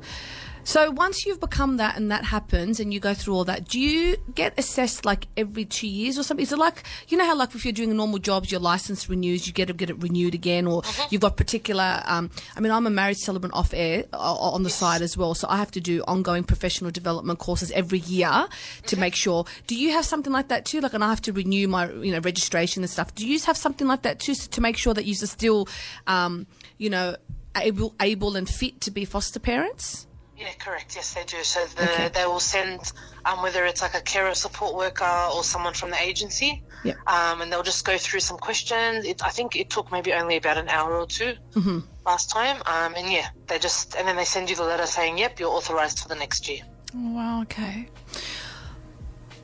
So 0.66 0.90
once 0.90 1.24
you've 1.24 1.38
become 1.38 1.76
that 1.76 1.96
and 1.96 2.10
that 2.10 2.24
happens 2.24 2.80
and 2.80 2.92
you 2.92 2.98
go 2.98 3.14
through 3.14 3.36
all 3.36 3.44
that, 3.44 3.68
do 3.68 3.78
you 3.78 4.16
get 4.34 4.52
assessed 4.58 5.04
like 5.04 5.28
every 5.36 5.64
two 5.64 5.86
years 5.86 6.18
or 6.18 6.24
something? 6.24 6.42
Is 6.42 6.50
it 6.50 6.58
like 6.58 6.82
you 7.06 7.16
know 7.16 7.24
how 7.24 7.36
like 7.36 7.54
if 7.54 7.64
you're 7.64 7.72
doing 7.72 7.92
a 7.92 7.94
normal 7.94 8.18
jobs, 8.18 8.50
your 8.50 8.58
license 8.58 9.08
renews, 9.08 9.46
you 9.46 9.52
get 9.52 9.68
to 9.68 9.74
get 9.74 9.90
it 9.90 10.02
renewed 10.02 10.34
again, 10.34 10.66
or 10.66 10.82
you've 11.08 11.20
got 11.20 11.36
particular. 11.36 12.02
Um, 12.04 12.32
I 12.56 12.60
mean, 12.60 12.72
I'm 12.72 12.84
a 12.84 12.90
marriage 12.90 13.18
celebrant 13.18 13.54
off 13.54 13.72
air 13.72 14.06
uh, 14.12 14.16
on 14.16 14.64
the 14.64 14.70
side 14.70 15.02
as 15.02 15.16
well, 15.16 15.34
so 15.36 15.46
I 15.48 15.56
have 15.56 15.70
to 15.70 15.80
do 15.80 16.02
ongoing 16.08 16.42
professional 16.42 16.90
development 16.90 17.38
courses 17.38 17.70
every 17.70 18.00
year 18.00 18.48
to 18.86 18.96
make 18.98 19.14
sure. 19.14 19.44
Do 19.68 19.76
you 19.76 19.92
have 19.92 20.04
something 20.04 20.32
like 20.32 20.48
that 20.48 20.64
too? 20.64 20.80
Like, 20.80 20.94
and 20.94 21.04
I 21.04 21.10
have 21.10 21.22
to 21.22 21.32
renew 21.32 21.68
my 21.68 21.92
you 21.92 22.10
know 22.10 22.18
registration 22.18 22.82
and 22.82 22.90
stuff. 22.90 23.14
Do 23.14 23.24
you 23.24 23.38
have 23.42 23.56
something 23.56 23.86
like 23.86 24.02
that 24.02 24.18
too 24.18 24.34
to 24.34 24.60
make 24.60 24.76
sure 24.76 24.94
that 24.94 25.06
you're 25.06 25.14
still, 25.14 25.68
um, 26.08 26.48
you 26.76 26.90
know, 26.90 27.14
able 27.56 27.94
able 28.02 28.34
and 28.34 28.48
fit 28.48 28.80
to 28.80 28.90
be 28.90 29.04
foster 29.04 29.38
parents? 29.38 30.05
Yeah, 30.36 30.52
correct. 30.58 30.94
Yes, 30.96 31.14
they 31.14 31.24
do. 31.24 31.42
So 31.42 31.64
the, 31.76 31.84
Okay. 31.84 32.08
they 32.10 32.26
will 32.26 32.40
send, 32.40 32.80
um, 33.24 33.42
whether 33.42 33.64
it's 33.64 33.80
like 33.80 33.94
a 33.94 34.02
carer 34.02 34.34
support 34.34 34.74
worker 34.74 35.28
or 35.34 35.42
someone 35.42 35.72
from 35.72 35.90
the 35.90 36.00
agency, 36.00 36.62
Yeah. 36.84 36.94
um, 37.06 37.40
and 37.40 37.50
they'll 37.50 37.62
just 37.62 37.84
go 37.86 37.96
through 37.96 38.20
some 38.20 38.36
questions. 38.36 39.06
It, 39.06 39.22
I 39.24 39.30
think 39.30 39.56
it 39.56 39.70
took 39.70 39.90
maybe 39.90 40.12
only 40.12 40.36
about 40.36 40.58
an 40.58 40.68
hour 40.68 40.94
or 41.00 41.06
2 41.06 41.34
Mm-hmm. 41.54 41.78
last 42.04 42.28
time. 42.30 42.56
Um, 42.66 42.94
and 42.96 43.10
yeah, 43.10 43.28
they 43.46 43.58
just 43.58 43.94
and 43.96 44.06
then 44.06 44.16
they 44.16 44.26
send 44.26 44.50
you 44.50 44.56
the 44.56 44.64
letter 44.64 44.86
saying, 44.86 45.16
"Yep, 45.18 45.40
you're 45.40 45.50
authorized 45.50 46.00
for 46.00 46.08
the 46.08 46.14
next 46.16 46.48
year." 46.48 46.60
oh, 46.94 47.12
wow 47.12 47.42
okay 47.42 47.88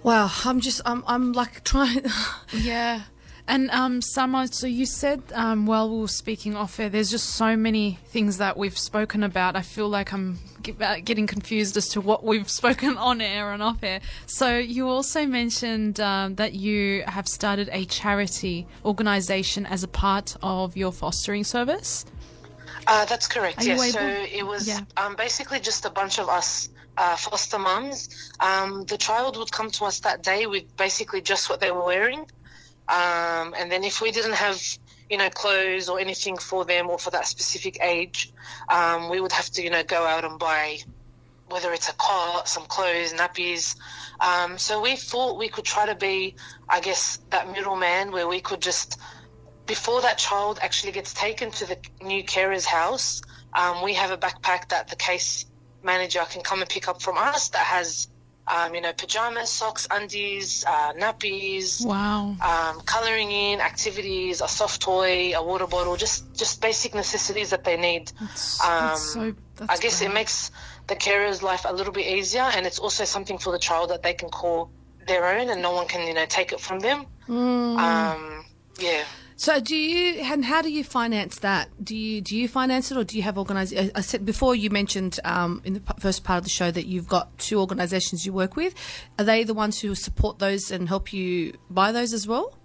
Wow, 0.03 0.31
I'm 0.45 0.61
just 0.61 0.81
I'm 0.85 1.03
I'm 1.07 1.33
like 1.33 1.65
trying. 1.65 2.05
yeah 2.53 3.03
And 3.49 3.71
um, 3.71 4.01
Samar, 4.01 4.47
so 4.47 4.67
you 4.67 4.87
said 4.87 5.21
um, 5.35 5.67
while 5.67 5.91
we 5.91 6.01
were 6.01 6.09
speaking 6.09 6.55
off 6.57 6.79
air, 6.79 6.89
there's 6.89 7.11
just 7.11 7.31
so 7.31 7.57
many 7.57 7.99
things 8.07 8.39
that 8.39 8.57
we've 8.57 8.79
spoken 8.79 9.23
about. 9.25 9.57
I 9.57 9.63
feel 9.63 9.89
like 9.89 10.13
I'm 10.13 10.39
uh, 10.81 10.97
getting 11.05 11.27
confused 11.27 11.77
as 11.77 11.89
to 11.91 12.01
what 12.01 12.23
we've 12.25 12.49
spoken 12.61 12.97
on 12.97 13.21
air 13.21 13.53
and 13.53 13.63
off 13.63 13.83
air. 13.83 14.01
So 14.27 14.57
you 14.59 14.89
also 14.89 15.27
mentioned 15.27 15.99
um, 16.01 16.37
that 16.37 16.53
you 16.55 17.03
have 17.07 17.27
started 17.27 17.69
a 17.73 17.85
charity 17.85 18.67
organisation 18.85 19.67
as 19.67 19.83
a 19.83 19.89
part 19.89 20.37
of 20.43 20.77
your 20.77 20.93
fostering 20.93 21.43
service. 21.45 22.07
Uh, 22.87 23.05
that's 23.07 23.27
correct. 23.27 23.65
Yes. 23.65 23.93
So 23.93 24.01
it 24.01 24.47
was 24.47 24.67
Yeah. 24.69 24.81
um, 24.97 25.15
basically 25.17 25.61
just 25.61 25.85
a 25.85 25.91
bunch 25.91 26.19
of 26.19 26.29
us 26.29 26.69
uh, 26.97 27.17
foster 27.17 27.59
mums. 27.59 28.09
Um, 28.41 28.85
the 28.85 28.97
child 28.99 29.37
would 29.37 29.51
come 29.51 29.71
to 29.73 29.85
us 29.85 30.01
that 30.01 30.23
day 30.23 30.47
with 30.47 30.77
basically 30.77 31.21
just 31.23 31.49
what 31.51 31.61
they 31.61 31.71
were 31.71 31.85
wearing, 31.85 32.27
um, 32.89 33.55
and 33.59 33.71
then 33.71 33.85
if 33.85 34.01
we 34.01 34.11
didn't 34.11 34.35
have 34.35 34.61
you 35.11 35.17
know 35.19 35.31
clothes 35.31 35.89
or 35.89 35.99
anything 36.01 36.37
for 36.37 36.65
them 36.65 36.89
or 36.91 36.99
for 36.99 37.11
that 37.11 37.27
specific 37.27 37.79
age, 37.83 38.33
um, 38.69 39.09
we 39.09 39.21
would 39.21 39.33
have 39.33 39.51
to 39.51 39.63
you 39.63 39.71
know 39.71 39.83
go 39.85 40.05
out 40.05 40.25
and 40.25 40.39
buy 40.39 40.79
whether 41.49 41.73
it's 41.73 41.89
a 41.91 41.95
cot, 41.95 42.49
some 42.49 42.65
clothes, 42.65 43.13
nappies. 43.13 43.77
Um, 44.21 44.57
so 44.57 44.81
we 44.81 44.97
thought 44.97 45.37
we 45.37 45.49
could 45.49 45.67
try 45.67 45.85
to 45.85 45.95
be, 45.95 46.35
I 46.67 46.81
guess, 46.81 47.19
that 47.29 47.53
middleman 47.53 48.11
where 48.11 48.27
we 48.27 48.41
could 48.41 48.63
just 48.63 48.99
before 49.67 50.03
that 50.03 50.19
child 50.19 50.59
actually 50.63 50.93
gets 50.93 51.15
taken 51.15 51.51
to 51.51 51.67
the 51.67 51.79
new 52.03 52.25
carer's 52.25 52.65
house, 52.65 53.23
um, 53.55 53.83
we 53.83 53.95
have 53.95 54.11
a 54.11 54.17
backpack 54.17 54.69
that 54.69 54.89
the 54.89 54.97
case 54.97 55.47
manager 55.83 56.21
can 56.31 56.43
come 56.43 56.61
and 56.61 56.69
pick 56.69 56.89
up 56.89 57.03
from 57.03 57.17
us 57.17 57.49
that 57.51 57.65
has, 57.65 58.09
um, 58.49 58.75
you 58.75 58.81
know, 58.81 58.93
pajamas, 58.93 59.51
socks, 59.51 59.87
undies, 59.91 60.65
uh, 60.67 60.93
nappies, 60.95 61.85
Wow. 61.85 62.37
um, 62.43 62.81
colouring 62.81 63.31
in, 63.31 63.61
activities, 63.61 64.41
a 64.41 64.49
soft 64.49 64.83
toy, 64.83 65.33
a 65.35 65.43
water 65.43 65.67
bottle, 65.67 65.97
just 65.97 66.35
just 66.35 66.61
basic 66.61 66.95
necessities 66.95 67.51
that 67.51 67.65
they 67.65 67.77
need. 67.77 68.11
That's, 68.21 68.61
Um, 68.65 68.89
that's 68.89 69.13
so. 69.13 69.33
I 69.69 69.77
guess 69.79 70.03
it 70.03 70.13
makes 70.13 70.51
the 70.89 70.97
carer's 70.97 71.43
life 71.43 71.65
a 71.67 71.73
little 71.73 71.93
bit 71.93 72.07
easier, 72.07 72.43
and 72.43 72.67
it's 72.67 72.79
also 72.79 73.05
something 73.05 73.39
for 73.39 73.53
the 73.53 73.59
child 73.59 73.91
that 73.91 74.03
they 74.03 74.15
can 74.15 74.29
call 74.29 74.71
their 75.07 75.25
own, 75.25 75.51
and 75.51 75.63
no 75.63 75.73
one 75.73 75.87
can, 75.87 76.07
you 76.07 76.15
know, 76.15 76.27
take 76.27 76.53
it 76.53 76.61
from 76.61 76.81
them. 76.81 77.07
Um, 77.79 78.45
yeah. 78.79 79.05
So 79.43 79.59
do 79.59 79.75
you 79.75 80.21
and 80.21 80.45
how 80.45 80.63
do 80.63 80.71
you 80.71 80.85
finance 80.85 81.41
that? 81.41 81.69
Do 81.83 81.97
you 81.97 82.21
do 82.21 82.37
you 82.37 82.47
finance 82.47 82.93
it 82.93 82.97
or 82.97 83.03
do 83.03 83.17
you 83.17 83.25
have 83.25 83.37
organize? 83.37 83.75
I 83.75 83.91
I 83.93 84.01
said 84.01 84.25
before 84.25 84.55
you 84.55 84.71
mentioned 84.71 85.19
um, 85.25 85.61
in 85.65 85.73
the 85.75 85.83
first 85.99 86.23
part 86.23 86.39
of 86.39 86.45
the 86.45 86.51
show 86.51 86.71
that 86.71 86.87
you've 86.87 87.09
got 87.09 87.37
two 87.39 87.59
organisations 87.59 88.25
you 88.25 88.33
work 88.33 88.55
with. 88.55 88.73
Are 89.19 89.25
they 89.25 89.43
the 89.43 89.53
ones 89.53 89.81
who 89.81 89.97
support 89.97 90.39
those 90.39 90.71
and 90.71 90.89
help 90.89 91.13
you 91.13 91.55
buy 91.69 91.91
those 91.91 92.13
as 92.13 92.29
well? 92.29 92.57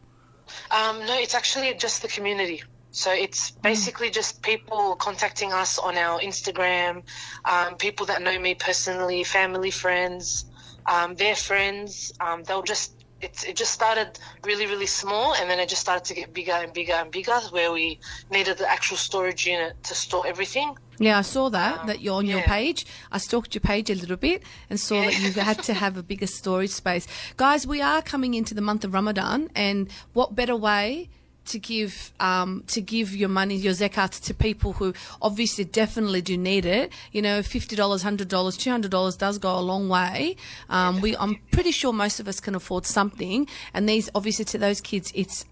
Um, 0.69 0.99
no, 0.99 1.17
it's 1.17 1.33
actually 1.33 1.73
just 1.73 2.03
the 2.03 2.09
community. 2.09 2.61
So 2.91 3.11
it's 3.11 3.49
basically 3.49 4.11
just 4.11 4.43
people 4.43 4.95
contacting 4.97 5.53
us 5.53 5.79
on 5.79 5.97
our 5.97 6.19
Instagram, 6.19 7.01
um, 7.45 7.77
people 7.77 8.05
that 8.05 8.21
know 8.21 8.37
me 8.37 8.53
personally, 8.53 9.23
family, 9.23 9.71
friends, 9.71 10.45
um, 10.85 11.15
their 11.15 11.35
friends. 11.35 12.13
Um, 12.19 12.43
they'll 12.43 12.61
just 12.61 12.96
it's, 13.21 13.43
it 13.43 13.55
just 13.55 13.71
started 13.71 14.19
really 14.43 14.65
really 14.65 14.85
small, 14.85 15.33
and 15.35 15.49
then 15.49 15.59
it 15.59 15.69
just 15.69 15.81
started 15.81 16.05
to 16.05 16.13
get 16.13 16.33
bigger 16.33 16.53
and 16.53 16.73
bigger 16.73 16.93
and 16.93 17.11
bigger, 17.11 17.39
where 17.51 17.71
we 17.71 17.99
needed 18.31 18.57
the 18.57 18.69
actual 18.69 18.97
storage 18.97 19.47
unit 19.47 19.81
to 19.83 19.95
store 19.95 20.25
everything. 20.27 20.77
Yeah, 20.99 21.19
I 21.19 21.21
saw 21.21 21.49
that 21.49 21.79
um, 21.79 21.87
that 21.87 22.01
you're 22.01 22.15
on 22.15 22.25
your 22.25 22.41
page. 22.41 22.85
I 23.11 23.19
stalked 23.19 23.53
your 23.53 23.61
page 23.61 23.89
a 23.89 23.95
little 23.95 24.17
bit 24.17 24.43
and 24.69 24.79
saw 24.79 25.01
that 25.01 25.19
you 25.19 25.31
had 25.33 25.61
to 25.63 25.73
have 25.83 25.97
a 25.97 26.03
bigger 26.03 26.27
storage 26.27 26.71
space. 26.71 27.07
Guys, 27.37 27.67
we 27.67 27.81
are 27.81 28.01
coming 28.01 28.33
into 28.33 28.53
the 28.53 28.61
month 28.61 28.83
of 28.83 28.93
Ramadan, 28.93 29.49
and 29.55 29.89
what 30.13 30.35
better 30.35 30.55
way 30.55 31.09
to 31.47 31.59
give 31.59 32.13
um, 32.19 32.63
to 32.67 32.81
give 32.81 33.15
your 33.15 33.29
money, 33.29 33.55
your 33.55 33.73
zakat, 33.73 34.21
to 34.25 34.33
people 34.33 34.73
who 34.73 34.93
obviously 35.21 35.63
definitely 35.63 36.21
do 36.21 36.37
need 36.37 36.65
it. 36.65 36.91
You 37.11 37.21
know, 37.21 37.41
fifty 37.41 37.75
dollars, 37.75 38.03
hundred 38.03 38.27
dollars, 38.27 38.57
two 38.57 38.71
hundred 38.71 38.91
dollars 38.91 39.17
does 39.17 39.37
go 39.37 39.57
a 39.57 39.61
long 39.61 39.89
way. 39.89 40.35
Um, 40.69 41.01
we, 41.01 41.17
I'm 41.17 41.35
pretty 41.51 41.71
sure 41.71 41.91
most 41.93 42.19
of 42.19 42.27
us 42.27 42.39
can 42.39 42.55
afford 42.55 42.85
something, 42.85 43.47
and 43.73 43.87
these 43.89 44.09
obviously 44.15 44.45
to 44.45 44.57
those 44.57 44.81
kids, 44.81 45.11
it's 45.15 45.45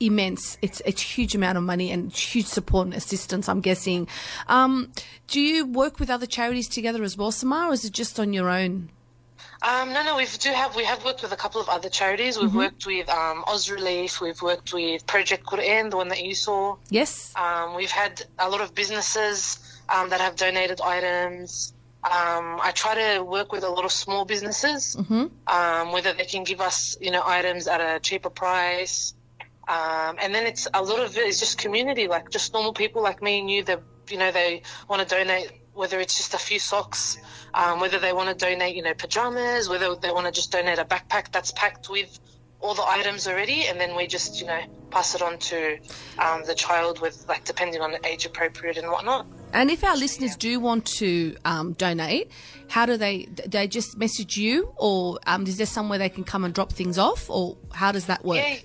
immense. 0.00 0.58
It's 0.62 0.80
a 0.86 0.90
huge 0.90 1.34
amount 1.34 1.58
of 1.58 1.64
money 1.64 1.90
and 1.90 2.12
huge 2.12 2.46
support 2.46 2.86
and 2.86 2.94
assistance, 2.94 3.48
I'm 3.48 3.60
guessing. 3.60 4.06
Um, 4.46 4.92
do 5.26 5.40
you 5.40 5.66
work 5.66 5.98
with 5.98 6.08
other 6.08 6.26
charities 6.26 6.68
together 6.68 7.02
as 7.02 7.16
well, 7.16 7.32
Samar, 7.32 7.70
or 7.70 7.72
is 7.72 7.84
it 7.84 7.92
just 7.92 8.20
on 8.20 8.32
your 8.32 8.48
own? 8.48 8.90
Um, 9.60 9.92
no, 9.92 10.04
no, 10.04 10.16
we 10.16 10.26
do 10.38 10.50
have 10.52 10.76
we 10.76 10.84
have 10.84 11.04
worked 11.04 11.22
with 11.22 11.32
a 11.32 11.36
couple 11.36 11.60
of 11.60 11.68
other 11.68 11.88
charities. 11.88 12.38
We've 12.38 12.54
worked 12.54 12.86
with 12.86 13.08
um, 13.08 13.44
Oz 13.48 13.68
Relief. 13.70 14.20
We've 14.20 14.40
worked 14.40 14.72
with 14.72 15.06
Project 15.06 15.44
Quran, 15.44 15.90
the 15.90 15.96
one 15.96 16.08
that 16.08 16.22
you 16.24 16.34
saw. 16.34 16.76
Yes. 16.90 17.32
Um, 17.34 17.74
we've 17.74 17.90
had 17.90 18.22
a 18.38 18.48
lot 18.48 18.60
of 18.60 18.74
businesses 18.74 19.58
um, 19.88 20.10
that 20.10 20.20
have 20.20 20.36
donated 20.36 20.80
items. 20.80 21.72
Um, 22.04 22.60
I 22.62 22.70
try 22.74 22.94
to 22.94 23.24
work 23.24 23.50
with 23.50 23.64
a 23.64 23.68
lot 23.68 23.84
of 23.84 23.90
small 23.90 24.24
businesses, 24.24 24.96
um, 25.48 25.92
whether 25.92 26.12
they 26.12 26.24
can 26.24 26.44
give 26.44 26.60
us, 26.60 26.96
you 27.00 27.10
know, 27.10 27.22
items 27.26 27.66
at 27.66 27.80
a 27.80 27.98
cheaper 27.98 28.30
price. 28.30 29.14
Um, 29.66 30.16
and 30.22 30.32
then 30.32 30.46
it's 30.46 30.68
a 30.72 30.82
lot 30.82 31.00
of 31.00 31.16
it 31.16 31.26
is 31.26 31.40
just 31.40 31.58
community, 31.58 32.06
like 32.06 32.30
just 32.30 32.54
normal 32.54 32.72
people 32.72 33.02
like 33.02 33.20
me 33.20 33.40
and 33.40 33.50
you 33.50 33.64
that, 33.64 33.82
you 34.08 34.16
know, 34.16 34.30
they 34.30 34.62
want 34.88 35.06
to 35.06 35.14
donate, 35.14 35.50
whether 35.78 36.00
it's 36.00 36.16
just 36.16 36.34
a 36.34 36.38
few 36.38 36.58
socks, 36.58 37.18
um, 37.54 37.78
whether 37.78 37.98
they 38.00 38.12
want 38.12 38.28
to 38.28 38.34
donate, 38.34 38.74
you 38.74 38.82
know, 38.82 38.94
pajamas, 38.94 39.68
whether 39.68 39.94
they 39.94 40.10
want 40.10 40.26
to 40.26 40.32
just 40.32 40.50
donate 40.50 40.78
a 40.78 40.84
backpack 40.84 41.30
that's 41.30 41.52
packed 41.52 41.88
with 41.88 42.18
all 42.60 42.74
the 42.74 42.84
items 42.84 43.28
already, 43.28 43.66
and 43.66 43.80
then 43.80 43.94
we 43.96 44.08
just, 44.08 44.40
you 44.40 44.46
know, 44.48 44.60
pass 44.90 45.14
it 45.14 45.22
on 45.22 45.38
to 45.38 45.78
um, 46.18 46.42
the 46.44 46.54
child 46.54 47.00
with, 47.00 47.24
like, 47.28 47.44
depending 47.44 47.80
on 47.80 47.94
age 48.04 48.26
appropriate 48.26 48.76
and 48.76 48.90
whatnot. 48.90 49.24
And 49.52 49.70
if 49.70 49.84
our 49.84 49.96
listeners 49.96 50.36
do 50.36 50.58
want 50.58 50.84
to 50.98 51.36
um, 51.44 51.74
donate, 51.74 52.32
how 52.68 52.84
do 52.84 52.96
they? 52.96 53.28
They 53.46 53.68
just 53.68 53.96
message 53.96 54.36
you, 54.36 54.74
or 54.76 55.20
um, 55.26 55.46
is 55.46 55.56
there 55.56 55.66
somewhere 55.66 55.98
they 55.98 56.08
can 56.08 56.24
come 56.24 56.44
and 56.44 56.52
drop 56.52 56.72
things 56.72 56.98
off, 56.98 57.30
or 57.30 57.56
how 57.72 57.92
does 57.92 58.06
that 58.06 58.24
work? 58.24 58.38
Yeah, 58.38 58.56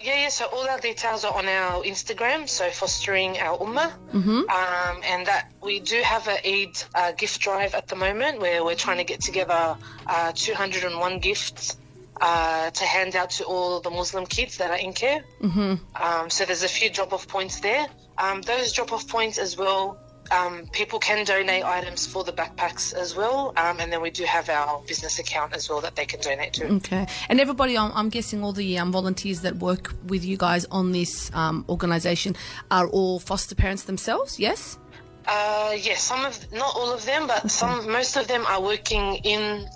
yeah, 0.00 0.22
yeah. 0.22 0.28
So 0.28 0.46
all 0.46 0.68
our 0.68 0.78
details 0.80 1.24
are 1.24 1.34
on 1.34 1.46
our 1.46 1.82
Instagram. 1.82 2.48
So 2.48 2.70
fostering 2.70 3.38
our 3.38 3.58
ummah, 3.58 3.92
mm-hmm. 4.12 4.48
um, 4.48 5.02
and 5.04 5.26
that 5.26 5.50
we 5.62 5.80
do 5.80 6.00
have 6.02 6.28
a 6.28 6.38
Eid 6.46 6.82
uh, 6.94 7.12
gift 7.12 7.40
drive 7.40 7.74
at 7.74 7.88
the 7.88 7.96
moment 7.96 8.40
where 8.40 8.64
we're 8.64 8.76
trying 8.76 8.98
to 8.98 9.04
get 9.04 9.20
together 9.20 9.76
uh, 10.06 10.32
201 10.34 11.18
gifts. 11.18 11.76
Uh, 12.20 12.68
to 12.72 12.82
hand 12.82 13.14
out 13.14 13.30
to 13.30 13.44
all 13.44 13.78
the 13.78 13.90
Muslim 13.90 14.26
kids 14.26 14.56
that 14.56 14.72
are 14.72 14.76
in 14.76 14.92
care. 14.92 15.22
Mm-hmm. 15.40 15.74
Um, 15.94 16.30
so 16.30 16.44
there's 16.44 16.64
a 16.64 16.68
few 16.68 16.90
drop-off 16.90 17.28
points 17.28 17.60
there. 17.60 17.86
Um, 18.18 18.42
those 18.42 18.72
drop-off 18.72 19.06
points 19.06 19.38
as 19.38 19.56
well. 19.56 19.96
Um, 20.30 20.66
people 20.72 20.98
can 20.98 21.24
donate 21.24 21.64
items 21.64 22.06
for 22.06 22.24
the 22.24 22.32
backpacks 22.32 22.92
as 22.94 23.16
well, 23.16 23.52
um, 23.56 23.80
and 23.80 23.92
then 23.92 24.00
we 24.00 24.10
do 24.10 24.24
have 24.24 24.48
our 24.48 24.80
business 24.86 25.18
account 25.18 25.54
as 25.54 25.68
well 25.68 25.80
that 25.80 25.96
they 25.96 26.06
can 26.06 26.20
donate 26.20 26.52
to. 26.54 26.66
Okay. 26.76 27.06
And 27.28 27.40
everybody, 27.40 27.76
I'm, 27.76 27.92
I'm 27.94 28.08
guessing 28.08 28.42
all 28.42 28.52
the 28.52 28.78
um, 28.78 28.92
volunteers 28.92 29.40
that 29.42 29.56
work 29.56 29.94
with 30.06 30.24
you 30.24 30.36
guys 30.36 30.64
on 30.70 30.92
this 30.92 31.30
um, 31.34 31.64
organisation 31.68 32.36
are 32.70 32.88
all 32.88 33.18
foster 33.18 33.54
parents 33.54 33.84
themselves, 33.84 34.38
yes? 34.38 34.78
Uh, 35.26 35.74
yes, 35.78 36.02
some 36.02 36.24
of 36.24 36.52
not 36.52 36.74
all 36.74 36.90
of 36.90 37.04
them, 37.04 37.26
but 37.26 37.50
some 37.50 37.90
most 37.90 38.16
of 38.16 38.26
them 38.28 38.46
are 38.46 38.62
working 38.62 39.16
in 39.24 39.68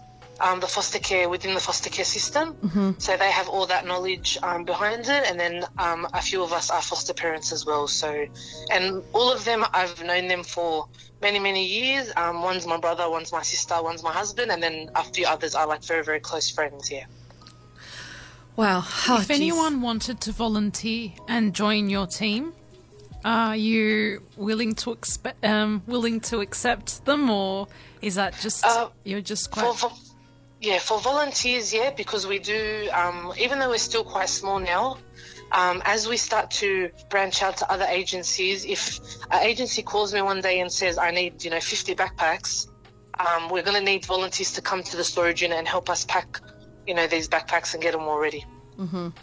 um, 0.43 0.61
the 0.61 0.67
foster 0.67 0.99
care 0.99 1.29
within 1.29 1.55
the 1.55 1.61
foster 1.61 1.89
care 1.89 2.05
system. 2.05 2.95
So 2.99 3.17
they 3.17 3.31
have 3.31 3.49
all 3.49 3.67
that 3.67 3.87
knowledge 3.87 4.39
um, 4.43 4.65
behind 4.65 5.03
it, 5.03 5.23
and 5.29 5.39
then 5.39 5.65
um, 5.79 6.07
a 6.13 6.21
few 6.21 6.43
of 6.43 6.53
us 6.53 6.69
are 6.71 6.83
foster 6.83 7.15
parents 7.15 7.53
as 7.53 7.65
well. 7.65 7.87
So, 7.89 8.27
and 8.71 9.03
all 9.13 9.33
of 9.33 9.45
them 9.45 9.65
I've 9.73 10.03
known 10.03 10.29
them 10.29 10.43
for 10.43 10.89
many 11.21 11.39
many 11.39 11.65
years. 11.65 12.13
Um, 12.17 12.43
one's 12.43 12.67
my 12.67 12.77
brother, 12.77 13.09
one's 13.09 13.33
my 13.33 13.43
sister, 13.43 13.81
one's 13.83 14.03
my 14.03 14.13
husband, 14.13 14.51
and 14.51 14.63
then 14.63 14.91
a 14.95 15.05
few 15.05 15.27
others 15.27 15.55
are 15.55 15.67
like 15.67 15.83
very 15.85 16.05
very 16.05 16.21
close 16.21 16.51
friends. 16.51 16.91
Yeah. 16.91 17.07
Wow. 18.57 18.85
Oh, 19.09 19.19
if 19.21 19.29
geez. 19.29 19.37
anyone 19.41 19.81
wanted 19.81 20.21
to 20.23 20.33
volunteer 20.33 21.13
and 21.27 21.55
join 21.55 21.89
your 21.89 22.07
team, 22.07 22.53
are 23.25 23.57
you 23.57 24.23
willing 24.37 24.75
to 24.75 24.91
expe- 24.95 25.43
um, 25.43 25.83
willing 25.87 26.21
to 26.21 26.41
accept 26.41 27.05
them, 27.07 27.31
or 27.31 27.69
is 28.03 28.17
that 28.17 28.39
just 28.41 28.65
Uh, 28.65 28.89
you're 29.05 29.23
just 29.23 29.55
For, 29.55 29.61
quite? 29.61 29.77
for, 29.77 29.91
yeah, 30.63 30.79
for 30.79 31.01
volunteers, 31.01 31.75
yeah, 31.75 31.91
because 31.91 32.25
we 32.25 32.39
do, 32.39 32.89
um, 32.93 33.33
even 33.37 33.59
though 33.59 33.69
we're 33.69 33.79
still 33.79 34.05
quite 34.05 34.29
small 34.29 34.61
now, 34.61 34.97
um, 35.51 35.83
as 35.85 36.07
we 36.07 36.17
start 36.17 36.53
to 36.53 36.91
branch 37.11 37.43
out 37.43 37.57
to 37.59 37.71
other 37.71 37.85
agencies, 37.85 38.65
if 38.65 39.01
an 39.33 39.43
agency 39.43 39.83
calls 39.83 40.15
me 40.15 40.23
one 40.23 40.41
day 40.41 40.61
and 40.61 40.71
says, 40.71 40.99
I 40.99 41.11
need, 41.11 41.43
you 41.43 41.51
know, 41.51 41.59
50 41.59 41.97
backpacks, 41.97 42.69
um, 43.19 43.49
we're 43.49 43.63
going 43.63 43.77
to 43.77 43.85
need 43.85 44.07
volunteers 44.07 44.53
to 44.53 44.63
come 44.63 44.85
to 44.85 44.97
the 44.97 45.03
storage 45.03 45.43
unit 45.43 45.59
and 45.59 45.67
help 45.67 45.91
us 45.91 46.05
pack, 46.05 46.41
you 46.87 46.95
know, 46.95 47.09
these 47.09 47.29
backpacks 47.29 47.75
and 47.75 47.83
get 47.83 47.93
them 47.93 48.03
all 48.03 48.21
ready. 48.21 48.45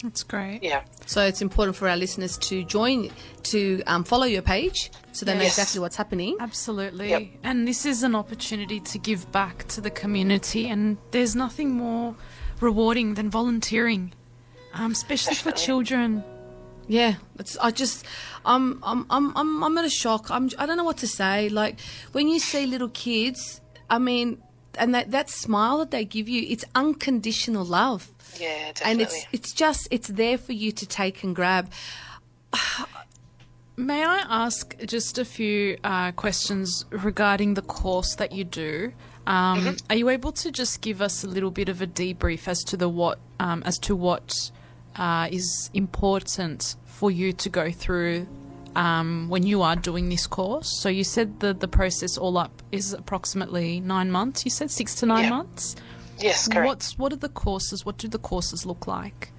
That's 0.03 0.23
great. 0.23 0.63
Yeah. 0.63 0.83
So 1.05 1.25
it's 1.25 1.41
important 1.41 1.75
for 1.75 1.89
our 1.89 1.97
listeners 1.97 2.37
to 2.39 2.63
join, 2.63 3.11
to 3.43 3.83
um, 3.87 4.03
follow 4.03 4.25
your 4.25 4.41
page 4.41 4.91
so 5.11 5.25
they 5.25 5.33
know 5.33 5.41
exactly 5.41 5.79
what's 5.81 5.97
happening. 5.97 6.37
Absolutely. 6.39 7.09
Yep. 7.09 7.23
And 7.43 7.67
this 7.67 7.85
is 7.85 8.03
an 8.03 8.15
opportunity 8.15 8.79
to 8.79 8.97
give 8.97 9.31
back 9.31 9.67
to 9.69 9.81
the 9.81 9.89
community, 9.89 10.67
and 10.67 10.97
there's 11.11 11.35
nothing 11.35 11.71
more 11.71 12.15
rewarding 12.61 13.15
than 13.15 13.29
volunteering, 13.29 14.13
um, 14.73 14.91
especially 14.91 15.35
for 15.35 15.51
children. 15.51 16.23
Yeah, 16.87 17.15
it's, 17.37 17.55
I 17.57 17.69
just, 17.71 18.05
I'm, 18.45 18.79
I'm, 18.83 19.05
I'm, 19.09 19.35
I'm, 19.37 19.63
I'm 19.63 19.77
at 19.77 19.85
a 19.85 19.89
shock. 19.89 20.31
I'm, 20.31 20.49
I 20.57 20.65
don't 20.65 20.75
know 20.75 20.83
what 20.83 20.97
to 20.97 21.07
say. 21.07 21.47
Like 21.49 21.79
when 22.13 22.27
you 22.27 22.39
see 22.39 22.65
little 22.65 22.89
kids, 22.89 23.61
I 23.89 23.99
mean, 23.99 24.41
and 24.75 24.95
that 24.95 25.11
that 25.11 25.29
smile 25.29 25.79
that 25.79 25.91
they 25.91 26.05
give 26.05 26.27
you, 26.27 26.45
it's 26.47 26.65
unconditional 26.73 27.63
love, 27.63 28.11
Yeah, 28.37 28.71
definitely. 28.73 28.91
and 28.91 29.01
it's 29.01 29.25
it's 29.31 29.53
just 29.53 29.87
it's 29.91 30.07
there 30.09 30.37
for 30.37 30.53
you 30.53 30.71
to 30.73 30.85
take 30.85 31.23
and 31.23 31.35
grab. 31.35 31.71
May 33.77 34.03
I 34.03 34.25
ask 34.29 34.77
just 34.85 35.17
a 35.17 35.23
few 35.23 35.77
uh, 35.85 36.11
questions 36.11 36.83
regarding 36.89 37.53
the 37.53 37.61
course 37.61 38.15
that 38.15 38.33
you 38.33 38.43
do? 38.43 38.91
Um, 39.25 39.77
Are 39.89 39.95
you 39.95 40.09
able 40.09 40.33
to 40.33 40.51
just 40.51 40.81
give 40.81 41.01
us 41.01 41.23
a 41.23 41.27
little 41.27 41.51
bit 41.51 41.69
of 41.69 41.81
a 41.81 41.87
debrief 41.87 42.47
as 42.47 42.61
to 42.65 42.75
the 42.77 42.89
what 42.89 43.19
um, 43.39 43.63
as 43.65 43.77
to 43.79 43.95
what 43.95 44.33
uh, 44.97 45.29
is 45.31 45.69
important 45.73 46.75
for 46.85 47.09
you 47.09 47.31
to 47.33 47.47
go 47.49 47.71
through 47.71 48.27
um, 48.75 49.29
when 49.29 49.43
you 49.43 49.61
are 49.61 49.75
doing 49.77 50.09
this 50.09 50.27
course? 50.27 50.67
So 50.81 50.89
you 50.89 51.05
said 51.05 51.39
the 51.39 51.53
the 51.53 51.67
process 51.69 52.17
all 52.17 52.37
up 52.37 52.61
is 52.73 52.91
approximately 52.91 53.79
nine 53.79 54.11
months. 54.11 54.43
You 54.43 54.51
said 54.51 54.71
six 54.71 54.93
to 54.95 55.05
nine 55.05 55.23
Yeah. 55.25 55.29
months. 55.29 55.75
Yes, 56.21 56.47
correct. 56.47 56.67
What's 56.67 56.97
what 56.97 57.13
are 57.13 57.17
the 57.17 57.29
courses? 57.29 57.85
What 57.85 57.97
do 57.97 58.07
the 58.07 58.19
courses 58.19 58.65
look 58.65 58.87
like? 58.87 59.31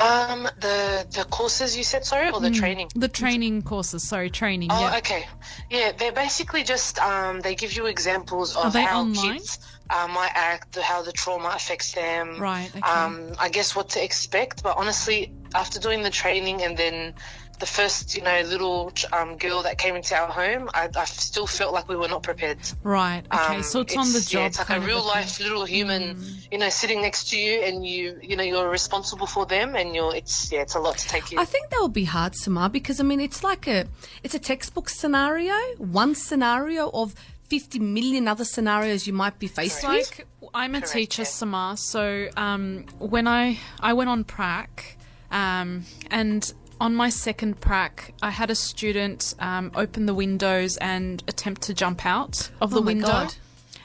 Um, 0.00 0.44
the 0.60 1.06
the 1.10 1.26
courses 1.30 1.76
you 1.76 1.84
said, 1.84 2.04
sorry, 2.04 2.30
or 2.30 2.40
the 2.40 2.50
training? 2.50 2.90
The 2.94 3.08
training 3.08 3.62
courses. 3.62 4.06
Sorry, 4.06 4.30
training. 4.30 4.68
Oh, 4.70 4.80
yeah. 4.80 4.98
okay. 4.98 5.26
Yeah, 5.70 5.92
they're 5.92 6.12
basically 6.12 6.64
just 6.64 6.98
um, 6.98 7.40
they 7.40 7.54
give 7.54 7.72
you 7.72 7.86
examples 7.86 8.56
of 8.56 8.74
how 8.74 9.00
online? 9.00 9.38
kids 9.38 9.58
uh, 9.90 10.08
might 10.08 10.32
act, 10.34 10.76
how 10.76 11.02
the 11.02 11.12
trauma 11.12 11.52
affects 11.54 11.92
them. 11.92 12.38
Right, 12.38 12.70
okay. 12.70 12.80
Um, 12.80 13.32
I 13.38 13.48
guess 13.48 13.74
what 13.74 13.90
to 13.90 14.04
expect, 14.04 14.62
but 14.62 14.76
honestly, 14.76 15.32
after 15.54 15.78
doing 15.78 16.02
the 16.02 16.10
training 16.10 16.62
and 16.62 16.76
then 16.76 17.14
the 17.58 17.66
first, 17.66 18.16
you 18.16 18.22
know, 18.22 18.40
little 18.42 18.92
um, 19.12 19.36
girl 19.36 19.62
that 19.62 19.78
came 19.78 19.96
into 19.96 20.14
our 20.14 20.28
home, 20.28 20.68
I, 20.74 20.88
I 20.94 21.04
still 21.04 21.46
felt 21.46 21.72
like 21.72 21.88
we 21.88 21.96
were 21.96 22.08
not 22.08 22.22
prepared. 22.22 22.58
Right. 22.82 23.22
Okay. 23.32 23.56
Um, 23.56 23.62
so 23.62 23.80
it's, 23.80 23.96
on 23.96 24.12
the 24.12 24.20
job. 24.20 24.40
Yeah, 24.40 24.46
it's 24.46 24.58
like 24.58 24.68
a 24.68 24.72
kind 24.72 24.82
of 24.82 24.86
real 24.88 25.00
thing. 25.00 25.08
life 25.08 25.40
little 25.40 25.64
human, 25.64 26.22
you 26.50 26.58
know, 26.58 26.68
sitting 26.68 27.02
next 27.02 27.30
to 27.30 27.38
you, 27.38 27.60
and 27.62 27.86
you, 27.86 28.18
you 28.22 28.36
know, 28.36 28.42
you're 28.42 28.68
responsible 28.68 29.26
for 29.26 29.46
them, 29.46 29.74
and 29.74 29.94
you're. 29.94 30.14
It's 30.14 30.52
yeah, 30.52 30.62
it's 30.62 30.74
a 30.74 30.80
lot 30.80 30.98
to 30.98 31.08
take 31.08 31.32
in. 31.32 31.38
I 31.38 31.44
think 31.44 31.70
that 31.70 31.78
would 31.80 31.92
be 31.92 32.04
hard, 32.04 32.34
Samar, 32.34 32.68
because 32.68 33.00
I 33.00 33.02
mean 33.02 33.20
it's 33.20 33.42
like 33.42 33.66
a 33.66 33.86
it's 34.22 34.34
a 34.34 34.38
textbook 34.38 34.88
scenario, 34.88 35.54
one 35.78 36.14
scenario 36.14 36.90
of 36.90 37.14
fifty 37.44 37.78
million 37.78 38.28
other 38.28 38.44
scenarios 38.44 39.06
you 39.06 39.12
might 39.12 39.38
be 39.38 39.46
faced 39.46 39.86
with. 39.86 40.18
like 40.18 40.26
I'm 40.54 40.74
a 40.74 40.80
Correct, 40.80 40.92
teacher, 40.92 41.22
yeah. 41.22 41.28
Samar. 41.28 41.76
So 41.76 42.28
um, 42.36 42.86
when 42.98 43.26
I 43.26 43.58
I 43.80 43.92
went 43.92 44.10
on 44.10 44.24
prac, 44.24 44.96
um, 45.30 45.84
and 46.10 46.52
on 46.80 46.94
my 46.94 47.08
second 47.08 47.60
prac, 47.60 48.12
I 48.22 48.30
had 48.30 48.50
a 48.50 48.54
student 48.54 49.34
um, 49.38 49.72
open 49.74 50.06
the 50.06 50.14
windows 50.14 50.76
and 50.78 51.22
attempt 51.28 51.62
to 51.62 51.74
jump 51.74 52.04
out 52.04 52.50
of 52.60 52.70
the 52.70 52.78
Oh 52.78 52.82
my 52.82 52.86
window. 52.86 53.06
God. 53.06 53.34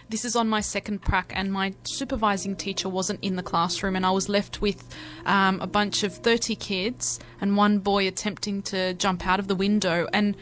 This 0.10 0.26
is 0.26 0.36
on 0.36 0.50
my 0.50 0.60
second 0.60 1.02
prac, 1.02 1.32
and 1.34 1.54
my 1.54 1.74
supervising 1.84 2.58
teacher 2.58 2.90
wasn't 2.90 3.20
in 3.22 3.38
the 3.38 3.44
classroom, 3.44 3.96
and 3.96 4.06
I 4.06 4.12
was 4.12 4.28
left 4.28 4.62
with 4.62 4.94
um, 5.26 5.62
a 5.62 5.68
bunch 5.68 6.04
of 6.04 6.14
30 6.16 6.56
kids 6.56 7.18
and 7.40 7.56
one 7.56 7.80
boy 7.80 8.08
attempting 8.10 8.62
to 8.64 8.94
jump 8.96 9.26
out 9.26 9.40
of 9.40 9.48
the 9.48 9.56
window. 9.56 10.10
And 10.12 10.36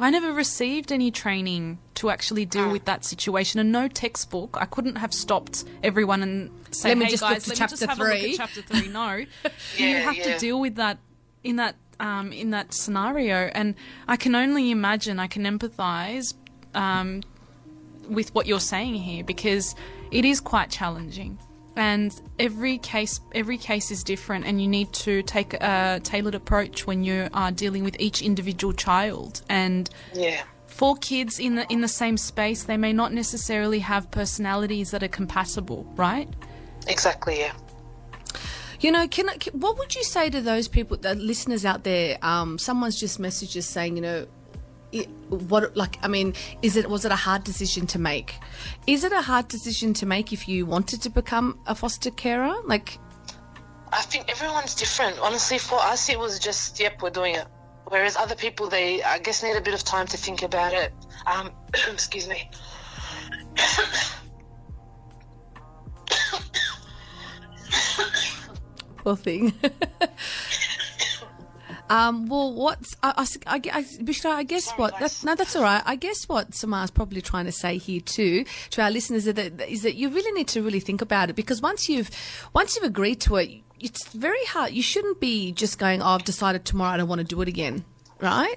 I 0.00 0.10
never 0.10 0.32
received 0.32 0.90
any 0.90 1.12
training 1.12 1.78
to 1.94 2.10
actually 2.10 2.44
deal 2.46 2.68
with 2.72 2.84
that 2.86 3.04
situation, 3.04 3.60
and 3.60 3.70
no 3.70 3.86
textbook. 3.86 4.56
I 4.60 4.64
couldn't 4.64 4.96
have 4.96 5.14
stopped 5.14 5.62
everyone 5.84 6.24
and 6.24 6.50
say, 6.72 6.88
Let 6.88 6.98
me 6.98 7.04
"Hey 7.04 7.10
just 7.12 7.22
look 7.22 7.30
to 7.30 7.34
let 7.34 7.48
me 7.48 7.54
chapter 7.54 7.76
just 7.76 7.86
have 7.88 8.00
a 8.00 8.02
look 8.02 8.18
three." 8.18 8.32
at 8.32 8.36
chapter 8.38 8.62
three." 8.62 8.88
No, 8.88 9.14
you 9.76 9.96
have 9.98 10.16
yeah. 10.16 10.32
to 10.32 10.38
deal 10.40 10.58
with 10.58 10.74
that 10.74 10.98
in 11.44 11.56
that 11.56 11.76
um, 12.00 12.32
in 12.32 12.50
that 12.50 12.74
scenario, 12.74 13.50
and 13.54 13.74
I 14.08 14.16
can 14.16 14.34
only 14.34 14.70
imagine. 14.70 15.18
I 15.18 15.26
can 15.26 15.44
empathise 15.44 16.34
um, 16.74 17.22
with 18.08 18.34
what 18.34 18.46
you're 18.46 18.60
saying 18.60 18.94
here 18.94 19.24
because 19.24 19.74
it 20.10 20.24
is 20.24 20.40
quite 20.40 20.70
challenging 20.70 21.38
and 21.74 22.20
every 22.38 22.76
case 22.76 23.18
every 23.34 23.56
case 23.56 23.90
is 23.90 24.04
different 24.04 24.44
and 24.44 24.60
you 24.60 24.68
need 24.68 24.92
to 24.92 25.22
take 25.22 25.54
a 25.54 26.00
tailored 26.04 26.34
approach 26.34 26.86
when 26.86 27.02
you 27.02 27.30
are 27.32 27.50
dealing 27.50 27.82
with 27.82 27.96
each 27.98 28.20
individual 28.20 28.74
child 28.74 29.40
and 29.48 29.88
yeah. 30.12 30.42
for 30.66 30.94
kids 30.96 31.40
in 31.40 31.54
the 31.54 31.66
in 31.72 31.80
the 31.80 31.88
same 31.88 32.18
space 32.18 32.64
they 32.64 32.76
may 32.76 32.92
not 32.92 33.10
necessarily 33.14 33.78
have 33.78 34.10
personalities 34.10 34.90
that 34.90 35.02
are 35.02 35.08
compatible 35.08 35.90
right 35.96 36.28
Exactly. 36.86 37.38
Yeah. 37.38 37.52
You 38.82 38.90
know, 38.90 39.06
can, 39.06 39.28
I- 39.28 39.36
can 39.36 39.58
what 39.60 39.78
would 39.78 39.94
you 39.94 40.02
say 40.02 40.28
to 40.28 40.40
those 40.40 40.66
people, 40.68 40.96
the 40.96 41.14
listeners 41.14 41.64
out 41.64 41.84
there? 41.84 42.18
Um, 42.20 42.58
someone's 42.58 42.98
just 42.98 43.20
messaged 43.20 43.56
us 43.56 43.66
saying, 43.66 43.96
you 43.96 44.02
know, 44.02 44.26
it, 44.90 45.08
what 45.28 45.74
like 45.76 45.98
I 46.02 46.08
mean, 46.08 46.34
is 46.60 46.76
it 46.76 46.90
was 46.90 47.04
it 47.04 47.12
a 47.12 47.16
hard 47.16 47.44
decision 47.44 47.86
to 47.88 47.98
make? 47.98 48.34
Is 48.88 49.04
it 49.04 49.12
a 49.12 49.22
hard 49.22 49.46
decision 49.48 49.94
to 49.94 50.06
make 50.06 50.32
if 50.32 50.48
you 50.48 50.66
wanted 50.66 51.00
to 51.02 51.10
become 51.10 51.60
a 51.66 51.74
foster 51.76 52.10
carer? 52.10 52.54
Like, 52.64 52.98
I 53.92 54.02
think 54.02 54.28
everyone's 54.28 54.74
different. 54.74 55.18
Honestly, 55.20 55.58
for 55.58 55.78
us, 55.78 56.08
it 56.10 56.18
was 56.18 56.38
just, 56.38 56.80
yep, 56.80 57.00
we're 57.02 57.10
doing 57.10 57.36
it. 57.36 57.46
Whereas 57.86 58.16
other 58.16 58.34
people, 58.34 58.68
they, 58.68 59.02
I 59.02 59.18
guess, 59.18 59.42
need 59.42 59.56
a 59.56 59.60
bit 59.60 59.74
of 59.74 59.84
time 59.84 60.06
to 60.08 60.16
think 60.16 60.42
about 60.42 60.72
it. 60.72 60.92
Um, 61.26 61.50
excuse 61.92 62.26
me. 62.26 62.50
poor 69.02 69.16
thing. 69.16 69.52
um, 71.90 72.26
well, 72.26 72.52
what's 72.52 72.94
I, 73.02 73.26
I, 73.46 73.56
I, 73.56 73.60
I, 73.78 73.82
Bushra, 74.02 74.30
I 74.30 74.42
guess 74.44 74.70
what 74.72 74.98
that, 75.00 75.20
no, 75.24 75.34
that's 75.34 75.56
all 75.56 75.62
right. 75.62 75.82
I 75.84 75.96
guess 75.96 76.28
what 76.28 76.54
Samar's 76.54 76.90
probably 76.90 77.20
trying 77.20 77.46
to 77.46 77.52
say 77.52 77.78
here 77.78 78.00
too 78.00 78.44
to 78.70 78.82
our 78.82 78.90
listeners 78.90 79.26
is 79.26 79.34
that, 79.34 79.60
is 79.68 79.82
that 79.82 79.96
you 79.96 80.08
really 80.08 80.32
need 80.32 80.48
to 80.48 80.62
really 80.62 80.80
think 80.80 81.02
about 81.02 81.30
it 81.30 81.36
because 81.36 81.60
once 81.60 81.88
you've 81.88 82.10
once 82.54 82.76
you've 82.76 82.84
agreed 82.84 83.20
to 83.22 83.36
it, 83.36 83.50
it's 83.80 84.08
very 84.08 84.44
hard. 84.46 84.72
You 84.72 84.82
shouldn't 84.82 85.20
be 85.20 85.52
just 85.52 85.78
going, 85.78 86.00
"Oh, 86.00 86.06
I've 86.06 86.24
decided 86.24 86.64
tomorrow 86.64 86.94
I 86.94 86.96
don't 86.98 87.08
want 87.08 87.20
to 87.20 87.26
do 87.26 87.40
it 87.42 87.48
again," 87.48 87.84
right? 88.20 88.56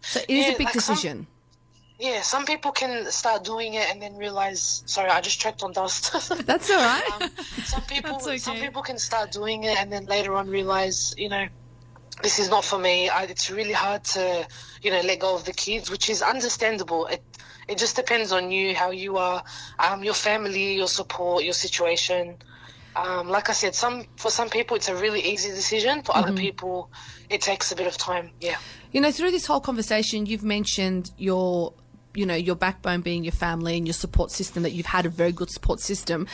So 0.00 0.20
it 0.20 0.30
is 0.30 0.46
Yeah, 0.46 0.52
a 0.54 0.58
big 0.58 0.68
some- 0.68 0.72
decision. 0.74 1.26
Yeah, 2.02 2.20
some 2.22 2.44
people 2.44 2.72
can 2.72 3.08
start 3.12 3.44
doing 3.44 3.74
it 3.74 3.88
and 3.88 4.02
then 4.02 4.16
realize. 4.16 4.82
Sorry, 4.86 5.08
I 5.08 5.20
just 5.20 5.38
choked 5.38 5.62
on 5.62 5.70
dust. 5.70 6.12
That's 6.46 6.68
all 6.68 6.76
right. 6.78 7.22
um, 7.22 7.30
some 7.62 7.82
people, 7.86 8.18
That's 8.18 8.42
some 8.42 8.56
people 8.56 8.82
can 8.82 8.98
start 8.98 9.30
doing 9.30 9.62
it 9.62 9.78
and 9.78 9.92
then 9.92 10.06
later 10.06 10.34
on 10.34 10.48
realize, 10.48 11.14
you 11.16 11.28
know, 11.28 11.46
this 12.20 12.40
is 12.40 12.50
not 12.50 12.64
for 12.64 12.76
me. 12.76 13.08
I, 13.08 13.22
it's 13.22 13.52
really 13.52 13.72
hard 13.72 14.02
to, 14.16 14.44
you 14.82 14.90
know, 14.90 15.00
let 15.02 15.20
go 15.20 15.36
of 15.36 15.44
the 15.44 15.52
kids, 15.52 15.92
which 15.92 16.10
is 16.10 16.22
understandable. 16.22 17.06
It 17.06 17.22
it 17.68 17.78
just 17.78 17.94
depends 17.94 18.32
on 18.32 18.50
you, 18.50 18.74
how 18.74 18.90
you 18.90 19.16
are, 19.18 19.44
um, 19.78 20.02
your 20.02 20.14
family, 20.14 20.74
your 20.74 20.88
support, 20.88 21.44
your 21.44 21.52
situation. 21.52 22.36
Um, 22.96 23.28
like 23.28 23.48
I 23.48 23.52
said, 23.52 23.76
some 23.76 24.06
for 24.16 24.32
some 24.32 24.50
people 24.50 24.76
it's 24.76 24.88
a 24.88 24.96
really 24.96 25.20
easy 25.20 25.50
decision. 25.50 26.02
For 26.02 26.16
other 26.16 26.32
people, 26.32 26.90
it 27.30 27.40
takes 27.42 27.70
a 27.70 27.76
bit 27.76 27.86
of 27.86 27.96
time. 27.96 28.32
Yeah. 28.40 28.56
You 28.90 29.00
know, 29.00 29.12
through 29.12 29.30
this 29.30 29.46
whole 29.46 29.60
conversation, 29.60 30.26
you've 30.26 30.42
mentioned 30.42 31.12
your, 31.16 31.72
you 32.14 32.26
know, 32.26 32.34
your 32.34 32.54
backbone 32.54 33.00
being 33.00 33.24
your 33.24 33.32
family 33.32 33.76
and 33.76 33.86
your 33.86 33.94
support 33.94 34.30
system. 34.30 34.62
That 34.62 34.72
you've 34.72 34.86
had 34.86 35.06
a 35.06 35.08
very 35.08 35.32
good 35.32 35.50
support 35.50 35.80
system. 35.80 36.26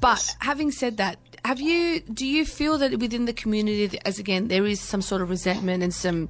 But 0.00 0.34
having 0.40 0.70
said 0.70 0.96
that, 0.98 1.18
have 1.44 1.60
you? 1.60 2.00
Do 2.00 2.26
you 2.26 2.44
feel 2.44 2.78
that 2.78 2.98
within 2.98 3.24
the 3.24 3.32
community, 3.32 3.98
as 4.04 4.18
again, 4.18 4.48
there 4.48 4.66
is 4.66 4.80
some 4.80 5.02
sort 5.02 5.22
of 5.22 5.30
resentment 5.30 5.82
and 5.82 5.94
some, 5.94 6.28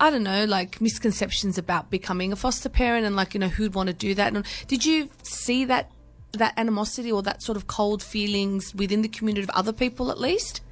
I 0.00 0.10
don't 0.10 0.22
know, 0.22 0.44
like 0.44 0.80
misconceptions 0.80 1.58
about 1.58 1.90
becoming 1.90 2.32
a 2.32 2.36
foster 2.36 2.68
parent 2.68 3.06
and 3.06 3.16
like 3.16 3.34
you 3.34 3.40
know 3.40 3.48
who'd 3.48 3.74
want 3.74 3.88
to 3.88 3.94
do 3.94 4.14
that? 4.14 4.34
And 4.34 4.46
did 4.66 4.84
you 4.84 5.08
see 5.22 5.64
that 5.66 5.90
that 6.32 6.54
animosity 6.56 7.12
or 7.12 7.22
that 7.22 7.42
sort 7.42 7.56
of 7.56 7.66
cold 7.66 8.02
feelings 8.02 8.74
within 8.74 9.02
the 9.02 9.08
community 9.08 9.42
of 9.42 9.50
other 9.50 9.72
people, 9.72 10.10
at 10.10 10.18
least? 10.18 10.62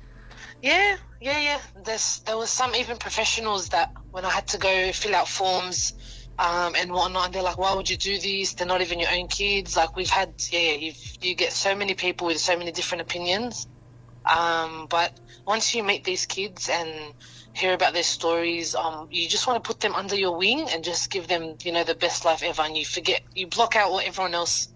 Yeah, 0.62 0.96
yeah, 1.20 1.40
yeah. 1.40 1.60
There's 1.84 2.20
there 2.20 2.36
was 2.36 2.50
some 2.50 2.74
even 2.74 2.96
professionals 2.96 3.70
that 3.70 3.92
when 4.10 4.24
I 4.24 4.30
had 4.30 4.46
to 4.48 4.58
go 4.58 4.92
fill 4.92 5.14
out 5.14 5.28
forms 5.28 5.94
um, 6.40 6.74
and 6.76 6.92
whatnot, 6.92 7.26
and 7.26 7.34
they're 7.34 7.42
like, 7.42 7.58
"Why 7.58 7.74
would 7.74 7.90
you 7.90 7.98
do 7.98 8.18
this? 8.18 8.54
They're 8.54 8.66
not 8.66 8.82
even 8.82 9.00
your 9.00 9.10
own 9.12 9.28
kids." 9.28 9.76
Like 9.76 9.96
we've 9.96 10.10
had, 10.10 10.34
yeah, 10.52 10.72
you've, 10.72 10.98
you 11.22 11.36
get 11.36 11.52
so 11.52 11.76
many 11.76 11.94
people 11.94 12.28
with 12.28 12.40
so 12.40 12.58
many 12.58 12.72
different 12.72 13.02
opinions. 13.02 13.68
Um, 14.30 14.86
but 14.90 15.12
once 15.46 15.74
you 15.74 15.84
meet 15.84 16.04
these 16.04 16.26
kids 16.26 16.68
and 16.70 17.14
hear 17.54 17.74
about 17.74 17.94
their 17.94 18.04
stories, 18.04 18.74
um, 18.76 19.08
you 19.10 19.28
just 19.28 19.46
want 19.48 19.62
to 19.62 19.68
put 19.68 19.80
them 19.80 19.94
under 19.94 20.16
your 20.16 20.38
wing 20.38 20.68
and 20.70 20.84
just 20.84 21.10
give 21.10 21.28
them, 21.28 21.56
you 21.64 21.72
know, 21.72 21.84
the 21.84 21.96
best 21.96 22.24
life 22.24 22.42
ever. 22.42 22.62
And 22.62 22.76
you 22.76 22.86
forget, 22.86 23.22
you 23.34 23.48
block 23.48 23.76
out 23.76 23.92
what 23.92 24.06
everyone 24.06 24.34
else 24.34 24.68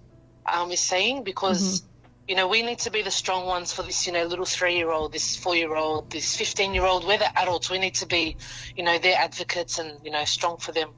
um, 0.53 0.73
is 0.73 0.81
saying 0.81 1.25
because 1.25 1.83
you 2.29 2.37
know 2.37 2.49
we 2.49 2.63
need 2.63 2.81
to 2.81 2.91
be 2.91 3.03
the 3.03 3.11
strong 3.11 3.47
ones 3.47 3.73
for 3.73 3.83
this 3.83 4.07
you 4.07 4.13
know 4.13 4.25
little 4.25 4.47
three 4.47 4.77
year 4.77 4.91
old 4.91 5.13
this 5.13 5.37
four 5.37 5.57
year 5.57 5.75
old 5.77 6.11
this 6.11 6.37
15 6.37 6.75
year 6.75 6.85
old 6.85 7.07
we're 7.07 7.19
the 7.19 7.39
adults 7.39 7.71
we 7.71 7.79
need 7.79 7.95
to 7.97 8.07
be 8.07 8.37
you 8.77 8.85
know 8.85 8.99
their 8.99 9.19
advocates 9.19 9.79
and 9.79 10.05
you 10.05 10.11
know 10.11 10.25
strong 10.25 10.59
for 10.59 10.73
them 10.73 10.91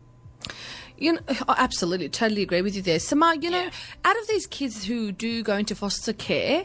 You 0.99 1.15
know, 1.15 1.21
oh, 1.29 1.55
absolutely, 1.59 2.09
totally 2.09 2.43
agree 2.43 2.63
with 2.63 2.75
you 2.75 2.83
there. 2.83 2.99
Samar, 2.99 3.35
you 3.35 3.51
know, 3.51 3.63
Yeah. 3.65 3.71
out 4.05 4.19
of 4.19 4.27
these 4.29 4.47
kids 4.47 4.85
who 4.87 5.13
do 5.13 5.43
go 5.43 5.57
into 5.57 5.75
foster 5.75 6.13
care, 6.15 6.65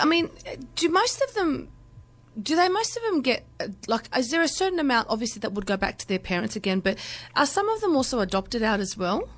I 0.00 0.04
mean, 0.04 0.28
do 0.76 0.88
most 0.90 1.22
of 1.22 1.34
them 1.34 1.68
do 2.42 2.56
they 2.56 2.68
most 2.68 2.96
of 2.96 3.02
them 3.02 3.20
get 3.20 3.44
uh, 3.60 3.68
like? 3.86 4.08
Is 4.16 4.30
there 4.30 4.40
a 4.42 4.48
certain 4.48 4.78
amount, 4.78 5.08
obviously, 5.10 5.40
that 5.40 5.52
would 5.52 5.66
go 5.66 5.76
back 5.76 5.98
to 5.98 6.08
their 6.08 6.18
parents 6.18 6.56
again? 6.56 6.80
But 6.80 6.98
are 7.36 7.46
some 7.46 7.68
of 7.68 7.80
them 7.80 7.94
also 7.94 8.20
adopted 8.20 8.62
out 8.62 8.80
as 8.80 8.96
well? 8.96 9.28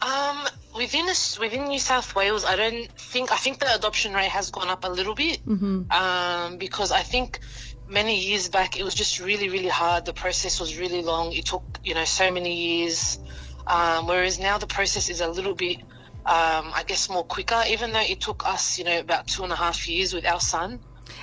Um, 0.00 0.46
within 0.76 1.08
us, 1.08 1.38
within 1.38 1.64
New 1.68 1.78
South 1.78 2.14
Wales, 2.14 2.44
I 2.44 2.56
don't 2.56 2.90
think 2.98 3.32
I 3.32 3.36
think 3.36 3.58
the 3.58 3.72
adoption 3.74 4.12
rate 4.12 4.28
has 4.30 4.50
gone 4.50 4.68
up 4.68 4.84
a 4.84 4.88
little 4.88 5.14
bit. 5.14 5.44
Mm-hmm. 5.46 5.90
Um, 5.90 6.56
because 6.58 6.92
I 6.92 7.02
think 7.02 7.40
many 7.88 8.18
years 8.20 8.48
back 8.48 8.78
it 8.78 8.84
was 8.84 8.94
just 8.94 9.18
really 9.20 9.48
really 9.48 9.68
hard. 9.68 10.04
The 10.04 10.12
process 10.12 10.60
was 10.60 10.78
really 10.78 11.02
long. 11.02 11.32
It 11.32 11.46
took 11.46 11.64
you 11.84 11.94
know 11.94 12.04
so 12.04 12.30
many 12.30 12.54
years. 12.54 13.18
Um, 13.66 14.06
whereas 14.06 14.38
now 14.38 14.56
the 14.56 14.66
process 14.66 15.10
is 15.10 15.20
a 15.20 15.28
little 15.28 15.54
bit, 15.54 15.76
um, 16.24 16.72
I 16.74 16.84
guess, 16.86 17.10
more 17.10 17.24
quicker. 17.24 17.62
Even 17.68 17.92
though 17.92 18.00
it 18.00 18.20
took 18.20 18.46
us 18.46 18.78
you 18.78 18.84
know 18.84 18.98
about 18.98 19.26
two 19.26 19.44
and 19.44 19.52
a 19.52 19.56
half 19.56 19.88
years 19.88 20.14
with 20.14 20.26
our 20.26 20.40
son. 20.40 20.80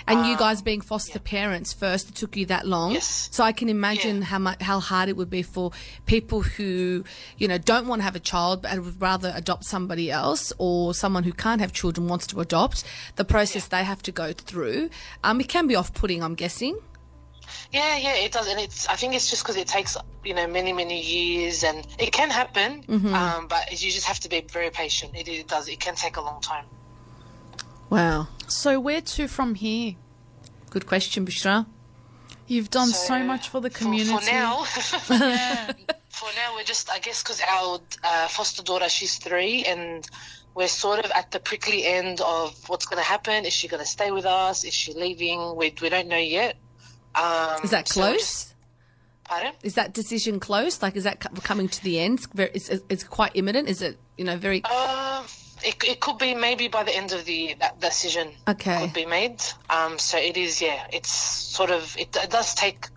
And 0.07 0.27
you 0.27 0.37
guys 0.37 0.61
being 0.61 0.81
foster 0.81 1.17
parents 1.19 1.73
first, 1.73 2.09
it 2.09 2.15
took 2.15 2.37
you 2.37 2.45
that 2.45 2.67
long. 2.67 2.91
Yes. 2.91 3.27
So 3.31 3.43
I 3.43 3.51
can 3.51 3.69
imagine 3.69 4.17
Yeah. 4.19 4.25
how 4.25 4.39
much 4.39 4.61
how 4.61 4.79
hard 4.79 5.09
it 5.09 5.17
would 5.17 5.29
be 5.31 5.41
for 5.41 5.71
people 6.05 6.41
who, 6.41 7.03
you 7.37 7.47
know, 7.47 7.57
don't 7.57 7.87
want 7.87 8.01
to 8.01 8.03
have 8.03 8.15
a 8.15 8.19
child 8.19 8.61
but 8.61 8.79
would 8.79 9.01
rather 9.01 9.33
adopt 9.35 9.65
somebody 9.65 10.11
else, 10.11 10.53
or 10.59 10.93
someone 10.93 11.23
who 11.23 11.33
can't 11.33 11.59
have 11.59 11.73
children 11.73 12.07
wants 12.07 12.27
to 12.27 12.39
adopt. 12.39 12.83
The 13.15 13.25
process 13.25 13.67
they 13.67 13.83
have 13.83 14.01
to 14.03 14.11
go 14.11 14.31
through, 14.33 14.89
um, 15.23 15.41
it 15.41 15.49
can 15.49 15.65
be 15.65 15.75
off-putting. 15.75 16.21
I'm 16.21 16.35
guessing. 16.35 16.77
Yeah, 17.71 17.97
yeah, 17.97 18.15
it 18.15 18.31
does, 18.31 18.47
and 18.47 18.59
it's. 18.59 18.87
I 18.87 18.95
think 18.95 19.13
it's 19.15 19.29
just 19.29 19.43
because 19.43 19.55
it 19.55 19.67
takes 19.67 19.97
you 20.23 20.33
know 20.33 20.47
many 20.47 20.71
many 20.73 21.01
years, 21.01 21.63
and 21.63 21.85
it 21.99 22.11
can 22.11 22.29
happen. 22.29 22.83
Um, 23.13 23.47
but 23.47 23.71
you 23.71 23.91
just 23.91 24.05
have 24.05 24.19
to 24.21 24.29
be 24.29 24.41
very 24.51 24.69
patient. 24.69 25.15
It, 25.15 25.27
it 25.27 25.47
does. 25.47 25.67
It 25.67 25.79
can 25.79 25.95
take 25.95 26.17
a 26.17 26.21
long 26.21 26.41
time. 26.41 26.65
Wow. 27.89 28.27
So 28.47 28.79
where 28.79 29.01
to 29.01 29.27
from 29.27 29.55
here? 29.55 29.95
Good 30.69 30.85
question, 30.87 31.25
Bushra. 31.25 31.65
You've 32.47 32.69
done 32.69 32.89
so, 32.89 33.07
So, 33.07 33.23
much 33.23 33.49
for 33.49 33.59
the 33.61 33.69
community. 33.69 34.11
for 34.15 34.21
now, 34.31 34.63
for 34.65 35.13
now, 36.35 36.53
we're 36.55 36.63
just. 36.63 36.91
I 36.91 36.99
guess 36.99 37.23
because 37.23 37.41
our 37.41 37.79
uh, 38.03 38.27
foster 38.27 38.61
daughter, 38.61 38.87
she's 38.89 39.17
three, 39.17 39.63
and 39.65 40.07
we're 40.53 40.67
sort 40.67 41.03
of 41.03 41.09
at 41.11 41.31
the 41.31 41.39
prickly 41.39 41.85
end 41.85 42.21
of 42.21 42.69
what's 42.69 42.85
going 42.85 43.01
to 43.01 43.07
happen. 43.07 43.45
Is 43.45 43.53
she 43.53 43.67
going 43.67 43.81
to 43.81 43.89
stay 43.89 44.11
with 44.11 44.25
us? 44.25 44.63
Is 44.63 44.73
she 44.75 44.93
leaving? 44.93 45.55
We 45.55 45.73
we 45.81 45.89
don't 45.89 46.07
know 46.07 46.17
yet. 46.17 46.55
Um, 47.15 47.61
Is 47.63 47.71
that 47.71 47.87
so 47.87 48.01
close? 48.01 48.17
just- 48.17 48.53
pardon? 49.23 49.53
Is 49.63 49.73
that 49.75 49.93
decision 49.93 50.39
close? 50.39 50.81
Like, 50.83 50.95
is 50.95 51.05
that 51.05 51.19
coming 51.43 51.67
to 51.69 51.83
the 51.83 51.99
end? 51.99 52.19
It's, 52.19 52.27
very, 52.27 52.51
it's, 52.53 52.69
it's 52.89 53.03
quite 53.03 53.31
imminent. 53.33 53.69
Is 53.69 53.81
it, 53.81 53.97
you 54.17 54.25
know, 54.25 54.37
very. 54.37 54.61
Uh, 54.65 55.23
it, 55.65 55.83
it 55.83 55.99
could 55.99 56.17
be 56.17 56.35
maybe 56.35 56.67
by 56.67 56.83
the 56.83 56.95
end 56.95 57.11
of 57.11 57.25
the 57.25 57.33
year 57.33 57.55
that 57.59 57.79
decision 57.79 58.29
Okay. 58.47 58.81
could 58.81 58.93
be 58.93 59.05
made. 59.05 59.41
Um, 59.69 59.97
so 59.97 60.17
it 60.17 60.37
is, 60.37 60.61
yeah, 60.61 60.87
it's 60.93 61.09
sort 61.09 61.71
of, 61.71 61.95
it, 61.97 62.15
it 62.15 62.29
does 62.29 62.53
take, 62.53 62.87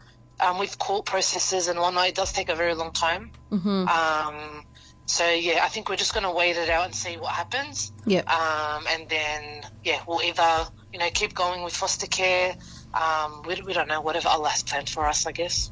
um, 0.41 0.59
with 0.59 0.79
court 0.79 1.07
processes 1.07 1.69
and 1.69 1.79
whatnot, 1.81 2.09
it 2.09 2.15
does 2.15 2.33
take 2.33 2.49
a 2.49 2.55
very 2.55 2.75
long 2.75 2.93
time. 2.93 3.33
Mm-hmm. 3.51 3.89
Um, 3.89 4.65
so 5.07 5.29
yeah, 5.29 5.65
I 5.65 5.69
think 5.69 5.89
we're 5.89 5.97
just 5.97 6.13
going 6.13 6.25
to 6.25 6.31
wait 6.31 6.57
it 6.57 6.69
out 6.69 6.85
and 6.85 6.95
see 6.95 7.17
what 7.17 7.33
happens. 7.33 7.93
Yep. 8.07 8.29
Um, 8.29 8.85
and 8.91 9.09
then, 9.09 9.63
yeah, 9.83 10.01
we'll 10.07 10.23
either, 10.23 10.69
you 10.93 10.99
know, 10.99 11.09
keep 11.13 11.35
going 11.35 11.63
with 11.65 11.75
foster 11.75 12.07
care. 12.07 12.55
Um, 12.95 13.43
we, 13.47 13.61
we 13.63 13.73
don't 13.73 13.89
know, 13.89 14.01
whatever 14.01 14.29
Allah 14.29 14.51
has 14.51 14.63
planned 14.63 14.89
for 14.89 15.07
us, 15.07 15.27
I 15.27 15.33
guess. 15.33 15.71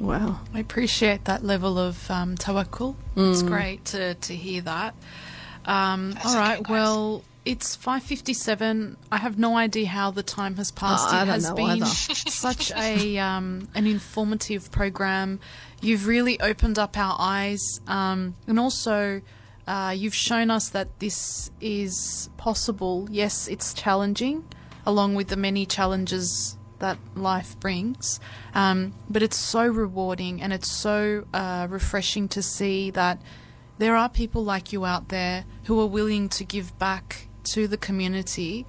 Wow. 0.00 0.40
I 0.54 0.60
appreciate 0.60 1.24
that 1.24 1.42
level 1.42 1.76
of 1.78 2.10
um, 2.10 2.36
tawakkul. 2.36 2.94
It's 3.16 3.42
great 3.42 3.84
to, 3.86 4.14
to 4.14 4.36
hear 4.36 4.60
that. 4.62 4.94
Um, 5.68 6.14
all 6.24 6.52
okay, 6.54 6.62
well, 6.68 7.22
it's 7.44 7.76
5.57. 7.76 8.96
I 9.12 9.16
have 9.18 9.38
no 9.38 9.56
idea 9.56 9.86
how 9.86 10.10
the 10.10 10.22
time 10.22 10.56
has 10.56 10.70
passed. 10.70 11.08
Oh, 11.10 11.22
it 11.22 11.26
has 11.26 11.50
been 11.52 11.84
such 11.84 12.72
a 12.72 13.18
um, 13.18 13.68
an 13.74 13.86
informative 13.86 14.72
program. 14.72 15.40
You've 15.80 16.06
really 16.06 16.40
opened 16.40 16.78
up 16.78 16.96
our 16.96 17.16
eyes. 17.18 17.80
Um, 17.86 18.34
and 18.46 18.58
also, 18.58 19.20
uh, 19.66 19.94
you've 19.96 20.14
shown 20.14 20.50
us 20.50 20.70
that 20.70 20.98
this 21.00 21.50
is 21.60 22.30
possible. 22.38 23.06
Yes, 23.10 23.46
it's 23.46 23.74
challenging, 23.74 24.44
along 24.86 25.14
with 25.14 25.28
the 25.28 25.36
many 25.36 25.66
challenges 25.66 26.56
that 26.78 26.96
life 27.14 27.58
brings. 27.60 28.20
Um, 28.54 28.94
but 29.10 29.22
it's 29.22 29.36
so 29.36 29.66
rewarding 29.66 30.40
and 30.40 30.52
it's 30.52 30.70
so 30.70 31.26
uh, 31.34 31.66
refreshing 31.68 32.28
to 32.28 32.42
see 32.42 32.90
that 32.92 33.20
there 33.78 33.96
are 33.96 34.08
people 34.08 34.44
like 34.44 34.72
you 34.72 34.84
out 34.84 35.08
there 35.08 35.44
who 35.64 35.80
are 35.80 35.86
willing 35.86 36.28
to 36.30 36.44
give 36.44 36.76
back 36.78 37.28
to 37.52 37.66
the 37.68 37.76
community 37.76 38.66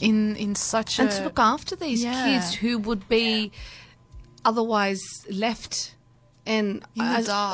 in 0.00 0.36
in 0.36 0.54
such 0.54 0.98
a 0.98 1.02
and 1.02 1.10
a 1.10 1.16
to 1.16 1.24
look 1.24 1.38
after 1.38 1.76
these 1.76 2.02
Yeah. 2.02 2.24
kids 2.24 2.54
who 2.54 2.78
would 2.78 3.08
be 3.08 3.52
otherwise 4.44 5.00
left. 5.30 5.94
And 6.46 6.82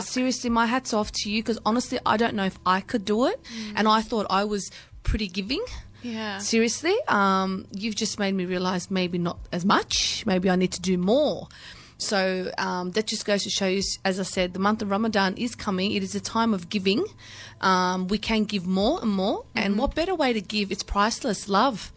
seriously, 0.03 0.49
my 0.49 0.67
hat's 0.67 0.95
off 0.95 1.11
to 1.13 1.31
you 1.31 1.43
because 1.43 1.59
honestly, 1.67 1.99
I 2.07 2.17
don't 2.17 2.35
know 2.35 2.45
if 2.45 2.59
I 2.65 2.81
could 2.81 3.05
do 3.05 3.27
it. 3.27 3.41
And 3.75 3.89
I 3.89 4.01
thought 4.01 4.27
I 4.31 4.45
was 4.45 4.71
pretty 5.03 5.27
giving. 5.29 5.63
yeah. 6.03 6.39
Seriously, 6.39 6.95
um, 7.09 7.67
you've 7.73 7.97
just 7.97 8.19
made 8.19 8.35
me 8.35 8.45
realize 8.45 8.91
maybe 8.91 9.19
not 9.19 9.39
as 9.53 9.65
much. 9.65 10.25
Maybe 10.25 10.49
I 10.49 10.57
need 10.57 10.73
to 10.73 10.81
do 10.81 10.97
more. 10.97 11.49
So 11.99 12.53
um, 12.59 12.91
that 12.93 13.07
just 13.07 13.25
goes 13.25 13.43
to 13.45 13.51
show 13.51 13.67
you, 13.67 13.83
as 14.05 14.21
I 14.21 14.23
said, 14.23 14.53
the 14.53 14.59
month 14.59 14.83
of 14.83 14.91
Ramadan 14.91 15.35
is 15.37 15.55
coming. 15.55 15.93
It 15.93 16.03
is 16.03 16.15
a 16.15 16.21
time 16.21 16.53
of 16.53 16.69
giving. 16.69 17.05
Um, 17.61 18.07
we 18.09 18.19
can 18.19 18.45
give 18.45 18.67
more 18.67 19.01
and 19.01 19.11
more. 19.11 19.45
And 19.55 19.79
what 19.79 19.95
better 19.95 20.15
way 20.15 20.33
to 20.33 20.41
give? 20.41 20.71
It's 20.71 20.83
priceless 20.83 21.49
love 21.49 21.93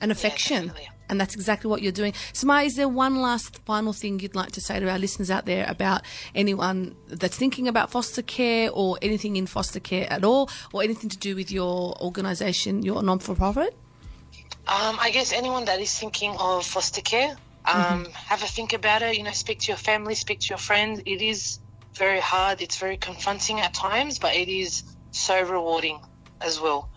and 0.00 0.12
affection. 0.12 0.66
definitely. 0.68 0.88
and 1.08 1.20
that's 1.20 1.34
exactly 1.34 1.68
what 1.68 1.82
you're 1.82 1.92
doing. 1.92 2.14
Samar, 2.32 2.62
is 2.62 2.76
there 2.76 2.88
one 2.88 3.16
last 3.16 3.58
final 3.64 3.92
thing 3.92 4.20
you'd 4.20 4.34
like 4.34 4.52
to 4.52 4.60
say 4.60 4.78
to 4.80 4.88
our 4.88 4.98
listeners 4.98 5.30
out 5.30 5.44
there 5.44 5.66
about 5.68 6.02
anyone 6.34 6.94
that's 7.08 7.36
thinking 7.36 7.68
about 7.68 7.90
foster 7.90 8.22
care 8.22 8.70
or 8.70 8.98
anything 9.02 9.36
in 9.36 9.46
foster 9.46 9.80
care 9.80 10.10
at 10.10 10.24
all, 10.24 10.48
or 10.72 10.82
anything 10.82 11.10
to 11.10 11.18
do 11.18 11.34
with 11.34 11.50
your 11.50 12.00
organisation, 12.00 12.82
your 12.82 13.02
non 13.02 13.18
for 13.18 13.34
profit? 13.34 13.74
Um, 14.68 14.96
I 15.00 15.10
guess 15.12 15.32
anyone 15.32 15.64
that 15.64 15.80
is 15.80 15.98
thinking 15.98 16.36
of 16.38 16.64
foster 16.64 17.00
care, 17.00 17.36
um, 17.64 18.06
have 18.12 18.42
a 18.42 18.46
think 18.46 18.72
about 18.72 19.02
it. 19.02 19.16
You 19.16 19.22
know, 19.22 19.32
speak 19.32 19.60
to 19.60 19.68
your 19.68 19.76
family, 19.76 20.14
speak 20.14 20.40
to 20.40 20.48
your 20.48 20.58
friends. 20.58 21.00
It 21.06 21.22
is 21.22 21.60
very 21.96 22.20
hard. 22.20 22.62
It's 22.62 22.78
very 22.78 22.96
confronting 22.96 23.60
at 23.60 23.74
times, 23.74 24.18
but 24.18 24.34
it 24.34 24.48
is 24.48 24.82
so 25.10 25.42
rewarding 25.42 26.00
as 26.40 26.60
well. 26.60 26.90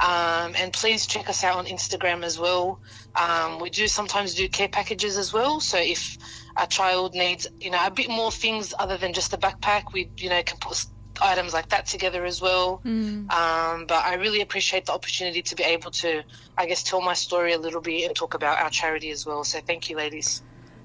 Um, 0.00 0.54
and 0.56 0.72
please 0.72 1.06
check 1.06 1.28
us 1.28 1.42
out 1.42 1.56
on 1.56 1.66
Instagram 1.66 2.24
as 2.24 2.38
well. 2.38 2.80
Um, 3.14 3.58
we 3.58 3.70
do 3.70 3.88
sometimes 3.88 4.34
do 4.34 4.48
care 4.48 4.68
packages 4.68 5.18
as 5.18 5.32
well. 5.32 5.60
So 5.60 5.78
if 5.78 6.16
a 6.56 6.66
child 6.66 7.14
needs, 7.14 7.48
you 7.60 7.70
know, 7.70 7.84
a 7.84 7.90
bit 7.90 8.08
more 8.08 8.30
things 8.30 8.72
other 8.78 8.96
than 8.96 9.12
just 9.12 9.30
the 9.30 9.36
backpack, 9.36 9.92
we, 9.92 10.10
you 10.16 10.28
know, 10.28 10.42
can 10.42 10.58
put 10.58 10.86
items 11.22 11.52
like 11.52 11.68
that 11.70 11.86
together 11.86 12.24
as 12.24 12.40
well. 12.40 12.80
Um, 12.84 13.86
but 13.86 14.04
I 14.04 14.14
really 14.14 14.40
appreciate 14.40 14.86
the 14.86 14.92
opportunity 14.92 15.42
to 15.42 15.54
be 15.54 15.62
able 15.64 15.90
to, 15.92 16.22
I 16.58 16.66
guess, 16.66 16.82
tell 16.82 17.00
my 17.00 17.14
story 17.14 17.52
a 17.52 17.58
little 17.58 17.80
bit 17.80 18.06
and 18.06 18.14
talk 18.16 18.34
about 18.34 18.58
our 18.62 18.70
charity 18.70 19.10
as 19.10 19.24
well. 19.26 19.44
So 19.44 19.60
thank 19.60 19.90
you, 19.90 19.96
ladies. 19.96 20.42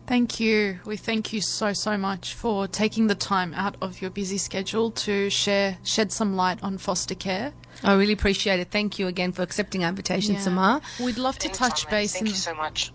Thank 0.08 0.40
you. 0.40 0.80
We 0.86 0.98
thank 0.98 1.34
you 1.34 1.42
so 1.42 1.74
so 1.74 1.98
much 1.98 2.36
for 2.36 2.68
taking 2.68 3.08
the 3.08 3.16
time 3.16 3.56
out 3.56 3.76
of 3.82 4.02
your 4.02 4.12
busy 4.12 4.38
schedule 4.38 4.92
to 4.92 5.32
share 5.32 5.80
shed 5.84 6.12
some 6.12 6.36
light 6.36 6.62
on 6.62 6.78
foster 6.78 7.16
care. 7.16 7.54
I 7.84 7.94
really 7.96 8.14
appreciate 8.14 8.60
it. 8.60 8.70
Thank 8.70 9.00
you 9.00 9.08
again 9.08 9.32
for 9.32 9.42
accepting 9.42 9.84
our 9.84 9.90
invitation, 9.90 10.36
Yeah. 10.36 10.42
Samar. 10.42 10.82
We'd 11.00 11.18
love 11.18 11.40
to 11.40 11.48
Anytime, 11.48 11.70
touch 11.72 11.86
ladies. 11.86 11.92
base 11.92 12.14
Thank 12.14 12.22
in 12.28 12.28
you 12.28 12.34
so 12.36 12.54
much. 12.54 12.92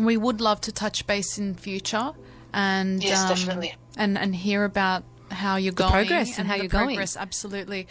we 0.00 0.16
would 0.16 0.40
love 0.40 0.60
to 0.62 0.72
touch 0.72 1.06
base 1.06 1.38
in 1.38 1.54
future 1.54 2.10
and 2.52 3.02
Yes, 3.04 3.20
um, 3.22 3.28
definitely. 3.28 3.74
and 3.96 4.18
and 4.18 4.34
hear 4.34 4.64
about 4.64 5.04
how 5.30 5.56
you're 5.56 5.72
going 5.72 5.90
progress 5.92 6.38
and 6.38 6.48
how 6.48 6.54
you're 6.54 6.66
going. 6.68 6.88
progress, 6.88 7.16
absolutely 7.16 7.86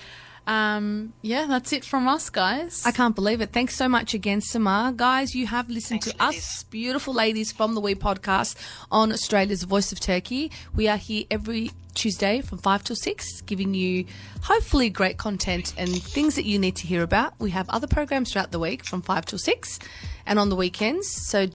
um 0.48 1.12
yeah 1.22 1.46
that's 1.46 1.74
it 1.74 1.84
from 1.84 2.08
us 2.08 2.30
guys 2.30 2.86
I 2.86 2.92
can't 2.92 3.14
believe 3.14 3.42
it. 3.42 3.52
Thanks 3.52 3.76
so 3.76 3.90
much 3.90 4.14
again, 4.14 4.40
Samar. 4.40 4.94
Guys, 4.94 5.36
you 5.36 5.46
have 5.48 5.70
listened 5.70 6.04
Thanks, 6.04 6.18
to 6.18 6.24
ladies. 6.26 6.46
us, 6.46 6.64
beautiful 6.64 7.14
ladies 7.14 7.52
from 7.52 7.76
the 7.76 7.82
We 7.82 7.96
podcast 7.96 8.56
on 8.90 9.12
Australia's 9.12 9.64
Voice 9.64 9.92
of 9.92 10.00
Turkey. 10.00 10.52
We 10.74 10.88
are 10.88 10.96
here 10.96 11.26
every 11.30 11.72
Tuesday 11.96 12.40
from 12.42 12.60
5 12.60 12.84
till 12.86 12.96
6, 12.96 13.42
giving 13.42 13.74
you 13.74 14.06
hopefully 14.44 14.90
great 14.90 15.18
content 15.18 15.74
and 15.78 15.90
things 15.90 16.36
that 16.36 16.46
you 16.46 16.60
need 16.60 16.76
to 16.78 16.88
hear 16.88 17.04
about. 17.04 17.34
We 17.40 17.50
have 17.50 17.70
other 17.70 17.88
programs 17.88 18.32
throughout 18.32 18.52
the 18.52 18.60
week 18.60 18.86
from 18.86 19.02
5 19.02 19.26
till 19.26 19.40
6 19.40 19.80
and 20.26 20.40
on 20.40 20.50
the 20.50 20.56
weekends. 20.56 21.10
So 21.10 21.46